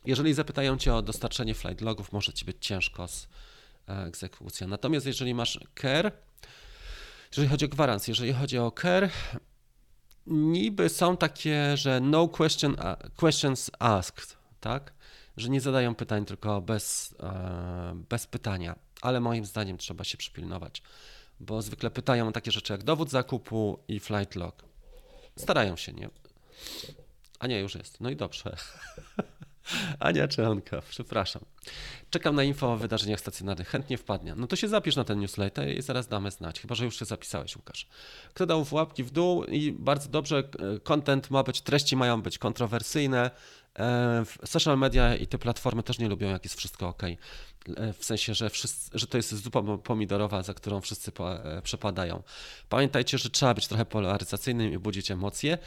Jeżeli 0.05 0.33
zapytają 0.33 0.77
cię 0.77 0.95
o 0.95 1.01
dostarczenie 1.01 1.53
flight 1.53 1.81
logów, 1.81 2.11
może 2.11 2.33
ci 2.33 2.45
być 2.45 2.57
ciężko 2.59 3.07
z 3.07 3.27
egzekucją. 3.87 4.67
Natomiast 4.67 5.05
jeżeli 5.05 5.33
masz 5.33 5.59
care, 5.81 6.11
jeżeli 7.31 7.47
chodzi 7.47 7.65
o 7.65 7.67
gwarancję, 7.67 8.11
jeżeli 8.11 8.33
chodzi 8.33 8.57
o 8.57 8.71
care, 8.81 9.09
niby 10.27 10.89
są 10.89 11.17
takie, 11.17 11.77
że 11.77 11.99
no 11.99 12.27
question, 12.27 12.75
questions 13.15 13.71
asked, 13.79 14.37
tak? 14.59 14.93
Że 15.37 15.49
nie 15.49 15.61
zadają 15.61 15.95
pytań 15.95 16.25
tylko 16.25 16.61
bez, 16.61 17.15
e, 17.19 18.03
bez 18.09 18.27
pytania, 18.27 18.75
ale 19.01 19.19
moim 19.19 19.45
zdaniem 19.45 19.77
trzeba 19.77 20.03
się 20.03 20.17
przypilnować, 20.17 20.83
bo 21.39 21.61
zwykle 21.61 21.91
pytają 21.91 22.31
takie 22.31 22.51
rzeczy 22.51 22.73
jak 22.73 22.83
dowód 22.83 23.09
zakupu 23.09 23.79
i 23.87 23.99
flight 23.99 24.35
log. 24.35 24.63
Starają 25.35 25.75
się, 25.75 25.93
nie? 25.93 26.09
A 27.39 27.47
nie, 27.47 27.59
już 27.59 27.75
jest. 27.75 28.01
No 28.01 28.09
i 28.09 28.15
dobrze. 28.15 28.55
Ania 29.99 30.27
Czonka, 30.27 30.81
przepraszam. 30.89 31.41
Czekam 32.09 32.35
na 32.35 32.43
info 32.43 32.73
o 32.73 32.77
wydarzeniach 32.77 33.19
stacjonarnych. 33.19 33.67
Chętnie 33.67 33.97
wpadnie. 33.97 34.35
No 34.35 34.47
to 34.47 34.55
się 34.55 34.67
zapisz 34.67 34.95
na 34.95 35.03
ten 35.03 35.19
newsletter 35.19 35.77
i 35.77 35.81
zaraz 35.81 36.07
damy 36.07 36.31
znać. 36.31 36.61
Chyba, 36.61 36.75
że 36.75 36.85
już 36.85 36.99
się 36.99 37.05
zapisałeś, 37.05 37.55
Łukasz. 37.55 37.87
Kto 38.33 38.45
dał 38.45 38.65
w 38.65 38.73
łapki 38.73 39.03
w 39.03 39.11
dół 39.11 39.43
i 39.43 39.71
bardzo 39.71 40.09
dobrze, 40.09 40.43
content 40.83 41.31
ma 41.31 41.43
być, 41.43 41.61
treści 41.61 41.95
mają 41.95 42.21
być 42.21 42.37
kontrowersyjne. 42.37 43.31
E, 43.79 44.23
social 44.45 44.77
media 44.77 45.15
i 45.15 45.27
te 45.27 45.37
platformy 45.37 45.83
też 45.83 45.99
nie 45.99 46.09
lubią, 46.09 46.29
jak 46.29 46.43
jest 46.43 46.55
wszystko 46.55 46.87
ok. 46.87 47.03
E, 47.03 47.93
w 47.93 48.05
sensie, 48.05 48.33
że, 48.33 48.49
wszyscy, 48.49 48.99
że 48.99 49.07
to 49.07 49.17
jest 49.17 49.35
zupa 49.35 49.61
pomidorowa, 49.83 50.43
za 50.43 50.53
którą 50.53 50.81
wszyscy 50.81 51.11
e, 51.19 51.61
przepadają. 51.61 52.23
Pamiętajcie, 52.69 53.17
że 53.17 53.29
trzeba 53.29 53.53
być 53.53 53.67
trochę 53.67 53.85
polaryzacyjnym 53.85 54.73
i 54.73 54.77
budzić 54.77 55.11
emocje. 55.11 55.57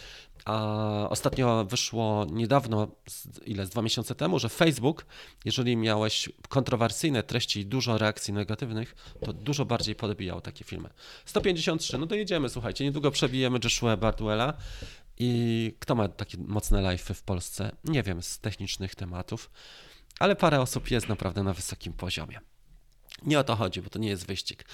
A 0.44 1.06
ostatnio 1.10 1.64
wyszło 1.64 2.26
niedawno, 2.30 2.88
ile, 3.46 3.66
z 3.66 3.70
dwa 3.70 3.82
miesiące 3.82 4.14
temu, 4.14 4.38
że 4.38 4.48
Facebook, 4.48 5.06
jeżeli 5.44 5.76
miałeś 5.76 6.28
kontrowersyjne 6.48 7.22
treści 7.22 7.60
i 7.60 7.66
dużo 7.66 7.98
reakcji 7.98 8.34
negatywnych, 8.34 8.94
to 9.24 9.32
dużo 9.32 9.64
bardziej 9.64 9.94
podbijał 9.94 10.40
takie 10.40 10.64
filmy. 10.64 10.88
153, 11.24 11.98
no 11.98 12.06
to 12.06 12.14
jedziemy, 12.14 12.48
słuchajcie, 12.48 12.84
niedługo 12.84 13.10
przebijemy 13.10 13.58
Joshua 13.64 13.96
Bardwella. 13.96 14.54
I 15.18 15.72
kto 15.78 15.94
ma 15.94 16.08
takie 16.08 16.38
mocne 16.38 16.82
live'y 16.82 17.14
w 17.14 17.22
Polsce? 17.22 17.76
Nie 17.84 18.02
wiem, 18.02 18.22
z 18.22 18.38
technicznych 18.38 18.94
tematów 18.94 19.50
ale 20.18 20.36
parę 20.36 20.60
osób 20.60 20.90
jest 20.90 21.08
naprawdę 21.08 21.42
na 21.42 21.52
wysokim 21.52 21.92
poziomie. 21.92 22.40
Nie 23.22 23.38
o 23.38 23.44
to 23.44 23.56
chodzi, 23.56 23.82
bo 23.82 23.90
to 23.90 23.98
nie 23.98 24.08
jest 24.08 24.26
wyścig. 24.26 24.64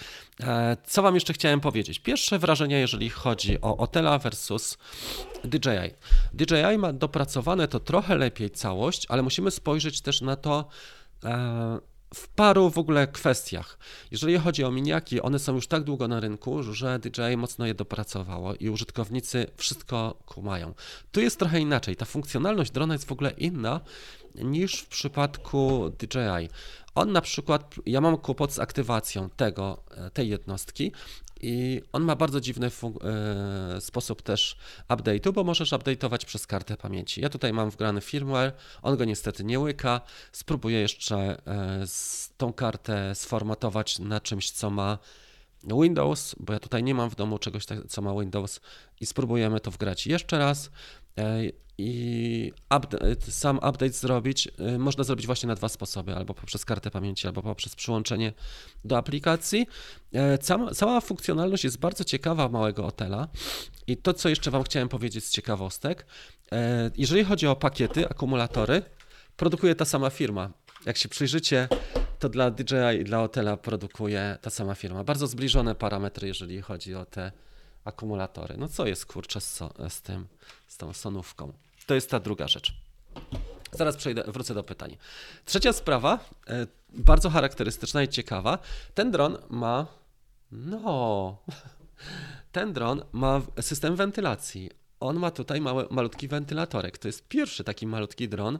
E, 0.40 0.76
co 0.86 1.02
Wam 1.02 1.14
jeszcze 1.14 1.32
chciałem 1.32 1.60
powiedzieć? 1.60 1.98
Pierwsze 1.98 2.38
wrażenia, 2.38 2.78
jeżeli 2.78 3.10
chodzi 3.10 3.60
o 3.60 3.76
Otela 3.76 4.18
versus 4.18 4.78
DJI. 5.44 5.94
DJI 6.34 6.78
ma 6.78 6.92
dopracowane 6.92 7.68
to 7.68 7.80
trochę 7.80 8.14
lepiej 8.14 8.50
całość, 8.50 9.06
ale 9.08 9.22
musimy 9.22 9.50
spojrzeć 9.50 10.00
też 10.00 10.20
na 10.20 10.36
to, 10.36 10.68
e, 11.24 11.78
w 12.14 12.28
paru 12.28 12.70
w 12.70 12.78
ogóle 12.78 13.06
kwestiach. 13.06 13.78
Jeżeli 14.10 14.38
chodzi 14.38 14.64
o 14.64 14.70
miniaki, 14.70 15.20
one 15.20 15.38
są 15.38 15.54
już 15.54 15.66
tak 15.66 15.84
długo 15.84 16.08
na 16.08 16.20
rynku, 16.20 16.62
że 16.62 16.98
DJI 16.98 17.36
mocno 17.36 17.66
je 17.66 17.74
dopracowało 17.74 18.54
i 18.54 18.68
użytkownicy 18.68 19.46
wszystko 19.56 20.16
kumają. 20.26 20.74
Tu 21.12 21.20
jest 21.20 21.38
trochę 21.38 21.60
inaczej. 21.60 21.96
Ta 21.96 22.04
funkcjonalność 22.04 22.70
drona 22.70 22.94
jest 22.94 23.06
w 23.06 23.12
ogóle 23.12 23.30
inna 23.30 23.80
niż 24.34 24.74
w 24.74 24.88
przypadku 24.88 25.90
DJI. 25.98 26.48
On 26.94 27.12
na 27.12 27.20
przykład, 27.20 27.74
ja 27.86 28.00
mam 28.00 28.16
kłopot 28.16 28.52
z 28.52 28.58
aktywacją 28.58 29.30
tego, 29.30 29.82
tej 30.12 30.28
jednostki 30.28 30.92
i 31.42 31.82
on 31.92 32.02
ma 32.02 32.16
bardzo 32.16 32.40
dziwny 32.40 32.66
e, 32.66 33.80
sposób 33.80 34.22
też 34.22 34.56
update'u, 34.88 35.32
bo 35.32 35.44
możesz 35.44 35.72
update'ować 35.72 36.24
przez 36.24 36.46
kartę 36.46 36.76
pamięci. 36.76 37.20
Ja 37.20 37.28
tutaj 37.28 37.52
mam 37.52 37.70
wgrany 37.70 38.00
firmware, 38.00 38.52
on 38.82 38.96
go 38.96 39.04
niestety 39.04 39.44
nie 39.44 39.60
łyka. 39.60 40.00
Spróbuję 40.32 40.80
jeszcze 40.80 41.16
e, 41.16 41.84
tą 42.36 42.52
kartę 42.52 43.14
sformatować 43.14 43.98
na 43.98 44.20
czymś, 44.20 44.50
co 44.50 44.70
ma 44.70 44.98
Windows, 45.64 46.34
bo 46.40 46.52
ja 46.52 46.58
tutaj 46.58 46.82
nie 46.82 46.94
mam 46.94 47.10
w 47.10 47.14
domu 47.14 47.38
czegoś, 47.38 47.66
tak, 47.66 47.78
co 47.88 48.02
ma 48.02 48.20
Windows 48.20 48.60
i 49.00 49.06
spróbujemy 49.06 49.60
to 49.60 49.70
wgrać 49.70 50.06
jeszcze 50.06 50.38
raz. 50.38 50.70
E, 51.18 51.42
I 51.78 52.52
update, 52.76 53.30
sam 53.30 53.56
update 53.56 53.90
zrobić 53.90 54.48
e, 54.58 54.78
można 54.78 55.04
zrobić 55.04 55.26
właśnie 55.26 55.46
na 55.46 55.54
dwa 55.54 55.68
sposoby, 55.68 56.14
albo 56.14 56.34
poprzez 56.34 56.64
kartę 56.64 56.90
pamięci, 56.90 57.26
albo 57.26 57.42
poprzez 57.42 57.76
przyłączenie 57.76 58.32
do 58.84 58.96
aplikacji. 58.96 59.66
E, 60.12 60.38
cała, 60.38 60.70
cała 60.70 61.00
funkcjonalność 61.00 61.64
jest 61.64 61.78
bardzo 61.78 62.04
ciekawa 62.04 62.48
małego 62.48 62.82
hotela 62.82 63.28
i 63.86 63.96
to, 63.96 64.14
co 64.14 64.28
jeszcze 64.28 64.50
Wam 64.50 64.62
chciałem 64.62 64.88
powiedzieć 64.88 65.24
z 65.24 65.30
ciekawostek, 65.30 66.06
jeżeli 66.96 67.24
chodzi 67.24 67.46
o 67.46 67.56
pakiety, 67.56 68.08
akumulatory, 68.08 68.82
produkuje 69.36 69.74
ta 69.74 69.84
sama 69.84 70.10
firma. 70.10 70.50
Jak 70.86 70.96
się 70.96 71.08
przyjrzycie, 71.08 71.68
to 72.22 72.28
dla 72.28 72.50
DJI 72.50 73.00
i 73.00 73.04
dla 73.04 73.18
hotela 73.18 73.56
produkuje 73.56 74.38
ta 74.40 74.50
sama 74.50 74.74
firma. 74.74 75.04
Bardzo 75.04 75.26
zbliżone 75.26 75.74
parametry, 75.74 76.28
jeżeli 76.28 76.62
chodzi 76.62 76.94
o 76.94 77.06
te 77.06 77.32
akumulatory. 77.84 78.54
No 78.58 78.68
co 78.68 78.86
jest 78.86 79.06
kurczę 79.06 79.40
z, 79.40 79.58
z 79.88 80.02
tym, 80.02 80.26
z 80.66 80.76
tą 80.76 80.92
sonówką? 80.92 81.52
To 81.86 81.94
jest 81.94 82.10
ta 82.10 82.20
druga 82.20 82.48
rzecz. 82.48 82.74
Zaraz 83.72 83.96
przejdę, 83.96 84.24
wrócę 84.26 84.54
do 84.54 84.62
pytań. 84.62 84.96
Trzecia 85.44 85.72
sprawa, 85.72 86.18
e, 86.48 86.66
bardzo 86.88 87.30
charakterystyczna 87.30 88.02
i 88.02 88.08
ciekawa. 88.08 88.58
Ten 88.94 89.10
dron 89.10 89.38
ma, 89.48 89.86
no, 90.52 91.36
ten 92.52 92.72
dron 92.72 93.04
ma 93.12 93.40
system 93.60 93.96
wentylacji. 93.96 94.70
On 95.02 95.18
ma 95.18 95.30
tutaj 95.30 95.60
mały, 95.60 95.86
malutki 95.90 96.28
wentylatorek. 96.28 96.98
To 96.98 97.08
jest 97.08 97.28
pierwszy 97.28 97.64
taki 97.64 97.86
malutki 97.86 98.28
dron, 98.28 98.58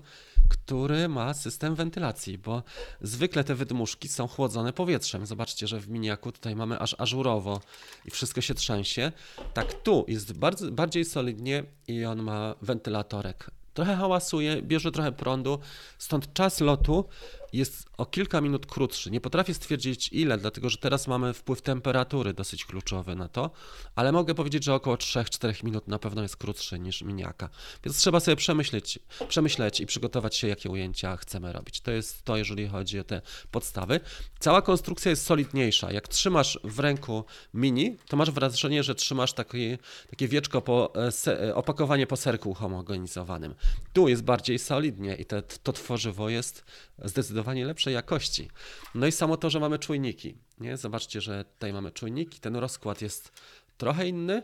który 0.49 1.09
ma 1.09 1.35
system 1.35 1.75
wentylacji, 1.75 2.39
bo 2.39 2.63
zwykle 3.01 3.45
te 3.45 3.55
wydmuszki 3.55 4.09
są 4.09 4.29
chłodzone 4.29 4.73
powietrzem. 4.73 5.27
Zobaczcie, 5.27 5.67
że 5.67 5.81
w 5.81 5.89
miniaku 5.89 6.33
tutaj 6.33 6.57
mamy 6.57 6.79
aż 6.79 6.97
ażurowo 6.99 7.61
i 8.05 8.11
wszystko 8.11 8.41
się 8.41 8.55
trzęsie. 8.55 9.13
Tak, 9.55 9.83
tu 9.83 10.05
jest 10.09 10.33
bardzo, 10.33 10.71
bardziej 10.71 11.05
solidnie 11.05 11.65
i 11.89 12.05
on 12.05 12.23
ma 12.23 12.55
wentylatorek. 12.63 13.51
Trochę 13.75 13.97
hałasuje, 13.97 14.63
bierze 14.63 14.93
trochę 14.93 15.13
prądu, 15.13 15.59
stąd 15.99 16.33
czas 16.33 16.61
lotu 16.61 17.05
jest 17.53 17.87
o 17.99 18.07
kilka 18.07 18.41
minut 18.41 18.67
krótszy. 18.67 19.11
Nie 19.11 19.21
potrafię 19.21 19.55
stwierdzić 19.55 20.09
ile, 20.13 20.39
dlatego 20.39 20.71
że 20.71 20.77
teraz 20.77 21.09
mamy 21.09 21.35
wpływ 21.35 21.63
temperatury 21.63 22.35
dosyć 22.35 22.65
kluczowy 22.65 23.17
na 23.17 23.29
to, 23.29 23.51
ale 23.95 24.13
mogę 24.13 24.35
powiedzieć, 24.35 24.65
że 24.65 24.75
około 24.75 24.97
3-4 24.97 25.65
minut 25.65 25.89
na 25.89 25.99
pewno 25.99 26.23
jest 26.23 26.37
krótszy 26.37 26.79
niż 26.79 27.03
miniaka. 27.03 27.49
Więc 27.85 27.97
trzeba 27.97 28.21
sobie 28.21 28.37
przemyśleć, 28.37 28.99
przemyśleć 29.29 29.81
i 29.81 29.87
przygotować 29.87 30.37
się, 30.37 30.49
jakie 30.49 30.71
ujęcia 30.71 31.17
chcemy 31.17 31.53
robić. 31.53 31.81
To 31.81 31.91
jest 31.91 32.23
to, 32.23 32.37
jeżeli 32.37 32.69
chodzi 32.69 32.99
o 32.99 33.05
te 33.05 33.23
podstawy. 33.51 34.01
Cała 34.39 34.63
konstrukcja 34.63 35.11
jest 35.11 35.27
solidniejsza. 35.27 35.93
Jak 35.93 36.09
trzymasz 36.09 36.59
w 36.65 36.79
ręku 36.79 37.25
mini, 37.55 37.97
to 38.09 38.17
masz 38.17 38.31
wrażenie, 38.31 38.83
że 38.83 38.95
trzymasz 38.95 39.33
takie, 39.33 39.79
wieczko, 40.19 40.63
po, 40.63 40.93
e, 41.27 41.33
e, 41.49 41.55
opakowanie 41.55 42.07
po 42.07 42.17
serku 42.17 42.55
homogenizowanym. 42.55 43.55
Tu 43.93 44.09
jest 44.09 44.23
bardziej 44.23 44.59
solidnie 44.59 45.15
i 45.15 45.25
te, 45.25 45.43
to 45.43 45.73
tworzywo 45.73 46.29
jest 46.29 46.65
zdecydowanie 47.05 47.65
lepszej 47.65 47.95
jakości. 47.95 48.51
No 48.95 49.07
i 49.07 49.13
samo 49.13 49.37
to, 49.37 49.51
że 49.51 49.61
mamy 49.61 49.79
czujniki. 49.79 50.35
Nie? 50.61 50.77
Zobaczcie, 50.77 51.21
że 51.21 51.45
tutaj 51.45 51.73
mamy 51.73 51.91
czujniki. 51.91 52.41
Ten 52.41 52.57
rozkład 52.57 53.03
jest 53.03 53.33
trochę 53.79 54.09
inny. 54.09 54.43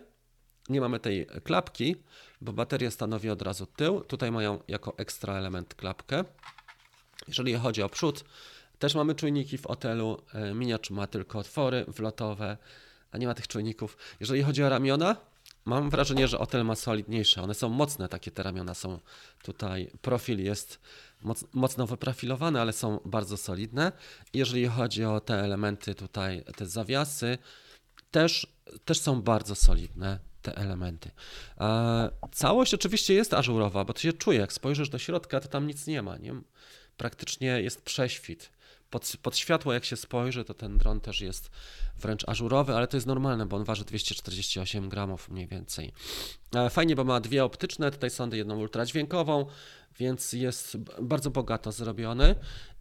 Nie 0.68 0.80
mamy 0.80 1.00
tej 1.00 1.26
klapki, 1.26 1.96
bo 2.40 2.52
bateria 2.52 2.90
stanowi 2.90 3.30
od 3.30 3.42
razu 3.42 3.66
tył. 3.66 4.00
Tutaj 4.00 4.32
mają 4.32 4.61
jako 4.68 4.98
ekstra 4.98 5.34
element 5.34 5.74
klapkę. 5.74 6.24
Jeżeli 7.28 7.54
chodzi 7.54 7.82
o 7.82 7.88
przód, 7.88 8.24
też 8.78 8.94
mamy 8.94 9.14
czujniki 9.14 9.59
w 9.59 9.66
hotelu. 9.66 10.22
E, 10.34 10.54
Miniacz 10.54 10.90
ma 10.90 11.06
tylko 11.06 11.38
otwory 11.38 11.84
wlotowe, 11.88 12.56
a 13.12 13.18
nie 13.18 13.26
ma 13.26 13.34
tych 13.34 13.48
czujników. 13.48 13.96
Jeżeli 14.20 14.42
chodzi 14.42 14.62
o 14.62 14.68
ramiona, 14.68 15.16
mam 15.68 15.90
wrażenie, 15.90 16.28
że 16.28 16.38
hotel 16.38 16.64
ma 16.64 16.74
solidniejsze. 16.74 17.42
One 17.42 17.54
są 17.54 17.68
mocne, 17.68 18.08
takie 18.08 18.30
te 18.30 18.42
ramiona 18.42 18.74
są 18.74 19.00
tutaj. 19.42 19.90
Profil 20.02 20.44
jest 20.44 20.80
moc, 21.22 21.44
mocno 21.52 21.86
wyprofilowane, 21.86 22.60
ale 22.60 22.72
są 22.72 23.00
bardzo 23.04 23.36
solidne. 23.36 23.92
Jeżeli 24.34 24.66
chodzi 24.66 25.04
o 25.04 25.20
te 25.20 25.34
elementy 25.34 25.94
tutaj, 25.94 26.44
te 26.56 26.66
zawiasy, 26.66 27.38
też, 28.10 28.46
też 28.84 29.00
są 29.00 29.22
bardzo 29.22 29.54
solidne 29.54 30.18
te 30.42 30.56
elementy. 30.56 31.10
E, 31.60 32.10
całość 32.32 32.74
oczywiście 32.74 33.14
jest 33.14 33.34
ażurowa, 33.34 33.84
bo 33.84 33.92
to 33.92 34.00
się 34.00 34.12
czuje, 34.12 34.38
jak 34.38 34.52
spojrzysz 34.52 34.88
do 34.88 34.98
środka, 34.98 35.40
to 35.40 35.48
tam 35.48 35.66
nic 35.66 35.86
nie 35.86 36.02
ma. 36.02 36.16
Nie? 36.16 36.34
Praktycznie 36.96 37.62
jest 37.62 37.82
prześwit. 37.82 38.50
Pod, 38.91 39.12
pod, 39.22 39.36
światło, 39.36 39.72
jak 39.72 39.84
się 39.84 39.97
spojrzy, 39.97 40.45
to 40.45 40.55
ten 40.55 40.78
dron 40.78 41.01
też 41.01 41.20
jest 41.20 41.51
wręcz 41.97 42.28
ażurowy, 42.28 42.74
ale 42.74 42.86
to 42.86 42.97
jest 42.97 43.07
normalne, 43.07 43.47
bo 43.47 43.57
on 43.57 43.64
waży 43.64 43.84
248 43.84 44.89
gramów 44.89 45.28
mniej 45.28 45.47
więcej. 45.47 45.93
E, 46.55 46.70
fajnie, 46.70 46.97
bo 46.97 47.05
ma 47.05 47.20
dwie 47.20 47.45
optyczne, 47.45 47.91
tutaj 47.91 48.11
sondy, 48.11 48.36
jedną 48.36 48.59
ultradźwiękową, 48.59 49.47
więc 49.99 50.32
jest 50.32 50.76
bardzo 51.03 51.30
bogato 51.30 51.72
zrobiony 51.72 52.34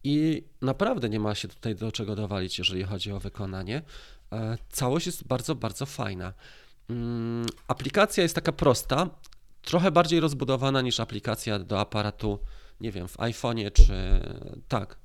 i 0.04 0.44
naprawdę 0.62 1.10
nie 1.10 1.20
ma 1.20 1.36
się 1.36 1.48
tutaj 1.48 1.76
do 1.76 1.92
czego 1.92 2.16
dowalić, 2.16 2.58
jeżeli 2.58 2.84
chodzi 2.84 3.12
o 3.12 3.20
wykonanie. 3.20 3.82
E, 4.32 4.58
całość 4.70 5.06
jest 5.06 5.28
bardzo, 5.28 5.56
bardzo 5.56 5.86
fajna. 5.86 6.34
Mm, 6.90 7.46
aplikacja 7.68 8.24
jest 8.24 8.36
taka 8.36 8.52
prosta, 8.52 9.10
trochę 9.62 9.92
bardziej 9.92 10.20
rozbudowana 10.20 10.82
niż 10.82 11.00
aplikacja 11.00 11.60
do 11.60 11.80
aparatu, 11.80 12.40
nie 12.82 12.92
wiem, 12.92 13.08
w 13.08 13.18
iPhone'ie 13.18 13.72
czy 13.72 13.94
tak, 14.68 14.98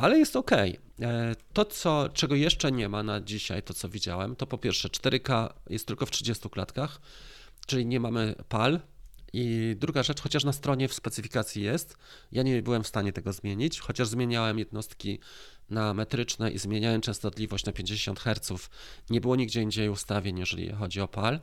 ale 0.00 0.18
jest 0.18 0.36
ok. 0.36 0.52
E, 0.52 0.76
to, 1.52 1.64
co, 1.64 2.08
czego 2.08 2.34
jeszcze 2.34 2.72
nie 2.72 2.88
ma 2.88 3.02
na 3.02 3.20
dzisiaj, 3.20 3.62
to 3.62 3.74
co 3.74 3.88
widziałem, 3.88 4.36
to 4.36 4.46
po 4.46 4.58
pierwsze 4.58 4.88
4K 4.88 5.52
jest 5.70 5.86
tylko 5.86 6.06
w 6.06 6.10
30 6.10 6.50
klatkach, 6.50 7.00
czyli 7.66 7.86
nie 7.86 8.00
mamy 8.00 8.34
PAL, 8.48 8.80
i 9.32 9.76
druga 9.78 10.02
rzecz, 10.02 10.20
chociaż 10.20 10.44
na 10.44 10.52
stronie 10.52 10.88
w 10.88 10.94
specyfikacji 10.94 11.62
jest, 11.62 11.96
ja 12.32 12.42
nie 12.42 12.62
byłem 12.62 12.82
w 12.82 12.86
stanie 12.86 13.12
tego 13.12 13.32
zmienić, 13.32 13.80
chociaż 13.80 14.08
zmieniałem 14.08 14.58
jednostki 14.58 15.18
na 15.70 15.94
metryczne 15.94 16.50
i 16.50 16.58
zmieniałem 16.58 17.00
częstotliwość 17.00 17.64
na 17.64 17.72
50 17.72 18.20
Hz, 18.20 18.68
nie 19.10 19.20
było 19.20 19.36
nigdzie 19.36 19.62
indziej 19.62 19.88
ustawień, 19.88 20.38
jeżeli 20.38 20.72
chodzi 20.72 21.00
o 21.00 21.08
PAL, 21.08 21.40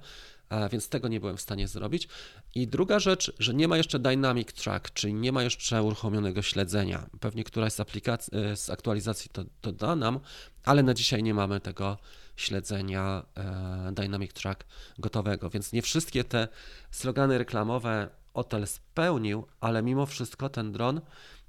więc 0.71 0.89
tego 0.89 1.07
nie 1.07 1.19
byłem 1.19 1.37
w 1.37 1.41
stanie 1.41 1.67
zrobić. 1.67 2.07
I 2.55 2.67
druga 2.67 2.99
rzecz, 2.99 3.33
że 3.39 3.53
nie 3.53 3.67
ma 3.67 3.77
jeszcze 3.77 3.99
Dynamic 3.99 4.53
Track, 4.53 4.93
czyli 4.93 5.13
nie 5.13 5.31
ma 5.31 5.43
jeszcze 5.43 5.83
uruchomionego 5.83 6.41
śledzenia. 6.41 7.09
Pewnie 7.19 7.43
któraś 7.43 7.73
z, 7.73 7.79
aplikacji, 7.79 8.33
z 8.55 8.69
aktualizacji 8.69 9.29
to, 9.33 9.43
to 9.61 9.71
da 9.71 9.95
nam, 9.95 10.19
ale 10.65 10.83
na 10.83 10.93
dzisiaj 10.93 11.23
nie 11.23 11.33
mamy 11.33 11.59
tego 11.59 11.97
śledzenia 12.35 13.25
e, 13.37 13.91
Dynamic 13.93 14.33
Track 14.33 14.65
gotowego, 14.99 15.49
więc 15.49 15.73
nie 15.73 15.81
wszystkie 15.81 16.23
te 16.23 16.47
slogany 16.91 17.37
reklamowe 17.37 18.09
Otel 18.33 18.67
spełnił, 18.67 19.47
ale 19.59 19.83
mimo 19.83 20.05
wszystko 20.05 20.49
ten 20.49 20.71
dron 20.71 21.01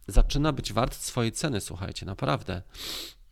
zaczyna 0.06 0.52
być 0.52 0.72
wart 0.72 0.94
swojej 0.94 1.32
ceny, 1.32 1.60
słuchajcie, 1.60 2.06
naprawdę. 2.06 2.62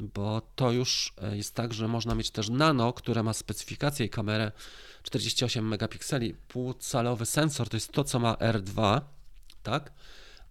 Bo 0.01 0.43
to 0.57 0.73
już 0.73 1.15
e, 1.23 1.37
jest 1.37 1.55
tak, 1.55 1.75
że 1.75 1.89
można 1.89 2.15
mieć 2.15 2.31
też 2.31 2.49
nano, 2.49 2.93
które 2.93 3.23
ma 3.23 3.33
specyfikację 3.33 4.07
i 4.07 4.11
kamerę 4.11 4.53
48 5.03 5.69
megapikseli, 5.69 6.35
półcalowy 6.49 7.27
sensor, 7.27 7.69
to 7.69 7.77
jest 7.77 7.93
to, 7.93 8.05
co 8.05 8.19
ma 8.19 8.35
R2, 8.35 9.01
tak? 9.63 9.93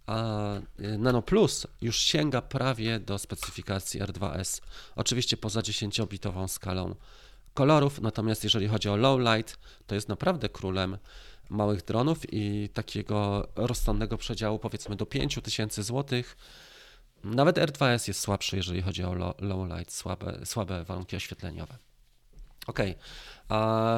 a 0.06 0.56
y, 0.80 0.98
Nano 0.98 1.22
Plus 1.22 1.66
już 1.80 1.98
sięga 1.98 2.42
prawie 2.42 3.00
do 3.00 3.18
specyfikacji 3.18 4.00
R2S. 4.02 4.60
Oczywiście 4.96 5.36
poza 5.36 5.60
10-bitową 5.60 6.48
skalą 6.48 6.94
kolorów, 7.54 8.00
natomiast 8.00 8.44
jeżeli 8.44 8.68
chodzi 8.68 8.88
o 8.88 8.96
low 8.96 9.20
light, 9.20 9.58
to 9.86 9.94
jest 9.94 10.08
naprawdę 10.08 10.48
królem 10.48 10.98
małych 11.48 11.84
dronów 11.84 12.18
i 12.32 12.68
takiego 12.74 13.48
rozsądnego 13.56 14.18
przedziału 14.18 14.58
powiedzmy 14.58 14.96
do 14.96 15.06
5000 15.06 15.82
zł. 15.82 16.22
Nawet 17.34 17.56
R2S 17.56 18.08
jest 18.08 18.20
słabszy, 18.20 18.56
jeżeli 18.56 18.82
chodzi 18.82 19.04
o 19.04 19.14
low 19.38 19.68
light, 19.76 19.94
słabe, 19.94 20.40
słabe 20.44 20.84
warunki 20.84 21.16
oświetleniowe. 21.16 21.76
OK. 22.66 22.78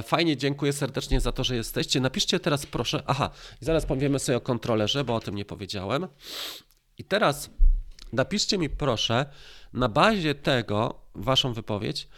Fajnie, 0.02 0.36
dziękuję 0.36 0.72
serdecznie 0.72 1.20
za 1.20 1.32
to, 1.32 1.44
że 1.44 1.56
jesteście. 1.56 2.00
Napiszcie 2.00 2.40
teraz 2.40 2.66
proszę. 2.66 3.02
Aha, 3.06 3.30
i 3.62 3.64
zaraz 3.64 3.86
powiemy 3.86 4.18
sobie 4.18 4.36
o 4.36 4.40
kontrolerze, 4.40 5.04
bo 5.04 5.14
o 5.14 5.20
tym 5.20 5.34
nie 5.34 5.44
powiedziałem. 5.44 6.06
I 6.98 7.04
teraz 7.04 7.50
napiszcie 8.12 8.58
mi 8.58 8.70
proszę 8.70 9.26
na 9.72 9.88
bazie 9.88 10.34
tego 10.34 11.00
waszą 11.14 11.52
wypowiedź, 11.52 12.08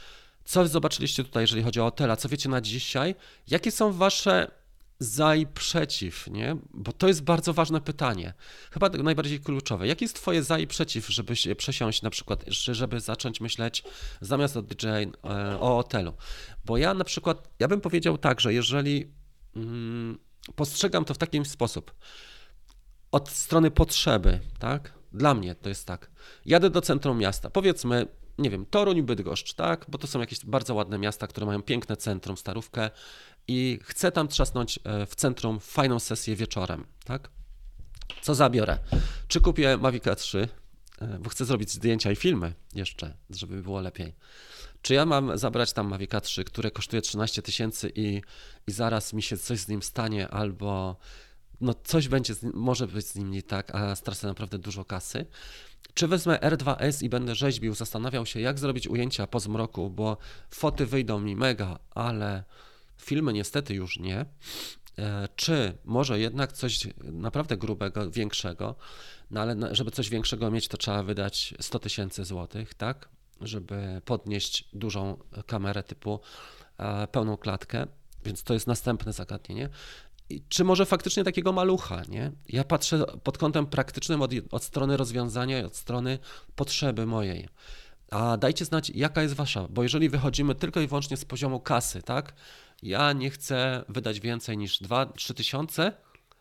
co 0.45 0.69
zobaczyliście 0.69 1.25
tutaj, 1.25 1.43
jeżeli 1.43 1.63
chodzi 1.63 1.81
o 1.81 1.85
hotela, 1.85 2.17
co 2.17 2.29
wiecie 2.29 2.49
na 2.49 2.61
dzisiaj, 2.61 3.15
jakie 3.49 3.71
są 3.71 3.93
wasze 3.93 4.60
za 5.01 5.37
i 5.37 5.47
przeciw, 5.47 6.27
nie? 6.31 6.57
Bo 6.75 6.93
to 6.93 7.09
jest 7.09 7.23
bardzo 7.23 7.55
ważne 7.55 7.81
pytanie. 7.81 8.35
Chyba 8.71 8.89
najbardziej 8.89 9.41
kluczowe. 9.41 9.87
Jakie 9.87 10.05
jest 10.05 10.17
twoje 10.17 10.43
za 10.43 10.59
i 10.59 10.67
przeciw, 10.67 11.09
żeby 11.09 11.37
się 11.37 11.55
przesiąść 11.55 12.03
na 12.03 12.11
przykład, 12.11 12.45
żeby 12.49 13.01
zacząć 13.01 13.41
myśleć 13.41 13.83
zamiast 14.21 14.57
o 14.57 14.63
DJ, 14.63 14.87
e, 14.87 15.61
o 15.61 15.77
hotelu? 15.77 16.13
Bo 16.65 16.77
ja 16.77 16.95
na 16.95 17.05
przykład, 17.05 17.49
ja 17.59 17.69
bym 17.69 17.81
powiedział 17.81 18.19
tak, 18.19 18.41
że 18.41 18.55
jeżeli 18.55 19.13
mm, 19.57 20.19
postrzegam 20.55 21.05
to 21.05 21.15
w 21.15 21.19
taki 21.19 21.45
sposób, 21.45 21.95
od 23.13 23.29
strony 23.29 23.71
potrzeby, 23.71 24.41
tak? 24.59 24.93
Dla 25.13 25.35
mnie 25.35 25.55
to 25.55 25.69
jest 25.69 25.87
tak. 25.87 26.11
Jadę 26.47 26.71
do 26.71 26.81
centrum 26.81 27.19
miasta, 27.19 27.51
powiedzmy, 27.51 28.07
nie 28.39 28.51
wiem, 28.51 28.67
Toruń 28.67 29.03
Bydgoszcz, 29.03 29.55
tak? 29.55 29.87
Bo 29.89 29.99
to 29.99 30.07
są 30.07 30.21
jakieś 30.21 30.45
bardzo 30.45 30.75
ładne 30.75 30.99
miasta, 30.99 31.27
które 31.27 31.47
mają 31.47 31.63
piękne 31.63 31.97
centrum, 31.97 32.37
starówkę 32.37 32.91
i 33.51 33.79
chcę 33.83 34.13
tam 34.13 34.29
trzasnąć 34.29 34.79
e, 34.85 35.07
w 35.07 35.15
centrum 35.15 35.61
fajną 35.61 35.99
sesję 35.99 36.37
wieczorem, 36.37 36.85
tak? 37.05 37.31
Co 38.23 38.35
zabiorę? 38.35 38.79
Czy 39.29 39.41
kupię 39.41 39.77
Mavica 39.77 40.15
3, 40.15 40.49
e, 41.01 41.19
bo 41.19 41.31
chcę 41.31 41.45
zrobić 41.45 41.71
zdjęcia 41.71 42.13
i 42.13 42.17
filmy 42.17 42.55
jeszcze, 42.75 43.17
żeby 43.31 43.63
było 43.63 43.81
lepiej. 43.81 44.15
Czy 44.83 44.95
ja 44.95 45.07
mam 45.07 45.39
zabrać 45.39 45.73
tam 45.73 45.89
Mavica 45.89 46.21
3, 46.21 46.45
które 46.45 46.71
kosztuje 46.71 47.03
13 47.03 47.43
tysięcy 47.43 47.93
i, 47.95 48.23
i 48.67 48.73
zaraz 48.73 49.13
mi 49.13 49.23
się 49.23 49.37
coś 49.37 49.59
z 49.59 49.69
nim 49.69 49.83
stanie, 49.83 50.29
albo 50.29 50.97
no 51.61 51.75
coś 51.85 52.09
będzie, 52.09 52.35
może 52.55 52.87
być 52.87 53.07
z 53.07 53.15
nim 53.15 53.31
nie 53.31 53.43
tak, 53.43 53.75
a 53.75 53.97
stracę 53.97 54.27
naprawdę 54.27 54.59
dużo 54.59 54.85
kasy. 54.85 55.27
Czy 55.95 56.09
wezmę 56.09 56.39
R2S 56.39 57.05
i 57.05 57.09
będę 57.09 57.35
rzeźbił, 57.35 57.75
zastanawiał 57.75 58.27
się, 58.27 58.41
jak 58.41 58.59
zrobić 58.59 58.89
ujęcia 58.89 59.27
po 59.27 59.41
zmroku, 59.41 59.91
bo 59.91 60.17
foty 60.51 60.87
wyjdą 60.87 61.21
mi 61.21 61.37
mega, 61.37 61.79
ale 61.91 62.45
filmy 63.01 63.33
niestety 63.33 63.75
już 63.75 63.99
nie. 63.99 64.27
E, 64.99 65.29
czy 65.37 65.79
może 65.85 66.21
jednak 66.21 66.53
coś 66.53 66.87
naprawdę 66.99 67.57
grubego, 67.57 68.11
większego, 68.11 68.77
no 69.31 69.41
ale 69.41 69.75
żeby 69.75 69.91
coś 69.91 70.09
większego 70.09 70.51
mieć, 70.51 70.69
to 70.69 70.77
trzeba 70.77 71.03
wydać 71.03 71.55
100 71.61 71.79
tysięcy 71.79 72.25
złotych, 72.25 72.75
tak? 72.75 73.09
Żeby 73.41 74.03
podnieść 74.05 74.69
dużą 74.73 75.19
kamerę 75.47 75.83
typu 75.83 76.21
e, 76.79 77.07
pełną 77.07 77.37
klatkę. 77.37 77.87
Więc 78.25 78.43
to 78.43 78.55
jest 78.55 78.67
następne 78.67 79.13
zagadnienie 79.13 79.69
czy 80.49 80.65
może 80.65 80.87
faktycznie 80.87 81.25
takiego 81.25 81.53
malucha, 81.53 82.03
nie? 82.09 82.33
Ja 82.49 82.65
patrzę 82.65 83.05
pod 83.23 83.39
kątem 83.39 83.67
praktycznym 83.67 84.23
od, 84.23 84.31
od 84.51 84.65
strony 84.65 84.97
rozwiązania, 84.97 85.67
od 85.67 85.77
strony 85.77 86.19
potrzeby 86.57 87.07
mojej. 87.07 87.49
A 88.11 88.37
dajcie 88.37 88.65
znać, 88.65 88.91
jaka 88.91 89.23
jest 89.23 89.35
wasza, 89.35 89.67
bo 89.71 89.83
jeżeli 89.83 90.09
wychodzimy 90.09 90.55
tylko 90.55 90.81
i 90.81 90.87
wyłącznie 90.87 91.17
z 91.17 91.25
poziomu 91.25 91.61
kasy, 91.61 92.03
tak? 92.03 92.35
Ja 92.83 93.13
nie 93.13 93.31
chcę 93.31 93.85
wydać 93.89 94.21
więcej 94.21 94.59
niż 94.59 94.83
2-3 94.83 95.35
tysiące, 95.35 95.93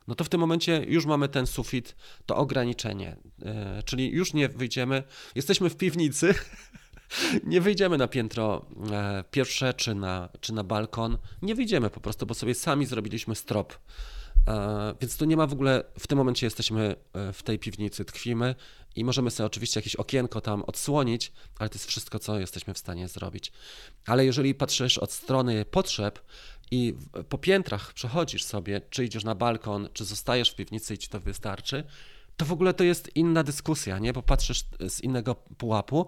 no 0.08 0.16
to 0.16 0.24
w 0.24 0.30
tym 0.30 0.40
momencie 0.40 0.84
już 0.88 1.06
mamy 1.06 1.30
ten 1.30 1.48
sufit, 1.48 1.96
to 2.26 2.36
ograniczenie. 2.36 3.18
Yy, 3.40 3.46
czyli 3.86 4.12
już 4.12 4.34
nie 4.34 4.50
wyjdziemy, 4.50 5.04
jesteśmy 5.36 5.70
w 5.70 5.78
piwnicy, 5.78 6.36
nie 7.44 7.62
wyjdziemy 7.62 7.98
na 7.98 8.08
piętro 8.08 8.66
e, 8.92 9.24
pierwsze 9.32 9.74
czy 9.74 9.96
na, 9.96 10.30
czy 10.40 10.54
na 10.54 10.64
balkon. 10.64 11.18
Nie 11.42 11.56
wyjdziemy 11.56 11.90
po 11.90 12.00
prostu, 12.00 12.26
bo 12.26 12.34
sobie 12.34 12.56
sami 12.56 12.86
zrobiliśmy 12.86 13.36
strop. 13.36 13.74
E, 14.48 14.96
więc 15.02 15.18
tu 15.18 15.26
nie 15.26 15.38
ma 15.38 15.48
w 15.48 15.54
ogóle, 15.54 15.84
w 16.00 16.08
tym 16.08 16.18
momencie 16.18 16.46
jesteśmy 16.46 16.96
e, 17.14 17.34
w 17.34 17.44
tej 17.44 17.60
piwnicy, 17.60 18.06
tkwimy 18.06 18.56
i 19.00 19.04
możemy 19.04 19.32
sobie 19.32 19.48
oczywiście 19.48 19.80
jakieś 19.80 19.96
okienko 19.96 20.42
tam 20.42 20.64
odsłonić, 20.64 21.32
ale 21.60 21.70
to 21.70 21.76
jest 21.76 21.86
wszystko, 21.86 22.20
co 22.20 22.40
jesteśmy 22.40 22.74
w 22.74 22.78
stanie 22.78 23.08
zrobić. 23.08 23.52
Ale 24.06 24.26
jeżeli 24.26 24.56
patrzysz 24.56 24.98
od 24.98 25.12
strony 25.12 25.66
potrzeb 25.66 26.20
i 26.72 26.96
po 27.30 27.38
piętrach 27.38 27.94
przechodzisz 27.94 28.44
sobie, 28.44 28.82
czy 28.90 29.06
idziesz 29.06 29.24
na 29.24 29.36
balkon, 29.36 29.90
czy 29.94 30.06
zostajesz 30.06 30.50
w 30.50 30.56
piwnicy 30.56 30.94
i 30.94 30.98
ci 30.98 31.10
to 31.10 31.20
wystarczy, 31.20 31.84
to 32.38 32.46
w 32.46 32.52
ogóle 32.52 32.74
to 32.74 32.84
jest 32.84 33.16
inna 33.16 33.44
dyskusja, 33.44 34.00
nie? 34.00 34.14
Bo 34.14 34.22
patrzysz 34.22 34.64
z 34.90 35.02
innego 35.02 35.36
pułapu 35.36 36.08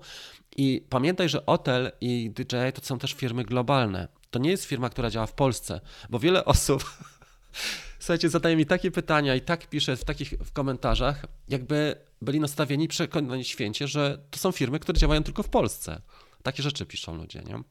i 0.57 0.85
pamiętaj, 0.89 1.29
że 1.29 1.45
Otel 1.45 1.91
i 2.01 2.31
DJI 2.31 2.73
to 2.73 2.81
są 2.81 2.99
też 2.99 3.13
firmy 3.13 3.43
globalne. 3.43 4.07
To 4.29 4.39
nie 4.39 4.49
jest 4.49 4.65
firma, 4.65 4.89
która 4.89 5.09
działa 5.09 5.27
w 5.27 5.33
Polsce, 5.33 5.81
bo 6.09 6.19
wiele 6.19 6.45
osób 6.45 6.83
słuchajcie, 8.01 8.29
zadaje 8.29 8.55
mi 8.55 8.65
takie 8.65 8.91
pytania 8.91 9.35
i 9.35 9.41
tak 9.41 9.69
pisze 9.69 9.95
w 9.97 10.03
takich 10.03 10.29
w 10.29 10.51
komentarzach, 10.51 11.25
jakby 11.47 11.95
byli 12.21 12.39
nastawieni 12.39 12.87
przekonani 12.87 13.45
święcie, 13.45 13.87
że 13.87 14.17
to 14.29 14.39
są 14.39 14.51
firmy, 14.51 14.79
które 14.79 14.99
działają 14.99 15.23
tylko 15.23 15.43
w 15.43 15.49
Polsce. 15.49 16.01
Takie 16.43 16.63
rzeczy 16.63 16.85
piszą 16.85 17.15
ludzie, 17.15 17.41
nie? 17.43 17.63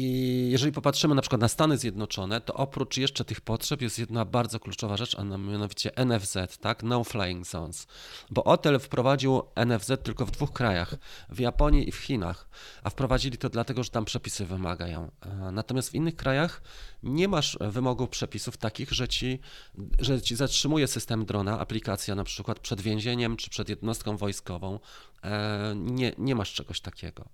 I 0.00 0.48
jeżeli 0.50 0.72
popatrzymy 0.72 1.14
na 1.14 1.22
przykład 1.22 1.40
na 1.40 1.48
Stany 1.48 1.78
Zjednoczone, 1.78 2.40
to 2.40 2.54
oprócz 2.54 2.96
jeszcze 2.96 3.24
tych 3.24 3.40
potrzeb 3.40 3.82
jest 3.82 3.98
jedna 3.98 4.24
bardzo 4.24 4.60
kluczowa 4.60 4.96
rzecz, 4.96 5.18
a 5.18 5.24
mianowicie 5.24 5.90
NFZ, 6.06 6.36
tak? 6.60 6.82
No 6.82 7.04
Flying 7.04 7.46
Zones. 7.46 7.86
Bo 8.30 8.44
Otel 8.44 8.80
wprowadził 8.80 9.42
NFZ 9.66 9.92
tylko 10.02 10.26
w 10.26 10.30
dwóch 10.30 10.52
krajach, 10.52 10.94
w 11.28 11.40
Japonii 11.40 11.88
i 11.88 11.92
w 11.92 11.96
Chinach, 11.96 12.48
a 12.82 12.90
wprowadzili 12.90 13.38
to 13.38 13.48
dlatego, 13.48 13.84
że 13.84 13.90
tam 13.90 14.04
przepisy 14.04 14.46
wymagają. 14.46 15.10
E, 15.20 15.52
natomiast 15.52 15.90
w 15.90 15.94
innych 15.94 16.16
krajach 16.16 16.62
nie 17.02 17.28
masz 17.28 17.58
wymogów 17.60 18.08
przepisów 18.08 18.56
takich, 18.56 18.92
że 18.92 19.08
ci, 19.08 19.38
że 19.98 20.22
ci 20.22 20.36
zatrzymuje 20.36 20.86
system 20.86 21.24
drona, 21.24 21.60
aplikacja 21.60 22.14
na 22.14 22.24
przykład 22.24 22.58
przed 22.58 22.80
więzieniem 22.80 23.36
czy 23.36 23.50
przed 23.50 23.68
jednostką 23.68 24.16
wojskową. 24.16 24.80
E, 25.24 25.74
nie, 25.76 26.12
nie 26.18 26.34
masz 26.34 26.52
czegoś 26.54 26.80
takiego. 26.80 27.28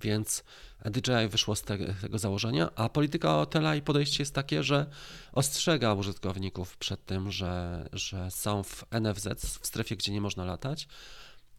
Więc 0.00 0.44
DJI 0.84 1.28
wyszło 1.28 1.56
z 1.56 1.62
tego, 1.62 1.84
tego 2.00 2.18
założenia, 2.18 2.70
a 2.74 2.88
polityka 2.88 3.28
hotela 3.28 3.76
i 3.76 3.82
podejście 3.82 4.22
jest 4.22 4.34
takie, 4.34 4.62
że 4.62 4.86
ostrzega 5.32 5.94
użytkowników 5.94 6.76
przed 6.76 7.06
tym, 7.06 7.30
że, 7.32 7.84
że 7.92 8.30
są 8.30 8.62
w 8.62 8.84
NFZ, 9.00 9.28
w 9.60 9.66
strefie, 9.66 9.96
gdzie 9.96 10.12
nie 10.12 10.20
można 10.20 10.44
latać, 10.44 10.88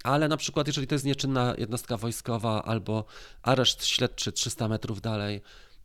ale 0.04 0.28
na 0.28 0.38
przykład 0.38 0.68
jeżeli 0.68 0.88
to 0.88 0.96
jest 0.96 1.06
nieczynna 1.06 1.56
jednostka 1.58 1.98
wojskowa 1.98 2.64
albo 2.64 3.06
areszt 3.42 3.86
śledczy 3.86 4.32
300 4.32 4.68
metrów 4.68 5.02
dalej, 5.02 5.42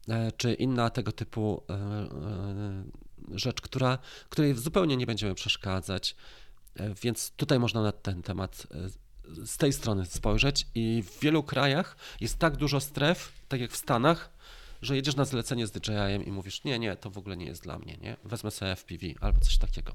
e, 0.08 0.32
czy 0.32 0.54
inna 0.54 0.90
tego 0.90 1.12
typu 1.12 1.62
e, 1.70 1.74
e, 1.74 3.38
rzecz, 3.38 3.60
która, 3.60 3.98
której 4.28 4.54
zupełnie 4.54 4.96
nie 4.96 5.06
będziemy 5.06 5.34
przeszkadzać, 5.34 6.16
więc 7.02 7.30
tutaj 7.30 7.58
można 7.58 7.82
na 7.82 7.92
ten 7.92 8.22
temat 8.22 8.66
z 9.44 9.56
tej 9.56 9.72
strony 9.72 10.06
spojrzeć 10.06 10.66
i 10.74 11.02
w 11.06 11.20
wielu 11.20 11.42
krajach 11.42 11.96
jest 12.20 12.38
tak 12.38 12.56
dużo 12.56 12.80
stref, 12.80 13.32
tak 13.48 13.60
jak 13.60 13.70
w 13.70 13.76
Stanach, 13.76 14.30
że 14.82 14.96
jedziesz 14.96 15.16
na 15.16 15.24
zlecenie 15.24 15.66
z 15.66 15.70
DJI-em 15.70 16.24
i 16.24 16.32
mówisz, 16.32 16.64
nie, 16.64 16.78
nie, 16.78 16.96
to 16.96 17.10
w 17.10 17.18
ogóle 17.18 17.36
nie 17.36 17.46
jest 17.46 17.62
dla 17.62 17.78
mnie, 17.78 17.96
nie? 18.00 18.16
Wezmę 18.24 18.50
sobie 18.50 18.76
FPV 18.76 19.06
albo 19.20 19.40
coś 19.40 19.58
takiego. 19.58 19.92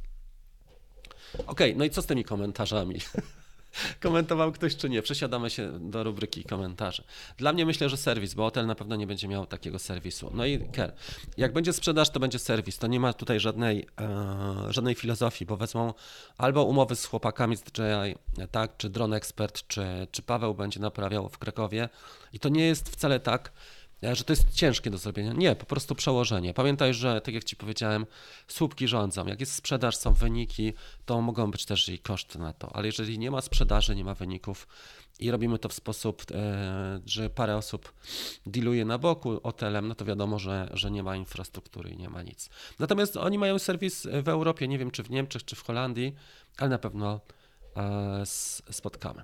Okej, 1.33 1.47
okay, 1.47 1.75
no 1.75 1.85
i 1.85 1.89
co 1.89 2.01
z 2.01 2.05
tymi 2.05 2.23
komentarzami? 2.23 2.99
Komentował 3.99 4.51
ktoś 4.51 4.75
czy 4.75 4.89
nie? 4.89 5.01
Przesiadamy 5.01 5.49
się 5.49 5.79
do 5.79 6.03
rubryki 6.03 6.43
komentarzy. 6.43 7.03
Dla 7.37 7.53
mnie 7.53 7.65
myślę, 7.65 7.89
że 7.89 7.97
serwis, 7.97 8.33
bo 8.33 8.43
hotel 8.43 8.65
na 8.65 8.75
pewno 8.75 8.95
nie 8.95 9.07
będzie 9.07 9.27
miał 9.27 9.45
takiego 9.45 9.79
serwisu. 9.79 10.31
No 10.33 10.45
i 10.45 10.59
Ker, 10.59 10.93
jak 11.37 11.53
będzie 11.53 11.73
sprzedaż, 11.73 12.09
to 12.09 12.19
będzie 12.19 12.39
serwis. 12.39 12.77
To 12.77 12.87
nie 12.87 12.99
ma 12.99 13.13
tutaj 13.13 13.39
żadnej, 13.39 13.87
e, 14.01 14.73
żadnej 14.73 14.95
filozofii, 14.95 15.45
bo 15.45 15.57
wezmą 15.57 15.93
albo 16.37 16.63
umowy 16.63 16.95
z 16.95 17.05
chłopakami 17.05 17.55
z 17.55 17.61
DJI, 17.61 18.15
tak, 18.51 18.77
czy 18.77 18.89
Drone 18.89 19.17
Expert, 19.17 19.67
czy, 19.67 20.07
czy 20.11 20.21
Paweł 20.21 20.53
będzie 20.53 20.79
naprawiał 20.79 21.29
w 21.29 21.37
Krakowie. 21.37 21.89
I 22.33 22.39
to 22.39 22.49
nie 22.49 22.65
jest 22.65 22.89
wcale 22.89 23.19
tak, 23.19 23.51
że 24.01 24.23
to 24.23 24.33
jest 24.33 24.49
ciężkie 24.53 24.89
do 24.89 24.97
zrobienia. 24.97 25.33
Nie, 25.33 25.55
po 25.55 25.65
prostu 25.65 25.95
przełożenie. 25.95 26.53
Pamiętaj, 26.53 26.93
że 26.93 27.21
tak 27.21 27.33
jak 27.33 27.43
Ci 27.43 27.55
powiedziałem, 27.55 28.05
słupki 28.47 28.87
rządzą. 28.87 29.27
Jak 29.27 29.39
jest 29.39 29.55
sprzedaż, 29.55 29.95
są 29.95 30.13
wyniki, 30.13 30.73
to 31.05 31.21
mogą 31.21 31.51
być 31.51 31.65
też 31.65 31.89
i 31.89 31.99
koszty 31.99 32.39
na 32.39 32.53
to. 32.53 32.75
Ale 32.75 32.85
jeżeli 32.85 33.19
nie 33.19 33.31
ma 33.31 33.41
sprzedaży, 33.41 33.95
nie 33.95 34.03
ma 34.03 34.13
wyników 34.13 34.67
i 35.19 35.31
robimy 35.31 35.59
to 35.59 35.69
w 35.69 35.73
sposób, 35.73 36.23
e, 36.31 37.01
że 37.05 37.29
parę 37.29 37.57
osób 37.57 37.93
dealuje 38.45 38.85
na 38.85 38.97
boku 38.97 39.39
hotelem, 39.43 39.87
no 39.87 39.95
to 39.95 40.05
wiadomo, 40.05 40.39
że, 40.39 40.69
że 40.73 40.91
nie 40.91 41.03
ma 41.03 41.15
infrastruktury 41.15 41.89
i 41.89 41.97
nie 41.97 42.09
ma 42.09 42.21
nic. 42.21 42.49
Natomiast 42.79 43.17
oni 43.17 43.37
mają 43.37 43.59
serwis 43.59 44.07
w 44.23 44.29
Europie, 44.29 44.67
nie 44.67 44.77
wiem 44.77 44.91
czy 44.91 45.03
w 45.03 45.09
Niemczech, 45.09 45.45
czy 45.45 45.55
w 45.55 45.63
Holandii, 45.63 46.15
ale 46.57 46.69
na 46.69 46.77
pewno 46.77 47.21
e, 47.75 48.23
spotkamy. 48.71 49.23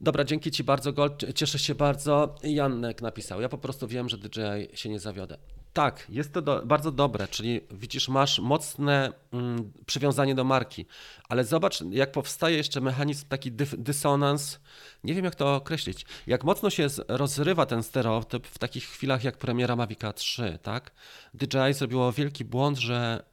Dobra, 0.00 0.24
dzięki 0.24 0.50
Ci 0.50 0.64
bardzo, 0.64 0.92
Gold. 0.92 1.34
Cieszę 1.34 1.58
się 1.58 1.74
bardzo. 1.74 2.34
Janek 2.42 3.02
napisał. 3.02 3.40
Ja 3.40 3.48
po 3.48 3.58
prostu 3.58 3.88
wiem, 3.88 4.08
że 4.08 4.18
DJI 4.18 4.76
się 4.76 4.88
nie 4.88 5.00
zawiodę. 5.00 5.38
Tak, 5.72 6.06
jest 6.08 6.32
to 6.32 6.42
do, 6.42 6.62
bardzo 6.66 6.92
dobre, 6.92 7.28
czyli 7.28 7.60
widzisz, 7.70 8.08
masz 8.08 8.38
mocne 8.38 9.12
mm, 9.32 9.72
przywiązanie 9.86 10.34
do 10.34 10.44
marki, 10.44 10.86
ale 11.28 11.44
zobacz, 11.44 11.80
jak 11.90 12.12
powstaje 12.12 12.56
jeszcze 12.56 12.80
mechanizm, 12.80 13.28
taki 13.28 13.52
dyf, 13.52 13.74
dysonans, 13.78 14.60
nie 15.04 15.14
wiem 15.14 15.24
jak 15.24 15.34
to 15.34 15.54
określić, 15.54 16.06
jak 16.26 16.44
mocno 16.44 16.70
się 16.70 16.86
rozrywa 17.08 17.66
ten 17.66 17.82
stereotyp 17.82 18.46
w 18.46 18.58
takich 18.58 18.84
chwilach 18.84 19.24
jak 19.24 19.38
premiera 19.38 19.76
Mavica 19.76 20.12
3, 20.12 20.58
tak? 20.62 20.90
DJI 21.34 21.74
zrobiło 21.74 22.12
wielki 22.12 22.44
błąd, 22.44 22.78
że 22.78 23.24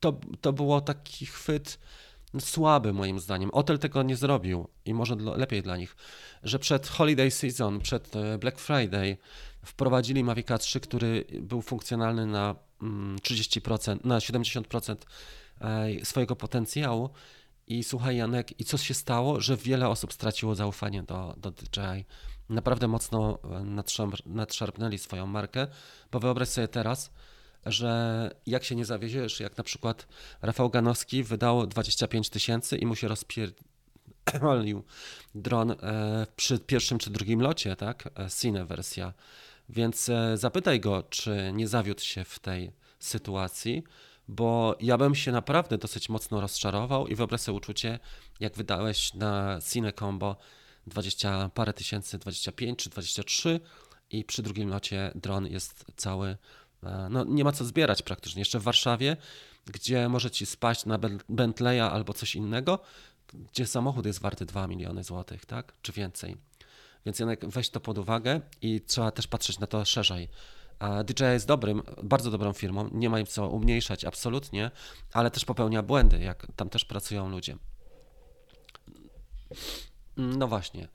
to, 0.00 0.20
to 0.40 0.52
było 0.52 0.80
taki 0.80 1.26
chwyt 1.26 1.78
słaby 2.40 2.92
moim 2.92 3.20
zdaniem. 3.20 3.50
Otel 3.50 3.78
tego 3.78 4.02
nie 4.02 4.16
zrobił 4.16 4.68
i 4.84 4.94
może 4.94 5.14
lepiej 5.14 5.62
dla 5.62 5.76
nich, 5.76 5.96
że 6.42 6.58
przed 6.58 6.88
holiday 6.88 7.30
season, 7.30 7.80
przed 7.80 8.16
e, 8.16 8.38
Black 8.38 8.58
Friday 8.58 9.16
wprowadzili 9.64 10.24
Mavic 10.24 10.48
3, 10.58 10.80
który 10.80 11.24
był 11.40 11.62
funkcjonalny 11.62 12.26
na 12.26 12.54
30%, 12.80 13.92
mm, 13.92 14.00
na 14.04 14.18
70% 14.18 14.96
e, 15.60 16.04
swojego 16.04 16.36
potencjału. 16.36 17.10
I 17.66 17.84
słuchaj, 17.84 18.16
Janek, 18.16 18.60
i 18.60 18.64
co 18.64 18.78
się 18.78 18.94
stało, 18.94 19.40
że 19.40 19.56
wiele 19.56 19.88
osób 19.88 20.12
straciło 20.12 20.54
zaufanie 20.54 21.02
do, 21.02 21.34
do 21.36 21.50
DJI. 21.50 22.04
Naprawdę 22.48 22.88
mocno 22.88 23.38
e, 23.44 23.64
nadszarpnęli 24.26 24.98
swoją 24.98 25.26
markę, 25.26 25.66
bo 26.12 26.20
wyobraź 26.20 26.48
sobie 26.48 26.68
teraz, 26.68 27.10
że 27.66 28.30
jak 28.46 28.64
się 28.64 28.74
nie 28.74 28.84
zawieziesz, 28.84 29.40
jak 29.40 29.58
na 29.58 29.64
przykład 29.64 30.06
Rafał 30.42 30.70
Ganowski 30.70 31.22
wydał 31.22 31.66
25 31.66 32.30
tysięcy 32.30 32.76
i 32.76 32.86
mu 32.86 32.96
się 32.96 33.08
rozpierdolił 33.08 34.84
dron 35.34 35.70
e, 35.70 36.26
przy 36.36 36.58
pierwszym 36.58 36.98
czy 36.98 37.10
drugim 37.10 37.40
locie, 37.40 37.76
tak? 37.76 38.08
E, 38.18 38.30
Cine 38.40 38.64
wersja. 38.64 39.12
Więc 39.68 40.08
e, 40.08 40.36
zapytaj 40.36 40.80
go, 40.80 41.02
czy 41.02 41.50
nie 41.54 41.68
zawiódł 41.68 42.02
się 42.02 42.24
w 42.24 42.38
tej 42.38 42.72
sytuacji, 42.98 43.84
bo 44.28 44.76
ja 44.80 44.98
bym 44.98 45.14
się 45.14 45.32
naprawdę 45.32 45.78
dosyć 45.78 46.08
mocno 46.08 46.40
rozczarował 46.40 47.06
i 47.06 47.14
wyobraź 47.14 47.40
sobie 47.40 47.56
uczucie, 47.56 47.98
jak 48.40 48.56
wydałeś 48.56 49.14
na 49.14 49.58
Cine 49.72 49.92
Combo 49.92 50.36
20 50.86 51.50
parę 51.54 51.72
tysięcy, 51.72 52.18
25 52.18 52.78
czy 52.78 52.90
23 52.90 53.60
i 54.10 54.24
przy 54.24 54.42
drugim 54.42 54.68
locie 54.68 55.12
dron 55.14 55.46
jest 55.46 55.84
cały 55.96 56.36
no, 57.10 57.24
nie 57.24 57.44
ma 57.44 57.52
co 57.52 57.64
zbierać 57.64 58.02
praktycznie. 58.02 58.40
Jeszcze 58.40 58.60
w 58.60 58.62
Warszawie, 58.62 59.16
gdzie 59.66 60.08
może 60.08 60.30
ci 60.30 60.46
spaść 60.46 60.86
na 60.86 60.98
Bentleya 61.28 61.80
albo 61.80 62.12
coś 62.12 62.34
innego, 62.34 62.78
gdzie 63.52 63.66
samochód 63.66 64.06
jest 64.06 64.20
warty 64.20 64.46
2 64.46 64.66
miliony 64.66 65.04
złotych, 65.04 65.46
tak? 65.46 65.72
Czy 65.82 65.92
więcej. 65.92 66.36
Więc 67.06 67.18
Janek, 67.18 67.46
weź 67.46 67.70
to 67.70 67.80
pod 67.80 67.98
uwagę 67.98 68.40
i 68.62 68.80
trzeba 68.80 69.10
też 69.10 69.26
patrzeć 69.26 69.58
na 69.58 69.66
to 69.66 69.84
szerzej. 69.84 70.28
DJI 71.04 71.24
jest 71.24 71.46
dobrym, 71.46 71.82
bardzo 72.02 72.30
dobrą 72.30 72.52
firmą, 72.52 72.88
nie 72.92 73.10
ma 73.10 73.20
im 73.20 73.26
co 73.26 73.48
umniejszać 73.48 74.04
absolutnie, 74.04 74.70
ale 75.12 75.30
też 75.30 75.44
popełnia 75.44 75.82
błędy, 75.82 76.18
jak 76.18 76.46
tam 76.56 76.68
też 76.68 76.84
pracują 76.84 77.28
ludzie. 77.28 77.56
No 80.16 80.48
właśnie. 80.48 80.88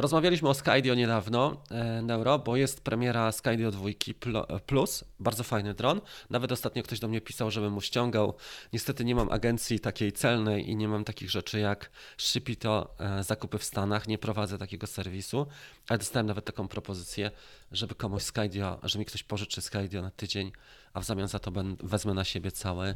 Rozmawialiśmy 0.00 0.48
o 0.48 0.54
Skydio 0.54 0.94
niedawno, 0.94 1.56
e, 1.70 2.02
Neuro, 2.02 2.38
bo 2.38 2.56
jest 2.56 2.80
premiera 2.80 3.32
Skydio 3.32 3.70
2 3.70 3.88
Plus, 4.66 5.04
bardzo 5.18 5.44
fajny 5.44 5.74
dron. 5.74 6.00
Nawet 6.30 6.52
ostatnio 6.52 6.82
ktoś 6.82 7.00
do 7.00 7.08
mnie 7.08 7.20
pisał, 7.20 7.50
żebym 7.50 7.72
mu 7.72 7.80
ściągał. 7.80 8.34
Niestety 8.72 9.04
nie 9.04 9.14
mam 9.14 9.32
agencji 9.32 9.80
takiej 9.80 10.12
celnej 10.12 10.70
i 10.70 10.76
nie 10.76 10.88
mam 10.88 11.04
takich 11.04 11.30
rzeczy 11.30 11.60
jak 11.60 11.90
Shipito, 12.18 12.94
e, 12.98 13.24
zakupy 13.24 13.58
w 13.58 13.64
Stanach, 13.64 14.08
nie 14.08 14.18
prowadzę 14.18 14.58
takiego 14.58 14.86
serwisu, 14.86 15.46
ale 15.88 15.98
dostałem 15.98 16.26
nawet 16.26 16.44
taką 16.44 16.68
propozycję, 16.68 17.30
żeby 17.72 17.94
komuś 17.94 18.22
Skydio, 18.22 18.78
że 18.82 18.98
mi 18.98 19.04
ktoś 19.04 19.22
pożyczy 19.22 19.60
Skydio 19.60 20.02
na 20.02 20.10
tydzień, 20.10 20.52
a 20.94 21.00
w 21.00 21.04
zamian 21.04 21.28
za 21.28 21.38
to 21.38 21.52
wezmę 21.82 22.14
na 22.14 22.24
siebie 22.24 22.52
cały, 22.52 22.94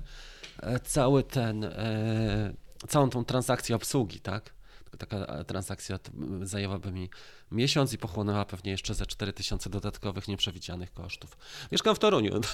e, 0.63 0.81
cały 0.81 1.23
ten, 1.23 1.75
całą 2.89 3.11
tą 3.11 3.25
transakcję 3.25 3.77
obsługi, 3.77 4.21
tak? 4.21 4.54
Taka 4.99 5.45
transakcja 5.45 5.99
zajęłaby 6.43 6.93
mi 6.93 7.11
miesiąc 7.51 7.93
i 7.93 7.99
pochłonęła 7.99 8.45
pewnie 8.45 8.71
jeszcze 8.71 8.95
ze 8.95 9.07
4000 9.07 9.71
dodatkowych 9.71 10.29
nieprzewidzianych 10.29 10.93
kosztów. 10.93 11.37
Mieszkam 11.73 11.95
w 11.95 11.99
Toruniu. 11.99 12.41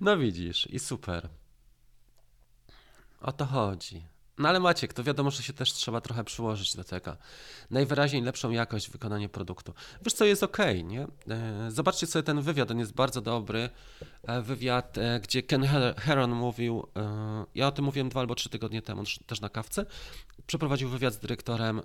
No 0.00 0.18
widzisz, 0.18 0.66
i 0.66 0.78
super. 0.78 1.28
O 3.20 3.32
to 3.32 3.46
chodzi. 3.46 4.06
No 4.38 4.48
ale 4.48 4.60
Maciek, 4.60 4.92
to 4.92 5.04
wiadomo, 5.04 5.30
że 5.30 5.42
się 5.42 5.52
też 5.52 5.72
trzeba 5.72 6.00
trochę 6.00 6.24
przyłożyć 6.24 6.76
do 6.76 6.84
tego. 6.84 7.16
Najwyraźniej 7.70 8.22
lepszą 8.22 8.50
jakość 8.50 8.90
wykonania 8.90 9.28
produktu. 9.28 9.74
Wiesz 10.02 10.12
co, 10.12 10.24
jest 10.24 10.42
ok, 10.42 10.58
nie? 10.84 11.06
E, 11.28 11.70
zobaczcie 11.70 12.06
sobie 12.06 12.22
ten 12.22 12.42
wywiad, 12.42 12.70
on 12.70 12.78
jest 12.78 12.92
bardzo 12.92 13.20
dobry. 13.20 13.70
E, 14.22 14.42
wywiad, 14.42 14.98
e, 14.98 15.20
gdzie 15.20 15.42
Ken 15.42 15.64
Heron 15.96 16.30
mówił, 16.30 16.86
ja 17.54 17.66
o 17.66 17.72
tym 17.72 17.84
mówiłem 17.84 18.08
dwa 18.08 18.20
albo 18.20 18.34
trzy 18.34 18.48
tygodnie 18.48 18.82
temu, 18.82 19.02
też 19.26 19.40
na 19.40 19.48
kawce, 19.48 19.86
przeprowadził 20.46 20.88
wywiad 20.88 21.14
z 21.14 21.18
dyrektorem 21.18 21.80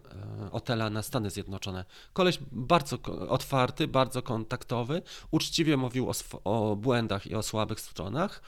hotela 0.51 0.89
na 0.89 1.01
Stany 1.01 1.29
Zjednoczone. 1.29 1.85
Koleś 2.13 2.39
bardzo 2.51 2.97
otwarty, 3.29 3.87
bardzo 3.87 4.21
kontaktowy, 4.21 5.01
uczciwie 5.31 5.77
mówił 5.77 6.09
o, 6.09 6.13
o 6.43 6.75
błędach 6.75 7.27
i 7.27 7.35
o 7.35 7.43
słabych 7.43 7.79
stronach 7.79 8.41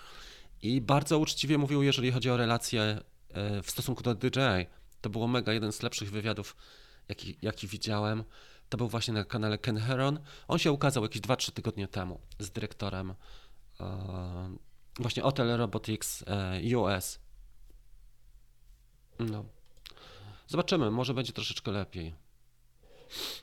i 0.62 0.82
bardzo 0.82 1.20
uczciwie 1.20 1.58
mówił, 1.58 1.84
jeżeli 1.84 2.12
chodzi 2.12 2.30
o 2.30 2.38
relacje 2.38 3.02
w 3.64 3.72
stosunku 3.72 4.04
do 4.04 4.16
DJI. 4.16 4.68
To 5.02 5.10
było 5.10 5.28
mega, 5.28 5.54
jeden 5.54 5.72
z 5.72 5.82
lepszych 5.82 6.12
wywiadów, 6.12 6.56
jaki, 7.10 7.38
jaki 7.42 7.68
widziałem. 7.68 8.24
To 8.70 8.78
był 8.78 8.88
właśnie 8.88 9.14
na 9.14 9.24
kanale 9.24 9.58
Ken 9.58 9.78
Heron. 9.78 10.20
On 10.48 10.60
się 10.60 10.72
ukazał 10.72 11.04
jakieś 11.04 11.22
2-3 11.22 11.52
tygodnie 11.52 11.88
temu 11.88 12.20
z 12.40 12.52
dyrektorem 12.52 13.14
e, 13.80 14.56
właśnie 15.00 15.24
Hotel 15.24 15.58
Robotics 15.58 16.24
e, 16.28 16.78
US. 16.78 17.20
No. 19.20 19.46
Zobaczymy, 20.48 20.92
może 20.92 21.14
będzie 21.14 21.34
troszeczkę 21.34 21.72
lepiej. 21.72 22.16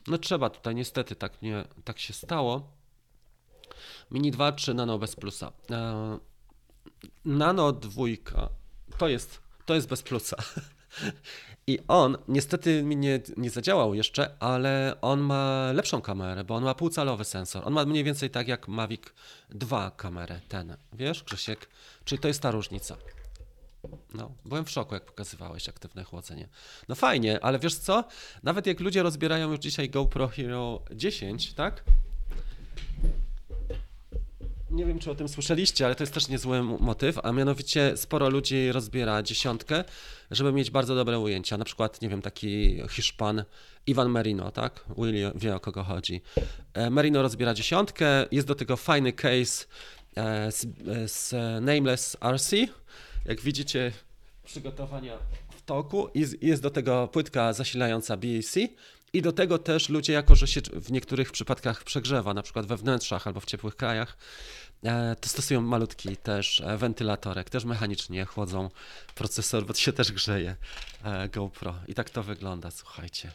No 0.07 0.17
trzeba 0.17 0.49
tutaj, 0.49 0.75
niestety 0.75 1.15
tak, 1.15 1.41
nie, 1.41 1.67
tak 1.83 1.99
się 1.99 2.13
stało. 2.13 2.71
Mini 4.11 4.31
2 4.31 4.51
czy 4.51 4.73
Nano 4.73 4.99
bez 4.99 5.15
plusa. 5.15 5.51
E, 5.71 6.19
Nano 7.25 7.71
dwójka 7.71 8.49
to 8.97 9.07
jest 9.07 9.44
to 9.65 9.75
jest 9.75 9.87
bez 9.87 10.01
plusa. 10.03 10.37
I 11.67 11.79
on 11.87 12.17
niestety 12.27 12.83
mi 12.83 12.97
nie, 12.97 13.19
nie 13.37 13.49
zadziałał 13.49 13.93
jeszcze, 13.93 14.35
ale 14.39 14.95
on 15.01 15.19
ma 15.19 15.71
lepszą 15.71 16.01
kamerę, 16.01 16.43
bo 16.43 16.55
on 16.55 16.63
ma 16.63 16.73
półcalowy 16.73 17.25
sensor. 17.25 17.67
On 17.67 17.73
ma 17.73 17.85
mniej 17.85 18.03
więcej 18.03 18.29
tak 18.29 18.47
jak 18.47 18.67
Mavic 18.67 19.01
2 19.49 19.91
kamerę, 19.91 20.39
ten. 20.47 20.77
Wiesz, 20.93 21.23
Grzesiek? 21.23 21.69
Czyli 22.03 22.19
to 22.19 22.27
jest 22.27 22.41
ta 22.41 22.51
różnica. 22.51 22.97
No, 24.13 24.31
byłem 24.45 24.65
w 24.65 24.69
szoku, 24.69 24.93
jak 24.93 25.05
pokazywałeś 25.05 25.69
aktywne 25.69 26.03
chłodzenie. 26.03 26.47
No 26.89 26.95
fajnie, 26.95 27.43
ale 27.43 27.59
wiesz 27.59 27.75
co? 27.75 28.03
Nawet 28.43 28.67
jak 28.67 28.79
ludzie 28.79 29.03
rozbierają 29.03 29.51
już 29.51 29.59
dzisiaj 29.59 29.89
GoPro 29.89 30.27
Hero 30.27 30.81
10, 30.91 31.53
tak? 31.53 31.83
Nie 34.71 34.85
wiem, 34.85 34.99
czy 34.99 35.11
o 35.11 35.15
tym 35.15 35.29
słyszeliście, 35.29 35.85
ale 35.85 35.95
to 35.95 36.03
jest 36.03 36.13
też 36.13 36.27
niezły 36.27 36.63
motyw, 36.63 37.19
a 37.23 37.31
mianowicie 37.31 37.97
sporo 37.97 38.29
ludzi 38.29 38.71
rozbiera 38.71 39.23
dziesiątkę, 39.23 39.83
żeby 40.31 40.51
mieć 40.51 40.71
bardzo 40.71 40.95
dobre 40.95 41.19
ujęcia. 41.19 41.57
Na 41.57 41.65
przykład, 41.65 42.01
nie 42.01 42.09
wiem, 42.09 42.21
taki 42.21 42.81
Hiszpan 42.89 43.43
Ivan 43.87 44.09
Merino, 44.09 44.51
tak? 44.51 44.85
Willy 44.97 45.31
wie 45.35 45.55
o 45.55 45.59
kogo 45.59 45.83
chodzi. 45.83 46.21
E, 46.73 46.89
Merino 46.89 47.21
rozbiera 47.21 47.53
dziesiątkę, 47.53 48.25
jest 48.31 48.47
do 48.47 48.55
tego 48.55 48.77
fajny 48.77 49.13
case 49.13 49.65
e, 50.15 50.51
z, 50.51 50.65
z 51.11 51.33
Nameless 51.61 52.17
RC. 52.21 52.55
Jak 53.25 53.41
widzicie, 53.41 53.91
przygotowania 54.43 55.17
w 55.49 55.61
toku 55.61 56.09
i 56.13 56.25
jest 56.41 56.61
do 56.61 56.69
tego 56.69 57.07
płytka 57.07 57.53
zasilająca 57.53 58.17
BAC 58.17 58.55
i 59.17 59.21
do 59.21 59.31
tego 59.31 59.57
też 59.57 59.89
ludzie, 59.89 60.13
jako 60.13 60.35
że 60.35 60.47
się 60.47 60.61
w 60.73 60.91
niektórych 60.91 61.31
przypadkach 61.31 61.83
przegrzewa, 61.83 62.33
na 62.33 62.43
przykład 62.43 62.65
we 62.65 62.77
wnętrzach 62.77 63.27
albo 63.27 63.39
w 63.39 63.45
ciepłych 63.45 63.75
krajach, 63.75 64.17
E, 64.85 65.15
to 65.21 65.29
stosują 65.29 65.61
malutki 65.61 66.17
też 66.17 66.61
e, 66.61 66.77
wentylatorek, 66.77 67.49
też 67.49 67.65
mechanicznie 67.65 68.25
chłodzą 68.25 68.69
procesor, 69.15 69.65
bo 69.65 69.73
się 69.73 69.93
też 69.93 70.11
grzeje 70.11 70.55
e, 71.03 71.29
GoPro. 71.29 71.75
I 71.87 71.93
tak 71.93 72.09
to 72.09 72.23
wygląda, 72.23 72.71
słuchajcie. 72.71 73.31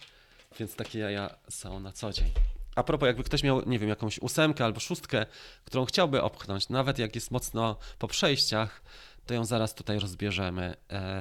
Więc 0.58 0.74
takie 0.74 0.98
jaja 0.98 1.34
są 1.48 1.80
na 1.80 1.92
co 1.92 2.12
dzień. 2.12 2.30
A 2.76 2.82
propos, 2.82 3.06
jakby 3.06 3.24
ktoś 3.24 3.42
miał, 3.42 3.68
nie 3.68 3.78
wiem, 3.78 3.88
jakąś 3.88 4.18
ósemkę 4.18 4.64
albo 4.64 4.80
szóstkę, 4.80 5.26
którą 5.64 5.84
chciałby 5.84 6.22
opchnąć, 6.22 6.68
nawet 6.68 6.98
jak 6.98 7.14
jest 7.14 7.30
mocno 7.30 7.76
po 7.98 8.08
przejściach, 8.08 8.82
to 9.26 9.34
ją 9.34 9.44
zaraz 9.44 9.74
tutaj 9.74 9.98
rozbierzemy, 9.98 10.74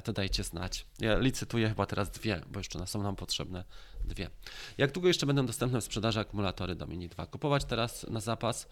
to 0.04 0.14
dajcie 0.14 0.44
znać. 0.44 0.86
Ja 1.00 1.18
licytuję 1.18 1.70
chyba 1.70 1.86
teraz 1.86 2.12
dwie, 2.12 2.42
bo 2.48 2.60
jeszcze 2.60 2.88
są 2.88 3.04
nam 3.04 3.16
potrzebne 3.16 3.64
dwie. 4.06 4.30
Jak 4.78 4.92
długo 4.92 5.08
jeszcze 5.08 5.26
będą 5.26 5.46
dostępne 5.46 5.82
w 5.82 5.84
sprzedaży 5.84 6.20
akumulatory 6.20 6.76
do 6.76 6.88
Mini 6.88 7.10
2? 7.10 7.26
Kupować 7.26 7.66
teraz 7.66 8.06
na 8.10 8.20
zapas? 8.20 8.68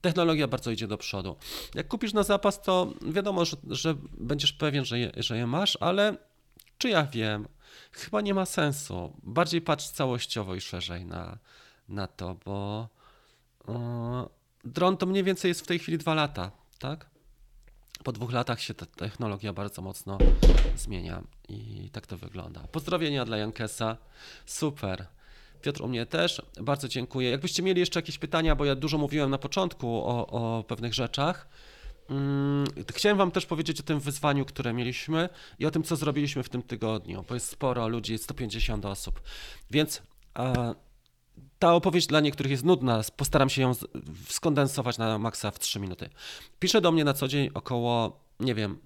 Technologia 0.00 0.48
bardzo 0.48 0.70
idzie 0.70 0.88
do 0.88 0.98
przodu. 0.98 1.36
Jak 1.74 1.88
kupisz 1.88 2.12
na 2.12 2.22
zapas, 2.22 2.62
to 2.62 2.92
wiadomo, 3.02 3.44
że, 3.44 3.56
że 3.70 3.94
będziesz 4.18 4.52
pewien, 4.52 4.84
że 4.84 4.98
je, 4.98 5.12
że 5.16 5.36
je 5.36 5.46
masz, 5.46 5.78
ale 5.80 6.16
czy 6.78 6.88
ja 6.88 7.06
wiem? 7.06 7.48
Chyba 7.92 8.20
nie 8.20 8.34
ma 8.34 8.46
sensu. 8.46 9.12
Bardziej 9.22 9.60
patrz 9.60 9.88
całościowo 9.88 10.54
i 10.54 10.60
szerzej 10.60 11.04
na, 11.04 11.38
na 11.88 12.06
to, 12.06 12.36
bo 12.44 12.88
yy, 13.68 13.74
dron 14.64 14.96
to 14.96 15.06
mniej 15.06 15.24
więcej 15.24 15.48
jest 15.48 15.60
w 15.60 15.66
tej 15.66 15.78
chwili 15.78 15.98
dwa 15.98 16.14
lata, 16.14 16.50
tak? 16.78 17.13
Po 18.04 18.12
dwóch 18.12 18.32
latach 18.32 18.60
się 18.60 18.74
ta 18.74 18.86
technologia 18.86 19.52
bardzo 19.52 19.82
mocno 19.82 20.18
zmienia 20.76 21.22
i 21.48 21.90
tak 21.92 22.06
to 22.06 22.18
wygląda. 22.18 22.60
Pozdrowienia 22.60 23.24
dla 23.24 23.36
Jankesa. 23.36 23.96
Super. 24.46 25.06
Piotr 25.62 25.82
u 25.82 25.88
mnie 25.88 26.06
też. 26.06 26.42
Bardzo 26.60 26.88
dziękuję. 26.88 27.30
Jakbyście 27.30 27.62
mieli 27.62 27.80
jeszcze 27.80 27.98
jakieś 27.98 28.18
pytania, 28.18 28.56
bo 28.56 28.64
ja 28.64 28.74
dużo 28.74 28.98
mówiłem 28.98 29.30
na 29.30 29.38
początku 29.38 29.88
o, 29.88 30.26
o 30.26 30.64
pewnych 30.64 30.94
rzeczach, 30.94 31.48
mm, 32.10 32.66
chciałem 32.94 33.18
Wam 33.18 33.30
też 33.30 33.46
powiedzieć 33.46 33.80
o 33.80 33.82
tym 33.82 34.00
wyzwaniu, 34.00 34.44
które 34.44 34.72
mieliśmy 34.72 35.28
i 35.58 35.66
o 35.66 35.70
tym, 35.70 35.82
co 35.82 35.96
zrobiliśmy 35.96 36.42
w 36.42 36.48
tym 36.48 36.62
tygodniu, 36.62 37.24
bo 37.28 37.34
jest 37.34 37.48
sporo 37.48 37.88
ludzi, 37.88 38.18
150 38.18 38.86
osób. 38.86 39.20
Więc 39.70 40.02
e, 40.38 40.74
ta 41.58 41.74
opowieść 41.74 42.06
dla 42.06 42.20
niektórych 42.20 42.50
jest 42.50 42.64
nudna, 42.64 43.02
postaram 43.16 43.48
się 43.48 43.62
ją 43.62 43.72
skondensować 44.28 44.98
na 44.98 45.18
maksa 45.18 45.50
w 45.50 45.58
3 45.58 45.80
minuty. 45.80 46.10
Pisze 46.58 46.80
do 46.80 46.92
mnie 46.92 47.04
na 47.04 47.14
co 47.14 47.28
dzień 47.28 47.50
około, 47.54 48.20
nie 48.40 48.54
wiem, 48.54 48.78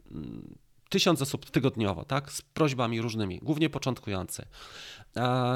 tysiąc 0.89 1.23
osób 1.23 1.51
tygodniowo, 1.51 2.05
tak? 2.05 2.33
Z 2.33 2.43
prośbami 2.43 3.01
różnymi, 3.01 3.39
głównie 3.43 3.71
początkujące. 3.71 4.47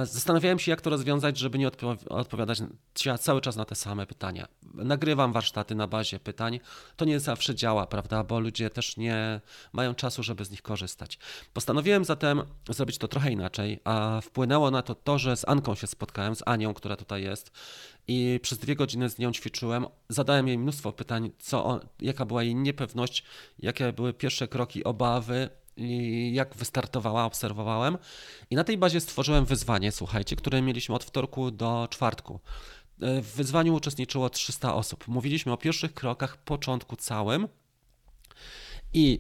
Zastanawiałem 0.05 0.59
się, 0.59 0.71
jak 0.71 0.81
to 0.81 0.91
rozwiązać, 0.91 1.39
żeby 1.39 1.59
nie 1.59 1.71
odpowiadać 2.09 2.59
cały 3.21 3.41
czas 3.41 3.57
na 3.57 3.65
te 3.65 3.75
same 3.75 4.07
pytania. 4.07 4.49
Nagrywam 4.75 5.33
warsztaty 5.33 5.75
na 5.75 5.87
bazie 5.87 6.21
pytań. 6.21 6.61
To 6.97 7.05
nie 7.05 7.21
zawsze 7.21 7.55
działa, 7.55 7.87
prawda? 7.87 8.25
Bo 8.25 8.41
ludzie 8.41 8.71
też 8.71 8.97
nie 8.97 9.41
mają 9.73 9.95
czasu, 9.95 10.23
żeby 10.23 10.45
z 10.45 10.51
nich 10.51 10.63
korzystać. 10.63 11.19
Postanowiłem 11.53 12.05
zatem 12.05 12.43
zrobić 12.71 12.99
to 12.99 13.09
trochę 13.09 13.31
inaczej, 13.31 13.81
a 13.85 14.21
wpłynęło 14.21 14.71
na 14.71 14.83
to 14.83 14.95
to, 14.95 15.19
że 15.19 15.37
z 15.37 15.49
Anką 15.49 15.75
się 15.75 15.87
spotkałem, 15.87 16.35
z 16.35 16.43
Anią, 16.47 16.75
która 16.75 16.97
tutaj 16.97 17.23
jest 17.23 17.53
i 18.09 18.41
przez 18.43 18.59
dwie 18.59 18.77
godziny 18.77 19.11
z 19.11 19.19
nią 19.19 19.33
ćwiczyłem. 19.33 19.87
Zadałem 20.09 20.49
jej 20.49 20.59
mnóstwo 20.59 20.93
pytań, 20.93 21.31
co, 21.39 21.81
jaka 22.01 22.27
była 22.27 22.43
jej 22.43 22.55
niepewność, 22.55 23.25
jakie 23.59 23.93
były 23.93 24.13
pierwsze 24.13 24.49
kroki, 24.49 24.85
obawy, 24.85 25.51
i 25.77 26.31
jak 26.35 26.57
wystartowała, 26.57 27.25
obserwowałem. 27.25 27.99
I 28.51 28.57
na 28.57 28.65
tej 28.65 28.79
bazie 28.79 29.01
stworzyłem 29.01 29.45
wyzwanie, 29.45 29.93
słuchajcie, 29.93 30.37
które 30.37 30.63
mieliśmy 30.63 30.95
od 30.95 31.05
wtorku 31.05 31.51
do 31.51 31.89
czwartku. 31.91 32.41
W 32.99 33.37
wyzwaniu 33.37 33.75
uczestniczyło 33.75 34.31
300 34.31 34.75
osób. 34.75 35.09
Mówiliśmy 35.09 35.53
o 35.53 35.57
pierwszych 35.57 35.95
krokach, 35.95 36.37
początku 36.37 36.97
całym. 36.97 37.49
I 38.93 39.19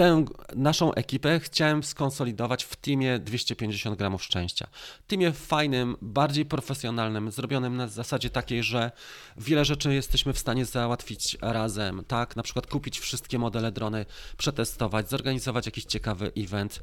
tę 0.00 0.24
naszą 0.56 0.94
ekipę 0.94 1.40
chciałem 1.40 1.82
skonsolidować 1.82 2.64
w 2.64 2.76
teamie 2.76 3.18
250 3.18 3.98
gramów 3.98 4.22
szczęścia. 4.22 4.66
Teamie 5.06 5.32
fajnym, 5.32 5.96
bardziej 6.02 6.46
profesjonalnym, 6.46 7.30
zrobionym 7.30 7.76
na 7.76 7.88
zasadzie 7.88 8.30
takiej, 8.30 8.62
że 8.62 8.90
wiele 9.36 9.64
rzeczy 9.64 9.94
jesteśmy 9.94 10.32
w 10.32 10.38
stanie 10.38 10.64
załatwić 10.64 11.36
razem, 11.40 12.04
tak? 12.08 12.36
Na 12.36 12.42
przykład 12.42 12.66
kupić 12.66 12.98
wszystkie 12.98 13.38
modele 13.38 13.72
drony, 13.72 14.06
przetestować, 14.36 15.10
zorganizować 15.10 15.66
jakiś 15.66 15.84
ciekawy 15.84 16.32
event, 16.36 16.82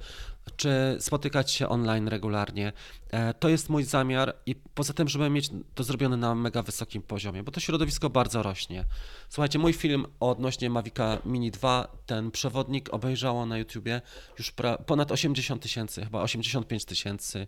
czy 0.55 0.97
spotykać 0.99 1.51
się 1.51 1.69
online 1.69 2.07
regularnie. 2.07 2.73
E, 3.11 3.33
to 3.33 3.49
jest 3.49 3.69
mój 3.69 3.83
zamiar 3.83 4.35
i 4.45 4.55
poza 4.55 4.93
tym, 4.93 5.07
żeby 5.07 5.29
mieć 5.29 5.49
to 5.75 5.83
zrobione 5.83 6.17
na 6.17 6.35
mega 6.35 6.63
wysokim 6.63 7.01
poziomie, 7.01 7.43
bo 7.43 7.51
to 7.51 7.59
środowisko 7.59 8.09
bardzo 8.09 8.43
rośnie. 8.43 8.85
Słuchajcie, 9.29 9.59
mój 9.59 9.73
film 9.73 10.05
odnośnie 10.19 10.69
Mavica 10.69 11.17
Mini 11.25 11.51
2, 11.51 11.87
ten 12.05 12.31
przewodnik 12.31 12.93
obejrzało 13.07 13.45
na 13.45 13.57
YouTubie 13.57 14.01
już 14.37 14.53
ponad 14.85 15.11
80 15.11 15.61
tysięcy, 15.61 16.03
chyba 16.03 16.21
85 16.21 16.85
tysięcy 16.85 17.47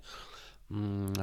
mm, 0.71 1.13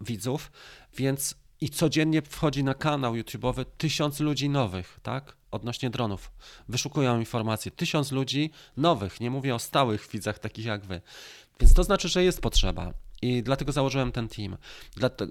widzów, 0.00 0.52
więc 0.96 1.34
i 1.60 1.70
codziennie 1.70 2.22
wchodzi 2.22 2.64
na 2.64 2.74
kanał 2.74 3.14
YouTube'owy 3.14 3.64
tysiąc 3.78 4.20
ludzi 4.20 4.48
nowych, 4.48 4.98
tak? 5.02 5.36
Odnośnie 5.50 5.90
dronów. 5.90 6.32
Wyszukują 6.68 7.18
informacje. 7.18 7.70
Tysiąc 7.72 8.12
ludzi 8.12 8.50
nowych, 8.76 9.20
nie 9.20 9.30
mówię 9.30 9.54
o 9.54 9.58
stałych 9.58 10.08
widzach 10.12 10.38
takich 10.38 10.64
jak 10.64 10.84
wy. 10.84 11.00
Więc 11.60 11.74
to 11.74 11.84
znaczy, 11.84 12.08
że 12.08 12.24
jest 12.24 12.40
potrzeba. 12.40 12.92
I 13.22 13.42
dlatego 13.42 13.72
założyłem 13.72 14.12
ten 14.12 14.28
team. 14.28 14.56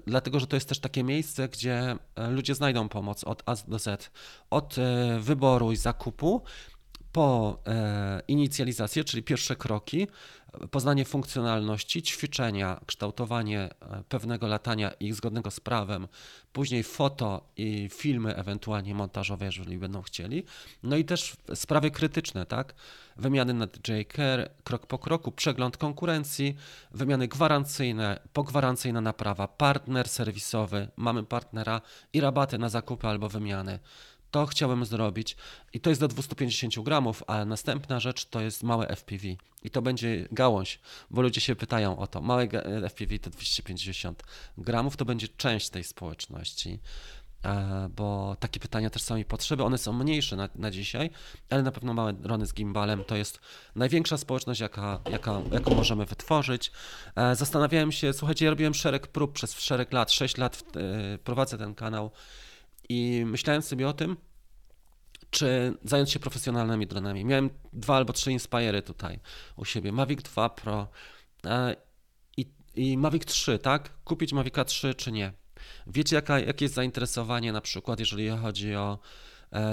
Dlatego, 0.06 0.40
że 0.40 0.46
to 0.46 0.56
jest 0.56 0.68
też 0.68 0.78
takie 0.78 1.04
miejsce, 1.04 1.48
gdzie 1.48 1.96
e, 2.14 2.30
ludzie 2.30 2.54
znajdą 2.54 2.88
pomoc 2.88 3.24
od 3.24 3.42
A 3.46 3.54
do 3.68 3.78
Z. 3.78 4.10
Od 4.50 4.78
e, 4.78 5.18
wyboru 5.20 5.72
i 5.72 5.76
zakupu 5.76 6.42
po 7.16 7.58
e, 7.66 8.22
inicjalizację, 8.28 9.04
czyli 9.04 9.22
pierwsze 9.22 9.56
kroki, 9.56 10.06
poznanie 10.70 11.04
funkcjonalności, 11.04 12.02
ćwiczenia, 12.02 12.80
kształtowanie 12.86 13.60
e, 13.60 14.02
pewnego 14.08 14.46
latania 14.46 14.90
i 15.00 15.12
zgodnego 15.12 15.50
z 15.50 15.60
prawem, 15.60 16.08
później 16.52 16.82
foto 16.82 17.48
i 17.56 17.88
filmy 17.92 18.36
ewentualnie 18.36 18.94
montażowe, 18.94 19.46
jeżeli 19.46 19.78
będą 19.78 20.02
chcieli, 20.02 20.44
no 20.82 20.96
i 20.96 21.04
też 21.04 21.36
sprawy 21.54 21.90
krytyczne, 21.90 22.46
tak? 22.46 22.74
Wymiany 23.16 23.54
na 23.54 23.64
JKR, 23.64 24.50
krok 24.64 24.86
po 24.86 24.98
kroku, 24.98 25.32
przegląd 25.32 25.76
konkurencji, 25.76 26.56
wymiany 26.90 27.28
gwarancyjne, 27.28 28.20
pogwarancyjna 28.32 29.00
naprawa, 29.00 29.48
partner 29.48 30.08
serwisowy, 30.08 30.88
mamy 30.96 31.24
partnera 31.24 31.80
i 32.12 32.20
rabaty 32.20 32.58
na 32.58 32.68
zakupy 32.68 33.06
albo 33.06 33.28
wymiany 33.28 33.78
to 34.36 34.46
chciałem 34.46 34.84
zrobić 34.84 35.36
i 35.72 35.80
to 35.80 35.90
jest 35.90 36.00
do 36.00 36.08
250 36.08 36.84
gramów, 36.84 37.22
a 37.26 37.44
następna 37.44 38.00
rzecz 38.00 38.24
to 38.24 38.40
jest 38.40 38.62
małe 38.62 38.88
FPV 38.88 39.24
i 39.62 39.70
to 39.70 39.82
będzie 39.82 40.28
gałąź, 40.32 40.80
bo 41.10 41.22
ludzie 41.22 41.40
się 41.40 41.56
pytają 41.56 41.98
o 41.98 42.06
to. 42.06 42.20
Małe 42.20 42.48
FPV 42.88 43.18
to 43.18 43.30
250 43.30 44.22
gramów, 44.58 44.96
to 44.96 45.04
będzie 45.04 45.28
część 45.28 45.70
tej 45.70 45.84
społeczności 45.84 46.78
e, 47.44 47.88
bo 47.96 48.36
takie 48.40 48.60
pytania 48.60 48.90
też 48.90 49.02
są 49.02 49.16
i 49.16 49.24
potrzeby. 49.24 49.64
One 49.64 49.78
są 49.78 49.92
mniejsze 49.92 50.36
na, 50.36 50.48
na 50.54 50.70
dzisiaj, 50.70 51.10
ale 51.50 51.62
na 51.62 51.72
pewno 51.72 51.94
małe 51.94 52.12
drony 52.12 52.46
z 52.46 52.54
gimbalem 52.54 53.04
to 53.04 53.16
jest 53.16 53.40
największa 53.76 54.18
społeczność, 54.18 54.60
jaka, 54.60 55.00
jaka, 55.10 55.40
jaką 55.52 55.74
możemy 55.74 56.06
wytworzyć. 56.06 56.72
E, 57.16 57.36
zastanawiałem 57.36 57.92
się, 57.92 58.12
słuchajcie, 58.12 58.44
ja 58.44 58.50
robiłem 58.50 58.74
szereg 58.74 59.06
prób 59.06 59.32
przez 59.32 59.60
szereg 59.60 59.92
lat, 59.92 60.12
6 60.12 60.36
lat 60.36 60.62
e, 60.76 61.18
prowadzę 61.18 61.58
ten 61.58 61.74
kanał 61.74 62.10
i 62.88 63.24
myślałem 63.26 63.62
sobie 63.62 63.88
o 63.88 63.92
tym, 63.92 64.16
czy 65.30 65.74
zająć 65.84 66.12
się 66.12 66.18
profesjonalnymi 66.18 66.86
dronami. 66.86 67.24
Miałem 67.24 67.50
dwa 67.72 67.96
albo 67.96 68.12
trzy 68.12 68.30
Inspire'y 68.30 68.82
tutaj 68.82 69.20
u 69.56 69.64
siebie. 69.64 69.92
Mavic 69.92 70.22
2 70.22 70.48
Pro 70.48 70.88
e, 71.46 71.76
i, 72.36 72.46
i 72.74 72.98
Mavic 72.98 73.24
3, 73.24 73.58
tak? 73.58 73.90
Kupić 74.04 74.32
Mavica 74.32 74.64
3 74.64 74.94
czy 74.94 75.12
nie? 75.12 75.32
Wiecie, 75.86 76.16
jaka, 76.16 76.40
jakie 76.40 76.64
jest 76.64 76.74
zainteresowanie 76.74 77.52
na 77.52 77.60
przykład, 77.60 78.00
jeżeli 78.00 78.28
chodzi 78.28 78.74
o 78.74 78.98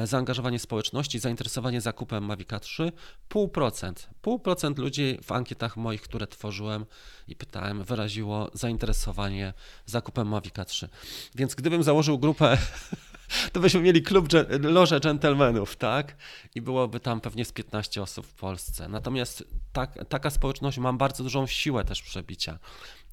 zaangażowanie 0.03 0.59
społeczności, 0.59 1.19
zainteresowanie 1.19 1.81
zakupem 1.81 2.25
Mavica 2.25 2.59
3? 2.59 2.91
Pół 3.29 3.49
procent. 3.49 4.09
Pół 4.21 4.39
procent 4.39 4.77
ludzi 4.77 5.17
w 5.23 5.31
ankietach 5.31 5.77
moich, 5.77 6.01
które 6.01 6.27
tworzyłem 6.27 6.85
i 7.27 7.35
pytałem, 7.35 7.83
wyraziło 7.83 8.51
zainteresowanie 8.53 9.53
zakupem 9.85 10.27
Mavica 10.27 10.65
3. 10.65 10.89
Więc 11.35 11.55
gdybym 11.55 11.83
założył 11.83 12.19
grupę 12.19 12.57
to 13.53 13.59
byśmy 13.59 13.81
mieli 13.81 14.03
klub 14.03 14.27
loże 14.59 14.99
dżentelmenów, 14.99 15.75
tak? 15.75 16.15
I 16.55 16.61
byłoby 16.61 16.99
tam 16.99 17.21
pewnie 17.21 17.45
z 17.45 17.51
15 17.51 18.01
osób 18.01 18.25
w 18.25 18.33
Polsce. 18.33 18.89
Natomiast 18.89 19.43
tak, 19.73 19.99
taka 20.09 20.29
społeczność 20.29 20.77
ma 20.77 20.93
bardzo 20.93 21.23
dużą 21.23 21.47
siłę 21.47 21.83
też 21.83 22.01
przebicia. 22.01 22.59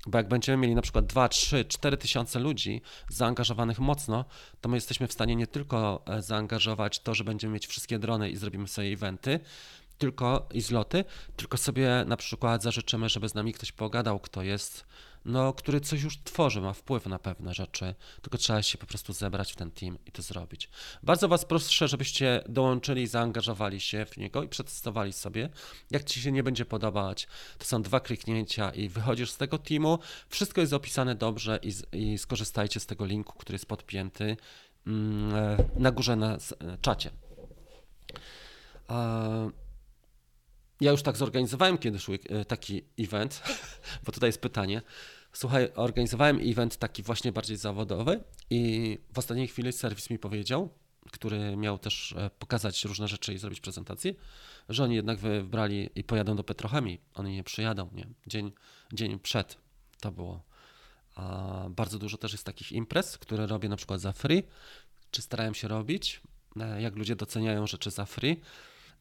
Bo 0.06 0.18
jak 0.18 0.28
będziemy 0.28 0.58
mieli 0.58 0.74
na 0.74 0.82
przykład 0.82 1.06
2, 1.06 1.28
3, 1.28 1.64
4 1.64 1.96
tysiące 1.96 2.38
ludzi 2.38 2.82
zaangażowanych 3.08 3.78
mocno, 3.78 4.24
to 4.60 4.68
my 4.68 4.76
jesteśmy 4.76 5.06
w 5.06 5.12
stanie 5.12 5.36
nie 5.36 5.46
tylko 5.46 6.02
e, 6.06 6.22
zaangażować 6.22 7.00
to, 7.00 7.14
że 7.14 7.24
będziemy 7.24 7.54
mieć 7.54 7.66
wszystkie 7.66 7.98
drony 7.98 8.30
i 8.30 8.36
zrobimy 8.36 8.68
sobie 8.68 8.88
eventy, 8.88 9.40
tylko 9.98 10.48
i 10.52 10.60
zloty, 10.60 11.04
tylko 11.36 11.56
sobie 11.56 12.04
na 12.06 12.16
przykład 12.16 12.62
zażyczymy, 12.62 13.08
żeby 13.08 13.28
z 13.28 13.34
nami 13.34 13.52
ktoś 13.52 13.72
pogadał, 13.72 14.20
kto 14.20 14.42
jest 14.42 14.84
no, 15.24 15.52
który 15.52 15.80
coś 15.80 16.02
już 16.02 16.18
tworzy, 16.18 16.60
ma 16.60 16.72
wpływ 16.72 17.06
na 17.06 17.18
pewne 17.18 17.54
rzeczy, 17.54 17.94
tylko 18.22 18.38
trzeba 18.38 18.62
się 18.62 18.78
po 18.78 18.86
prostu 18.86 19.12
zebrać 19.12 19.52
w 19.52 19.56
ten 19.56 19.70
team 19.70 19.98
i 20.06 20.12
to 20.12 20.22
zrobić. 20.22 20.68
Bardzo 21.02 21.28
Was 21.28 21.44
proszę, 21.44 21.88
żebyście 21.88 22.44
dołączyli, 22.48 23.06
zaangażowali 23.06 23.80
się 23.80 24.06
w 24.06 24.16
niego 24.16 24.42
i 24.42 24.48
przetestowali 24.48 25.12
sobie. 25.12 25.48
Jak 25.90 26.04
Ci 26.04 26.20
się 26.20 26.32
nie 26.32 26.42
będzie 26.42 26.64
podobać, 26.64 27.28
to 27.58 27.64
są 27.64 27.82
dwa 27.82 28.00
kliknięcia 28.00 28.70
i 28.70 28.88
wychodzisz 28.88 29.30
z 29.30 29.36
tego 29.36 29.58
teamu. 29.58 29.98
Wszystko 30.28 30.60
jest 30.60 30.72
opisane 30.72 31.14
dobrze 31.14 31.60
i, 31.62 31.72
i 31.98 32.18
skorzystajcie 32.18 32.80
z 32.80 32.86
tego 32.86 33.04
linku, 33.04 33.38
który 33.38 33.54
jest 33.54 33.66
podpięty 33.66 34.36
mm, 34.86 35.34
e, 35.34 35.56
na 35.76 35.90
górze 35.90 36.16
na 36.16 36.38
czacie. 36.80 37.10
Ja 40.80 40.90
już 40.90 41.02
tak 41.02 41.16
zorganizowałem 41.16 41.78
kiedyś 41.78 42.06
e, 42.08 42.44
taki 42.44 42.82
event, 42.98 43.42
bo 44.04 44.12
tutaj 44.12 44.28
jest 44.28 44.40
pytanie. 44.40 44.82
Słuchaj, 45.32 45.68
organizowałem 45.74 46.40
event 46.42 46.76
taki 46.76 47.02
właśnie 47.02 47.32
bardziej 47.32 47.56
zawodowy 47.56 48.24
i 48.50 48.98
w 49.12 49.18
ostatniej 49.18 49.48
chwili 49.48 49.72
serwis 49.72 50.10
mi 50.10 50.18
powiedział, 50.18 50.70
który 51.12 51.56
miał 51.56 51.78
też 51.78 52.12
e, 52.12 52.30
pokazać 52.38 52.84
różne 52.84 53.08
rzeczy 53.08 53.34
i 53.34 53.38
zrobić 53.38 53.60
prezentację, 53.60 54.14
że 54.68 54.84
oni 54.84 54.94
jednak 54.94 55.18
wybrali 55.18 55.90
i 55.94 56.04
pojadą 56.04 56.36
do 56.36 56.44
Petrochemii. 56.44 57.00
Oni 57.14 57.34
nie 57.34 57.44
przyjadą, 57.44 57.90
nie? 57.92 58.06
Dzień, 58.26 58.52
dzień 58.92 59.18
przed 59.18 59.58
to 60.00 60.12
było. 60.12 60.42
A 61.14 61.66
bardzo 61.70 61.98
dużo 61.98 62.18
też 62.18 62.32
jest 62.32 62.44
takich 62.44 62.72
imprez, 62.72 63.18
które 63.18 63.46
robię 63.46 63.68
na 63.68 63.76
przykład 63.76 64.00
za 64.00 64.12
free, 64.12 64.42
czy 65.10 65.22
starałem 65.22 65.54
się 65.54 65.68
robić, 65.68 66.20
e, 66.60 66.82
jak 66.82 66.96
ludzie 66.96 67.16
doceniają 67.16 67.66
rzeczy 67.66 67.90
za 67.90 68.04
free 68.04 68.40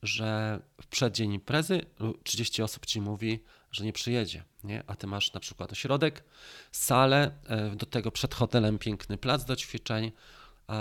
że 0.04 0.60
w 0.82 0.88
przeddzień 0.88 1.34
imprezy 1.34 1.86
30 2.24 2.62
osób 2.62 2.86
ci 2.86 3.02
mówi, 3.02 3.43
że 3.72 3.86
nie 3.86 3.93
przyjedzie, 3.93 4.43
nie? 4.64 4.84
a 4.88 4.95
ty 4.95 5.08
masz 5.08 5.34
na 5.34 5.39
przykład 5.39 5.72
ośrodek, 5.72 6.24
salę, 6.72 7.32
e, 7.47 7.76
do 7.76 7.86
tego 7.86 8.12
przed 8.12 8.36
hotelem 8.36 8.80
piękny 8.80 9.18
plac 9.18 9.45
do 9.45 9.56
ćwiczeń, 9.56 10.12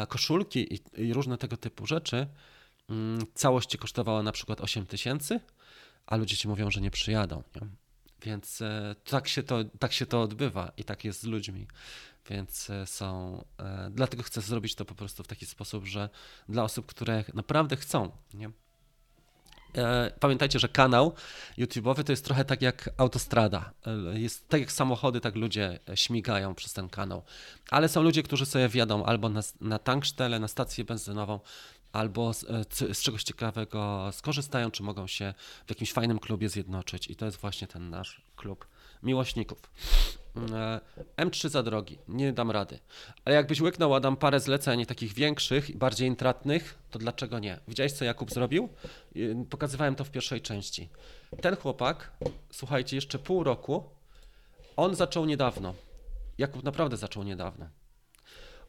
koszulki 0.08 0.74
i, 0.74 0.80
i 1.02 1.12
różne 1.12 1.38
tego 1.38 1.56
typu 1.56 1.86
rzeczy 1.86 2.26
mm, 2.88 3.26
całość 3.34 3.70
ci 3.70 3.78
kosztowała 3.78 4.22
na 4.22 4.32
przykład 4.32 4.60
8 4.60 4.86
tysięcy, 4.86 5.40
a 6.06 6.16
ludzie 6.16 6.36
ci 6.36 6.48
mówią, 6.48 6.70
że 6.70 6.80
nie 6.80 6.90
przyjadą. 6.90 7.42
Nie? 7.54 7.68
Więc 8.22 8.62
e, 8.62 8.94
tak 9.04 9.28
się, 9.28 9.42
to, 9.42 9.64
tak 9.78 9.92
się 9.92 10.06
to 10.06 10.22
odbywa 10.22 10.72
i 10.76 10.84
tak 10.84 11.04
jest 11.04 11.20
z 11.20 11.24
ludźmi. 11.24 11.66
Więc 12.30 12.70
e, 12.70 12.86
są. 12.86 13.44
Dlatego 13.90 14.22
chcę 14.22 14.40
zrobić 14.40 14.74
to 14.74 14.84
po 14.84 14.94
prostu 14.94 15.22
w 15.22 15.26
taki 15.26 15.46
sposób, 15.46 15.86
że 15.86 16.08
dla 16.48 16.64
osób, 16.64 16.86
które 16.86 17.24
naprawdę 17.34 17.76
chcą. 17.76 18.10
Nie? 18.34 18.50
Pamiętajcie, 20.20 20.58
że 20.58 20.68
kanał 20.68 21.12
YouTube'owy 21.58 22.04
to 22.04 22.12
jest 22.12 22.24
trochę 22.24 22.44
tak 22.44 22.62
jak 22.62 22.90
autostrada. 22.96 23.72
Jest 24.12 24.48
tak 24.48 24.60
jak 24.60 24.72
samochody, 24.72 25.20
tak 25.20 25.34
ludzie 25.34 25.78
śmigają 25.94 26.54
przez 26.54 26.72
ten 26.72 26.88
kanał. 26.88 27.22
Ale 27.70 27.88
są 27.88 28.02
ludzie, 28.02 28.22
którzy 28.22 28.46
sobie 28.46 28.68
wjadą 28.68 29.04
albo 29.04 29.28
na, 29.28 29.40
na 29.60 29.78
tankstelle, 29.78 30.38
na 30.38 30.48
stację 30.48 30.84
benzynową, 30.84 31.40
albo 31.92 32.34
z, 32.34 32.44
e, 32.44 32.94
z, 32.94 33.02
czegoś 33.02 33.22
ciekawego 33.22 34.10
skorzystają, 34.12 34.70
czy 34.70 34.82
mogą 34.82 35.06
się 35.06 35.34
w 35.66 35.70
jakimś 35.70 35.92
fajnym 35.92 36.18
klubie 36.18 36.48
zjednoczyć. 36.48 37.10
I 37.10 37.16
to 37.16 37.24
jest 37.26 37.38
właśnie 37.38 37.66
ten 37.66 37.90
nasz 37.90 38.22
klub 38.36 38.66
miłośników. 39.02 39.58
E, 40.54 40.80
M3 41.16 41.48
za 41.48 41.62
drogi, 41.62 41.98
nie 42.08 42.32
dam 42.32 42.50
rady. 42.50 42.78
Ale 43.24 43.36
jakbyś 43.36 43.60
łyknął, 43.60 43.94
Adam, 43.94 44.16
parę 44.16 44.40
zleceń 44.40 44.86
takich 44.86 45.14
większych, 45.14 45.76
bardziej 45.76 46.08
intratnych, 46.08 46.78
to 46.90 46.98
dlaczego 46.98 47.38
nie? 47.38 47.60
Widziałeś, 47.68 47.92
co 47.92 48.04
Jakub 48.04 48.30
zrobił? 48.30 48.68
Pokazywałem 49.50 49.94
to 49.94 50.04
w 50.04 50.10
pierwszej 50.10 50.40
części. 50.40 50.88
Ten 51.40 51.56
chłopak, 51.56 52.10
słuchajcie, 52.52 52.96
jeszcze 52.96 53.18
pół 53.18 53.44
roku, 53.44 53.84
on 54.76 54.94
zaczął 54.94 55.24
niedawno. 55.24 55.74
Jakub 56.38 56.64
naprawdę 56.64 56.96
zaczął 56.96 57.22
niedawno. 57.22 57.68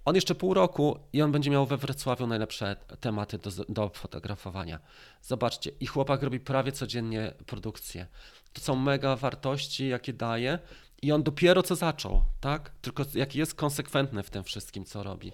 On 0.05 0.15
jeszcze 0.15 0.35
pół 0.35 0.53
roku 0.53 0.99
i 1.13 1.21
on 1.21 1.31
będzie 1.31 1.51
miał 1.51 1.65
we 1.65 1.77
Wrocławiu 1.77 2.27
najlepsze 2.27 2.75
tematy 2.99 3.37
do, 3.37 3.49
do 3.69 3.89
fotografowania. 3.89 4.79
Zobaczcie, 5.21 5.71
i 5.79 5.85
chłopak 5.85 6.23
robi 6.23 6.39
prawie 6.39 6.71
codziennie 6.71 7.33
produkcję. 7.45 8.07
To 8.53 8.61
są 8.61 8.75
mega 8.75 9.15
wartości, 9.15 9.87
jakie 9.87 10.13
daje. 10.13 10.59
I 11.01 11.11
on 11.11 11.23
dopiero 11.23 11.63
co 11.63 11.75
zaczął, 11.75 12.21
tak? 12.39 12.71
Tylko 12.81 13.03
jaki 13.13 13.39
jest 13.39 13.55
konsekwentny 13.55 14.23
w 14.23 14.29
tym 14.29 14.43
wszystkim, 14.43 14.85
co 14.85 15.03
robi. 15.03 15.31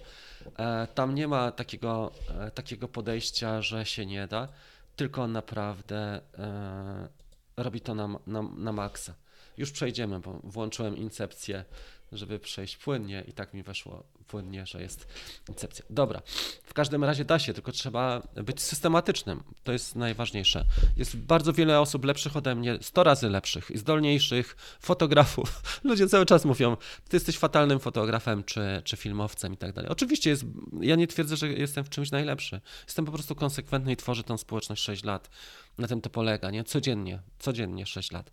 E, 0.58 0.86
tam 0.86 1.14
nie 1.14 1.28
ma 1.28 1.52
takiego, 1.52 2.12
e, 2.40 2.50
takiego 2.50 2.88
podejścia, 2.88 3.62
że 3.62 3.86
się 3.86 4.06
nie 4.06 4.26
da, 4.26 4.48
tylko 4.96 5.26
naprawdę 5.26 6.20
e, 6.38 7.08
robi 7.56 7.80
to 7.80 7.94
na, 7.94 8.08
na, 8.26 8.42
na 8.42 8.72
maksa. 8.72 9.14
Już 9.58 9.70
przejdziemy, 9.70 10.20
bo 10.20 10.40
włączyłem 10.44 10.96
incepcję 10.96 11.64
żeby 12.12 12.38
przejść 12.38 12.76
płynnie 12.76 13.24
i 13.28 13.32
tak 13.32 13.54
mi 13.54 13.62
weszło 13.62 14.04
płynnie, 14.26 14.66
że 14.66 14.82
jest 14.82 15.06
incepcja. 15.48 15.84
Dobra, 15.90 16.22
w 16.64 16.74
każdym 16.74 17.04
razie 17.04 17.24
da 17.24 17.38
się, 17.38 17.54
tylko 17.54 17.72
trzeba 17.72 18.22
być 18.34 18.60
systematycznym. 18.60 19.42
To 19.64 19.72
jest 19.72 19.96
najważniejsze. 19.96 20.64
Jest 20.96 21.16
bardzo 21.16 21.52
wiele 21.52 21.80
osób 21.80 22.04
lepszych 22.04 22.36
ode 22.36 22.54
mnie, 22.54 22.78
100 22.80 23.04
razy 23.04 23.28
lepszych 23.28 23.70
i 23.70 23.78
zdolniejszych 23.78 24.56
fotografów. 24.80 25.62
Ludzie 25.84 26.06
cały 26.06 26.26
czas 26.26 26.44
mówią, 26.44 26.76
ty 27.08 27.16
jesteś 27.16 27.38
fatalnym 27.38 27.78
fotografem 27.78 28.44
czy, 28.44 28.82
czy 28.84 28.96
filmowcem 28.96 29.54
i 29.54 29.56
tak 29.56 29.72
dalej. 29.72 29.90
Oczywiście 29.90 30.30
jest, 30.30 30.44
ja 30.80 30.96
nie 30.96 31.06
twierdzę, 31.06 31.36
że 31.36 31.48
jestem 31.48 31.84
w 31.84 31.90
czymś 31.90 32.10
najlepszy. 32.10 32.60
Jestem 32.86 33.04
po 33.04 33.12
prostu 33.12 33.34
konsekwentny 33.34 33.92
i 33.92 33.96
tworzę 33.96 34.22
tą 34.22 34.38
społeczność 34.38 34.82
6 34.82 35.04
lat. 35.04 35.30
Na 35.78 35.88
tym 35.88 36.00
to 36.00 36.10
polega, 36.10 36.50
nie? 36.50 36.64
Codziennie, 36.64 37.22
codziennie 37.38 37.86
6 37.86 38.12
lat. 38.12 38.30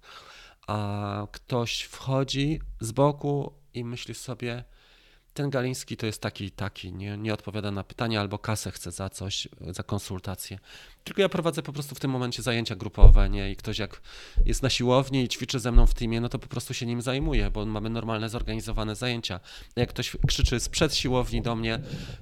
A 0.68 1.28
ktoś 1.32 1.82
wchodzi 1.82 2.60
z 2.80 2.92
boku, 2.92 3.54
i 3.74 3.84
myślisz 3.84 4.18
sobie, 4.18 4.64
ten 5.34 5.50
Galiński 5.50 5.98
to 5.98 6.06
jest 6.06 6.22
taki 6.22 6.52
taki, 6.52 6.94
nie, 6.94 7.18
nie 7.18 7.34
odpowiada 7.34 7.72
na 7.72 7.84
pytania 7.84 8.22
albo 8.22 8.40
kasę 8.40 8.72
chce 8.72 8.92
za 8.92 9.10
coś, 9.10 9.48
za 9.62 9.84
konsultację. 9.84 10.60
Tylko 11.04 11.22
ja 11.22 11.30
prowadzę 11.30 11.64
po 11.64 11.74
prostu 11.74 11.96
w 11.96 12.00
tym 12.00 12.12
momencie 12.12 12.44
zajęcia 12.44 12.76
grupowe, 12.76 13.30
nie? 13.30 13.52
I 13.52 13.56
ktoś 13.56 13.80
jak 13.80 14.02
jest 14.46 14.64
na 14.64 14.70
siłowni 14.70 15.24
i 15.24 15.28
ćwiczy 15.28 15.60
ze 15.60 15.72
mną 15.72 15.86
w 15.86 15.94
teamie, 15.94 16.22
no 16.22 16.30
to 16.30 16.40
po 16.40 16.48
prostu 16.48 16.74
się 16.74 16.86
nim 16.86 17.02
zajmuje, 17.02 17.52
bo 17.52 17.66
mamy 17.66 17.90
normalne, 17.90 18.30
zorganizowane 18.30 18.96
zajęcia. 18.96 19.40
Jak 19.76 19.90
ktoś 19.90 20.16
krzyczy 20.28 20.60
sprzed 20.60 20.96
siłowni 20.96 21.42
do 21.42 21.56
mnie, 21.56 21.80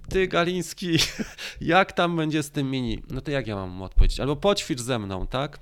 ty 0.10 0.28
Galiński, 0.28 0.98
jak 1.62 1.92
tam 1.92 2.18
będzie 2.18 2.44
z 2.44 2.52
tym 2.52 2.72
mini? 2.72 3.04
No 3.10 3.22
to 3.22 3.32
jak 3.32 3.48
ja 3.48 3.56
mam 3.56 3.70
mu 3.70 3.84
odpowiedzieć? 3.84 4.20
Albo 4.20 4.36
poćwicz 4.36 4.82
ze 4.82 5.00
mną, 5.00 5.28
tak? 5.28 5.60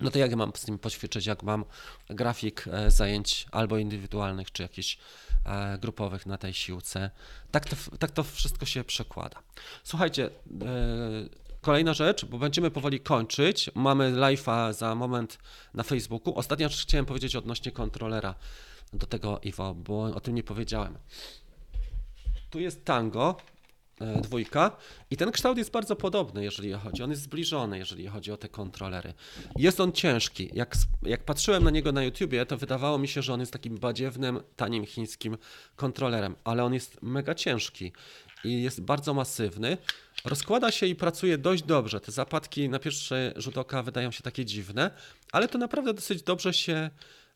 No 0.00 0.10
to 0.10 0.18
jak 0.18 0.30
ja 0.30 0.36
mam 0.36 0.52
z 0.54 0.64
tym 0.64 0.78
poćwiczyć, 0.78 1.26
jak 1.26 1.42
mam 1.42 1.64
grafik 2.10 2.64
e, 2.72 2.90
zajęć 2.90 3.46
albo 3.50 3.78
indywidualnych, 3.78 4.52
czy 4.52 4.62
jakichś 4.62 4.98
e, 5.44 5.78
grupowych 5.78 6.26
na 6.26 6.38
tej 6.38 6.54
siłce. 6.54 7.10
Tak 7.50 7.68
to, 7.68 7.76
tak 7.98 8.10
to 8.10 8.24
wszystko 8.24 8.66
się 8.66 8.84
przekłada. 8.84 9.42
Słuchajcie, 9.84 10.26
e, 10.26 10.30
kolejna 11.60 11.94
rzecz, 11.94 12.24
bo 12.24 12.38
będziemy 12.38 12.70
powoli 12.70 13.00
kończyć. 13.00 13.70
Mamy 13.74 14.12
live'a 14.12 14.72
za 14.72 14.94
moment 14.94 15.38
na 15.74 15.82
Facebooku. 15.82 16.38
Ostatnio 16.38 16.68
chciałem 16.68 17.06
powiedzieć 17.06 17.36
odnośnie 17.36 17.72
kontrolera 17.72 18.34
do 18.92 19.06
tego 19.06 19.40
Iwo, 19.42 19.74
bo 19.74 20.02
o 20.02 20.20
tym 20.20 20.34
nie 20.34 20.42
powiedziałem. 20.42 20.98
Tu 22.50 22.60
jest 22.60 22.84
tango, 22.84 23.36
dwójka 24.22 24.76
i 25.10 25.16
ten 25.16 25.32
kształt 25.32 25.58
jest 25.58 25.70
bardzo 25.70 25.96
podobny, 25.96 26.44
jeżeli 26.44 26.72
chodzi, 26.72 27.02
on 27.02 27.10
jest 27.10 27.22
zbliżony, 27.22 27.78
jeżeli 27.78 28.06
chodzi 28.06 28.32
o 28.32 28.36
te 28.36 28.48
kontrolery. 28.48 29.14
Jest 29.56 29.80
on 29.80 29.92
ciężki. 29.92 30.50
Jak, 30.54 30.76
jak 31.02 31.24
patrzyłem 31.24 31.64
na 31.64 31.70
niego 31.70 31.92
na 31.92 32.02
YouTubie, 32.02 32.46
to 32.46 32.56
wydawało 32.56 32.98
mi 32.98 33.08
się, 33.08 33.22
że 33.22 33.34
on 33.34 33.40
jest 33.40 33.52
takim 33.52 33.78
badziewnym, 33.78 34.40
tanim 34.56 34.86
chińskim 34.86 35.38
kontrolerem, 35.76 36.36
ale 36.44 36.64
on 36.64 36.74
jest 36.74 37.02
mega 37.02 37.34
ciężki 37.34 37.92
i 38.44 38.62
jest 38.62 38.80
bardzo 38.80 39.14
masywny. 39.14 39.78
Rozkłada 40.24 40.70
się 40.70 40.86
i 40.86 40.94
pracuje 40.94 41.38
dość 41.38 41.62
dobrze. 41.62 42.00
Te 42.00 42.12
zapadki 42.12 42.68
na 42.68 42.78
pierwszy 42.78 43.32
rzut 43.36 43.58
oka 43.58 43.82
wydają 43.82 44.10
się 44.10 44.22
takie 44.22 44.44
dziwne, 44.44 44.90
ale 45.32 45.48
to 45.48 45.58
naprawdę 45.58 45.94
dosyć 45.94 46.22
dobrze 46.22 46.52
się 46.54 46.90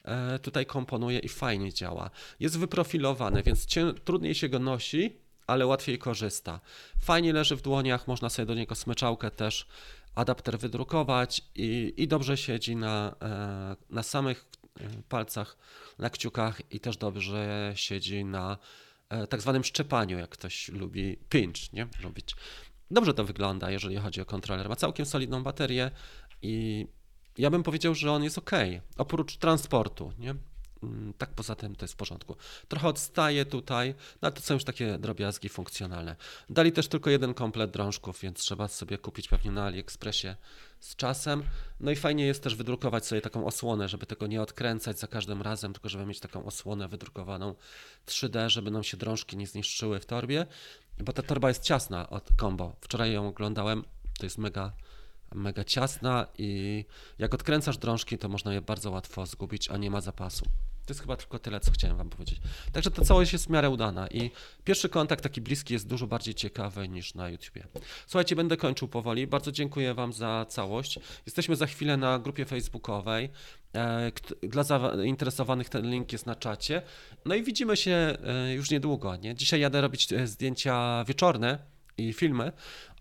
e, 0.05 0.39
tutaj 0.39 0.67
komponuje 0.67 1.19
i 1.19 1.29
fajnie 1.29 1.73
działa. 1.73 2.11
Jest 2.41 2.59
wyprofilowany, 2.59 3.43
więc 3.43 3.67
trudniej 4.05 4.35
się 4.35 4.49
go 4.49 4.59
nosi, 4.59 5.22
ale 5.53 5.67
łatwiej 5.67 5.99
korzysta. 5.99 6.61
Fajnie 7.01 7.33
leży 7.33 7.57
w 7.57 7.63
dłoniach, 7.63 8.09
można 8.09 8.29
sobie 8.29 8.47
do 8.47 8.55
niego 8.55 8.75
smyczałkę 8.75 9.31
też 9.31 9.67
adapter 10.15 10.59
wydrukować 10.59 11.43
i, 11.55 11.95
i 11.97 12.09
dobrze 12.09 12.37
siedzi 12.37 12.77
na, 12.77 13.15
e, 13.23 13.77
na 13.91 14.03
samych 14.03 14.47
e, 14.81 14.89
palcach, 15.09 15.57
na 15.99 16.11
kciukach 16.11 16.63
i 16.71 16.81
też 16.81 16.97
dobrze 16.97 17.73
siedzi 17.75 18.25
na 18.25 18.59
e, 19.09 19.27
tak 19.27 19.41
zwanym 19.41 19.65
szczepaniu, 19.65 20.19
jak 20.19 20.31
ktoś 20.31 20.69
lubi 20.69 21.17
pinch, 21.29 21.73
nie? 21.73 21.87
Robić. 22.03 22.37
Dobrze 22.91 23.15
to 23.15 23.25
wygląda, 23.25 23.71
jeżeli 23.71 23.97
chodzi 23.97 24.21
o 24.21 24.25
kontroler. 24.25 24.69
Ma 24.69 24.77
całkiem 24.77 25.07
solidną 25.07 25.43
baterię 25.43 25.91
i 26.43 26.87
ja 27.39 27.51
bym 27.51 27.63
powiedział, 27.63 27.95
że 27.95 28.13
on 28.13 28.25
jest 28.25 28.39
ok, 28.39 28.51
oprócz 28.97 29.37
transportu, 29.37 30.13
nie? 30.19 30.35
Mm, 30.83 31.13
tak 31.19 31.31
poza 31.31 31.55
tym 31.55 31.77
to 31.77 31.85
jest 31.85 31.95
w 31.95 31.97
porządku. 31.97 32.37
Trochę 32.69 32.89
odstaje 32.89 33.45
tutaj, 33.45 33.95
no 34.23 34.27
ale 34.27 34.33
to 34.33 34.41
są 34.41 34.55
już 34.55 34.65
takie 34.65 34.99
drobiazgi 34.99 35.49
funkcjonalne. 35.49 36.17
Dali 36.51 36.73
też 36.73 36.89
tylko 36.89 37.11
jeden 37.11 37.35
komplet 37.35 37.71
drążków, 37.71 38.21
więc 38.21 38.39
trzeba 38.39 38.69
sobie 38.69 38.99
kupić 38.99 39.29
pewnie 39.29 39.51
na 39.51 39.65
AliExpressie 39.65 40.29
z 40.81 40.97
czasem. 40.97 41.43
No 41.81 41.91
i 41.91 41.97
fajnie 41.97 42.27
jest 42.27 42.43
też 42.43 42.55
wydrukować 42.55 43.07
sobie 43.07 43.21
taką 43.21 43.47
osłonę, 43.47 43.89
żeby 43.89 44.07
tego 44.07 44.27
nie 44.27 44.43
odkręcać 44.43 44.99
za 44.99 45.07
każdym 45.07 45.43
razem, 45.43 45.73
tylko 45.73 45.89
żeby 45.89 46.07
mieć 46.07 46.21
taką 46.21 46.45
osłonę 46.45 46.89
wydrukowaną 46.89 47.55
3D, 48.07 48.49
żeby 48.49 48.71
nam 48.71 48.85
się 48.85 48.97
drążki 48.97 49.37
nie 49.37 49.47
zniszczyły 49.47 50.01
w 50.01 50.07
torbie, 50.07 50.47
bo 50.99 51.13
ta 51.13 51.23
torba 51.23 51.49
jest 51.49 51.63
ciasna 51.63 52.11
od 52.11 52.29
Combo. 52.41 52.77
Wczoraj 52.81 53.13
ją 53.13 53.29
oglądałem, 53.29 53.85
to 54.19 54.27
jest 54.27 54.39
mega 54.39 54.73
mega 55.35 55.65
ciasna 55.65 56.27
i 56.39 56.85
jak 57.19 57.35
odkręcasz 57.35 57.79
drążki, 57.79 58.19
to 58.19 58.29
można 58.29 58.53
je 58.53 58.61
bardzo 58.61 58.91
łatwo 58.91 59.27
zgubić, 59.27 59.69
a 59.69 59.77
nie 59.77 59.91
ma 59.91 60.01
zapasu. 60.01 60.45
To 60.87 60.91
jest 60.93 61.01
chyba 61.01 61.17
tylko 61.17 61.39
tyle, 61.39 61.61
co 61.61 61.71
chciałem 61.71 61.97
Wam 61.97 62.11
powiedzieć. 62.11 62.41
Także 62.73 62.91
ta 62.91 63.05
całość 63.05 63.33
jest 63.33 63.47
w 63.47 63.51
miarę 63.51 63.71
udana 63.71 64.09
i 64.09 64.31
pierwszy 64.65 64.89
kontakt 64.89 65.23
taki 65.23 65.41
bliski 65.41 65.75
jest 65.75 65.87
dużo 65.87 66.07
bardziej 66.07 66.35
ciekawy 66.35 66.89
niż 66.89 67.15
na 67.15 67.29
YouTubie. 67.29 67.67
Słuchajcie, 68.07 68.37
będę 68.37 68.57
kończył 68.57 68.89
powoli. 68.89 69.27
Bardzo 69.27 69.53
dziękuję 69.53 69.95
Wam 69.95 70.13
za 70.13 70.47
całość. 70.49 70.99
Jesteśmy 71.27 71.57
za 71.57 71.67
chwilę 71.67 71.97
na 71.97 72.19
grupie 72.19 72.45
facebookowej. 72.45 73.31
E, 73.75 74.13
dla 74.43 74.63
zainteresowanych 74.63 75.69
ten 75.69 75.91
link 75.91 76.13
jest 76.13 76.27
na 76.27 76.35
czacie. 76.35 76.83
No 77.25 77.35
i 77.35 77.43
widzimy 77.43 77.77
się 77.77 77.93
e, 78.25 78.55
już 78.55 78.71
niedługo. 78.71 79.17
Nie? 79.17 79.35
Dzisiaj 79.35 79.61
jadę 79.61 79.81
robić 79.81 80.13
e, 80.13 80.27
zdjęcia 80.27 81.05
wieczorne 81.05 81.59
i 81.99 82.13
filmy, 82.13 82.53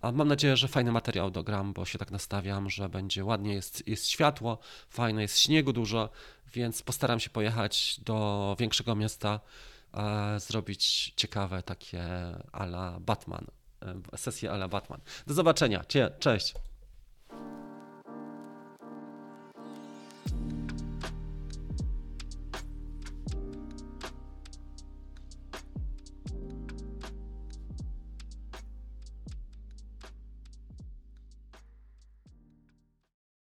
a 0.01 0.11
mam 0.11 0.27
nadzieję, 0.27 0.57
że 0.57 0.67
fajny 0.67 0.91
materiał 0.91 1.31
dogram, 1.31 1.73
bo 1.73 1.85
się 1.85 1.97
tak 1.97 2.11
nastawiam, 2.11 2.69
że 2.69 2.89
będzie 2.89 3.25
ładnie, 3.25 3.53
jest, 3.53 3.87
jest 3.87 4.07
światło, 4.07 4.57
fajne, 4.89 5.21
jest 5.21 5.39
śniegu 5.39 5.73
dużo, 5.73 6.09
więc 6.53 6.81
postaram 6.81 7.19
się 7.19 7.29
pojechać 7.29 7.99
do 8.05 8.55
większego 8.59 8.95
miasta, 8.95 9.39
e, 9.93 10.39
zrobić 10.39 11.13
ciekawe 11.15 11.63
takie 11.63 12.03
ala 12.51 12.99
Batman, 12.99 13.45
e, 14.13 14.17
sesje 14.17 14.51
ala 14.51 14.67
Batman. 14.67 14.99
Do 15.27 15.33
zobaczenia, 15.33 15.83
Cie, 15.87 16.11
cześć! 16.19 16.53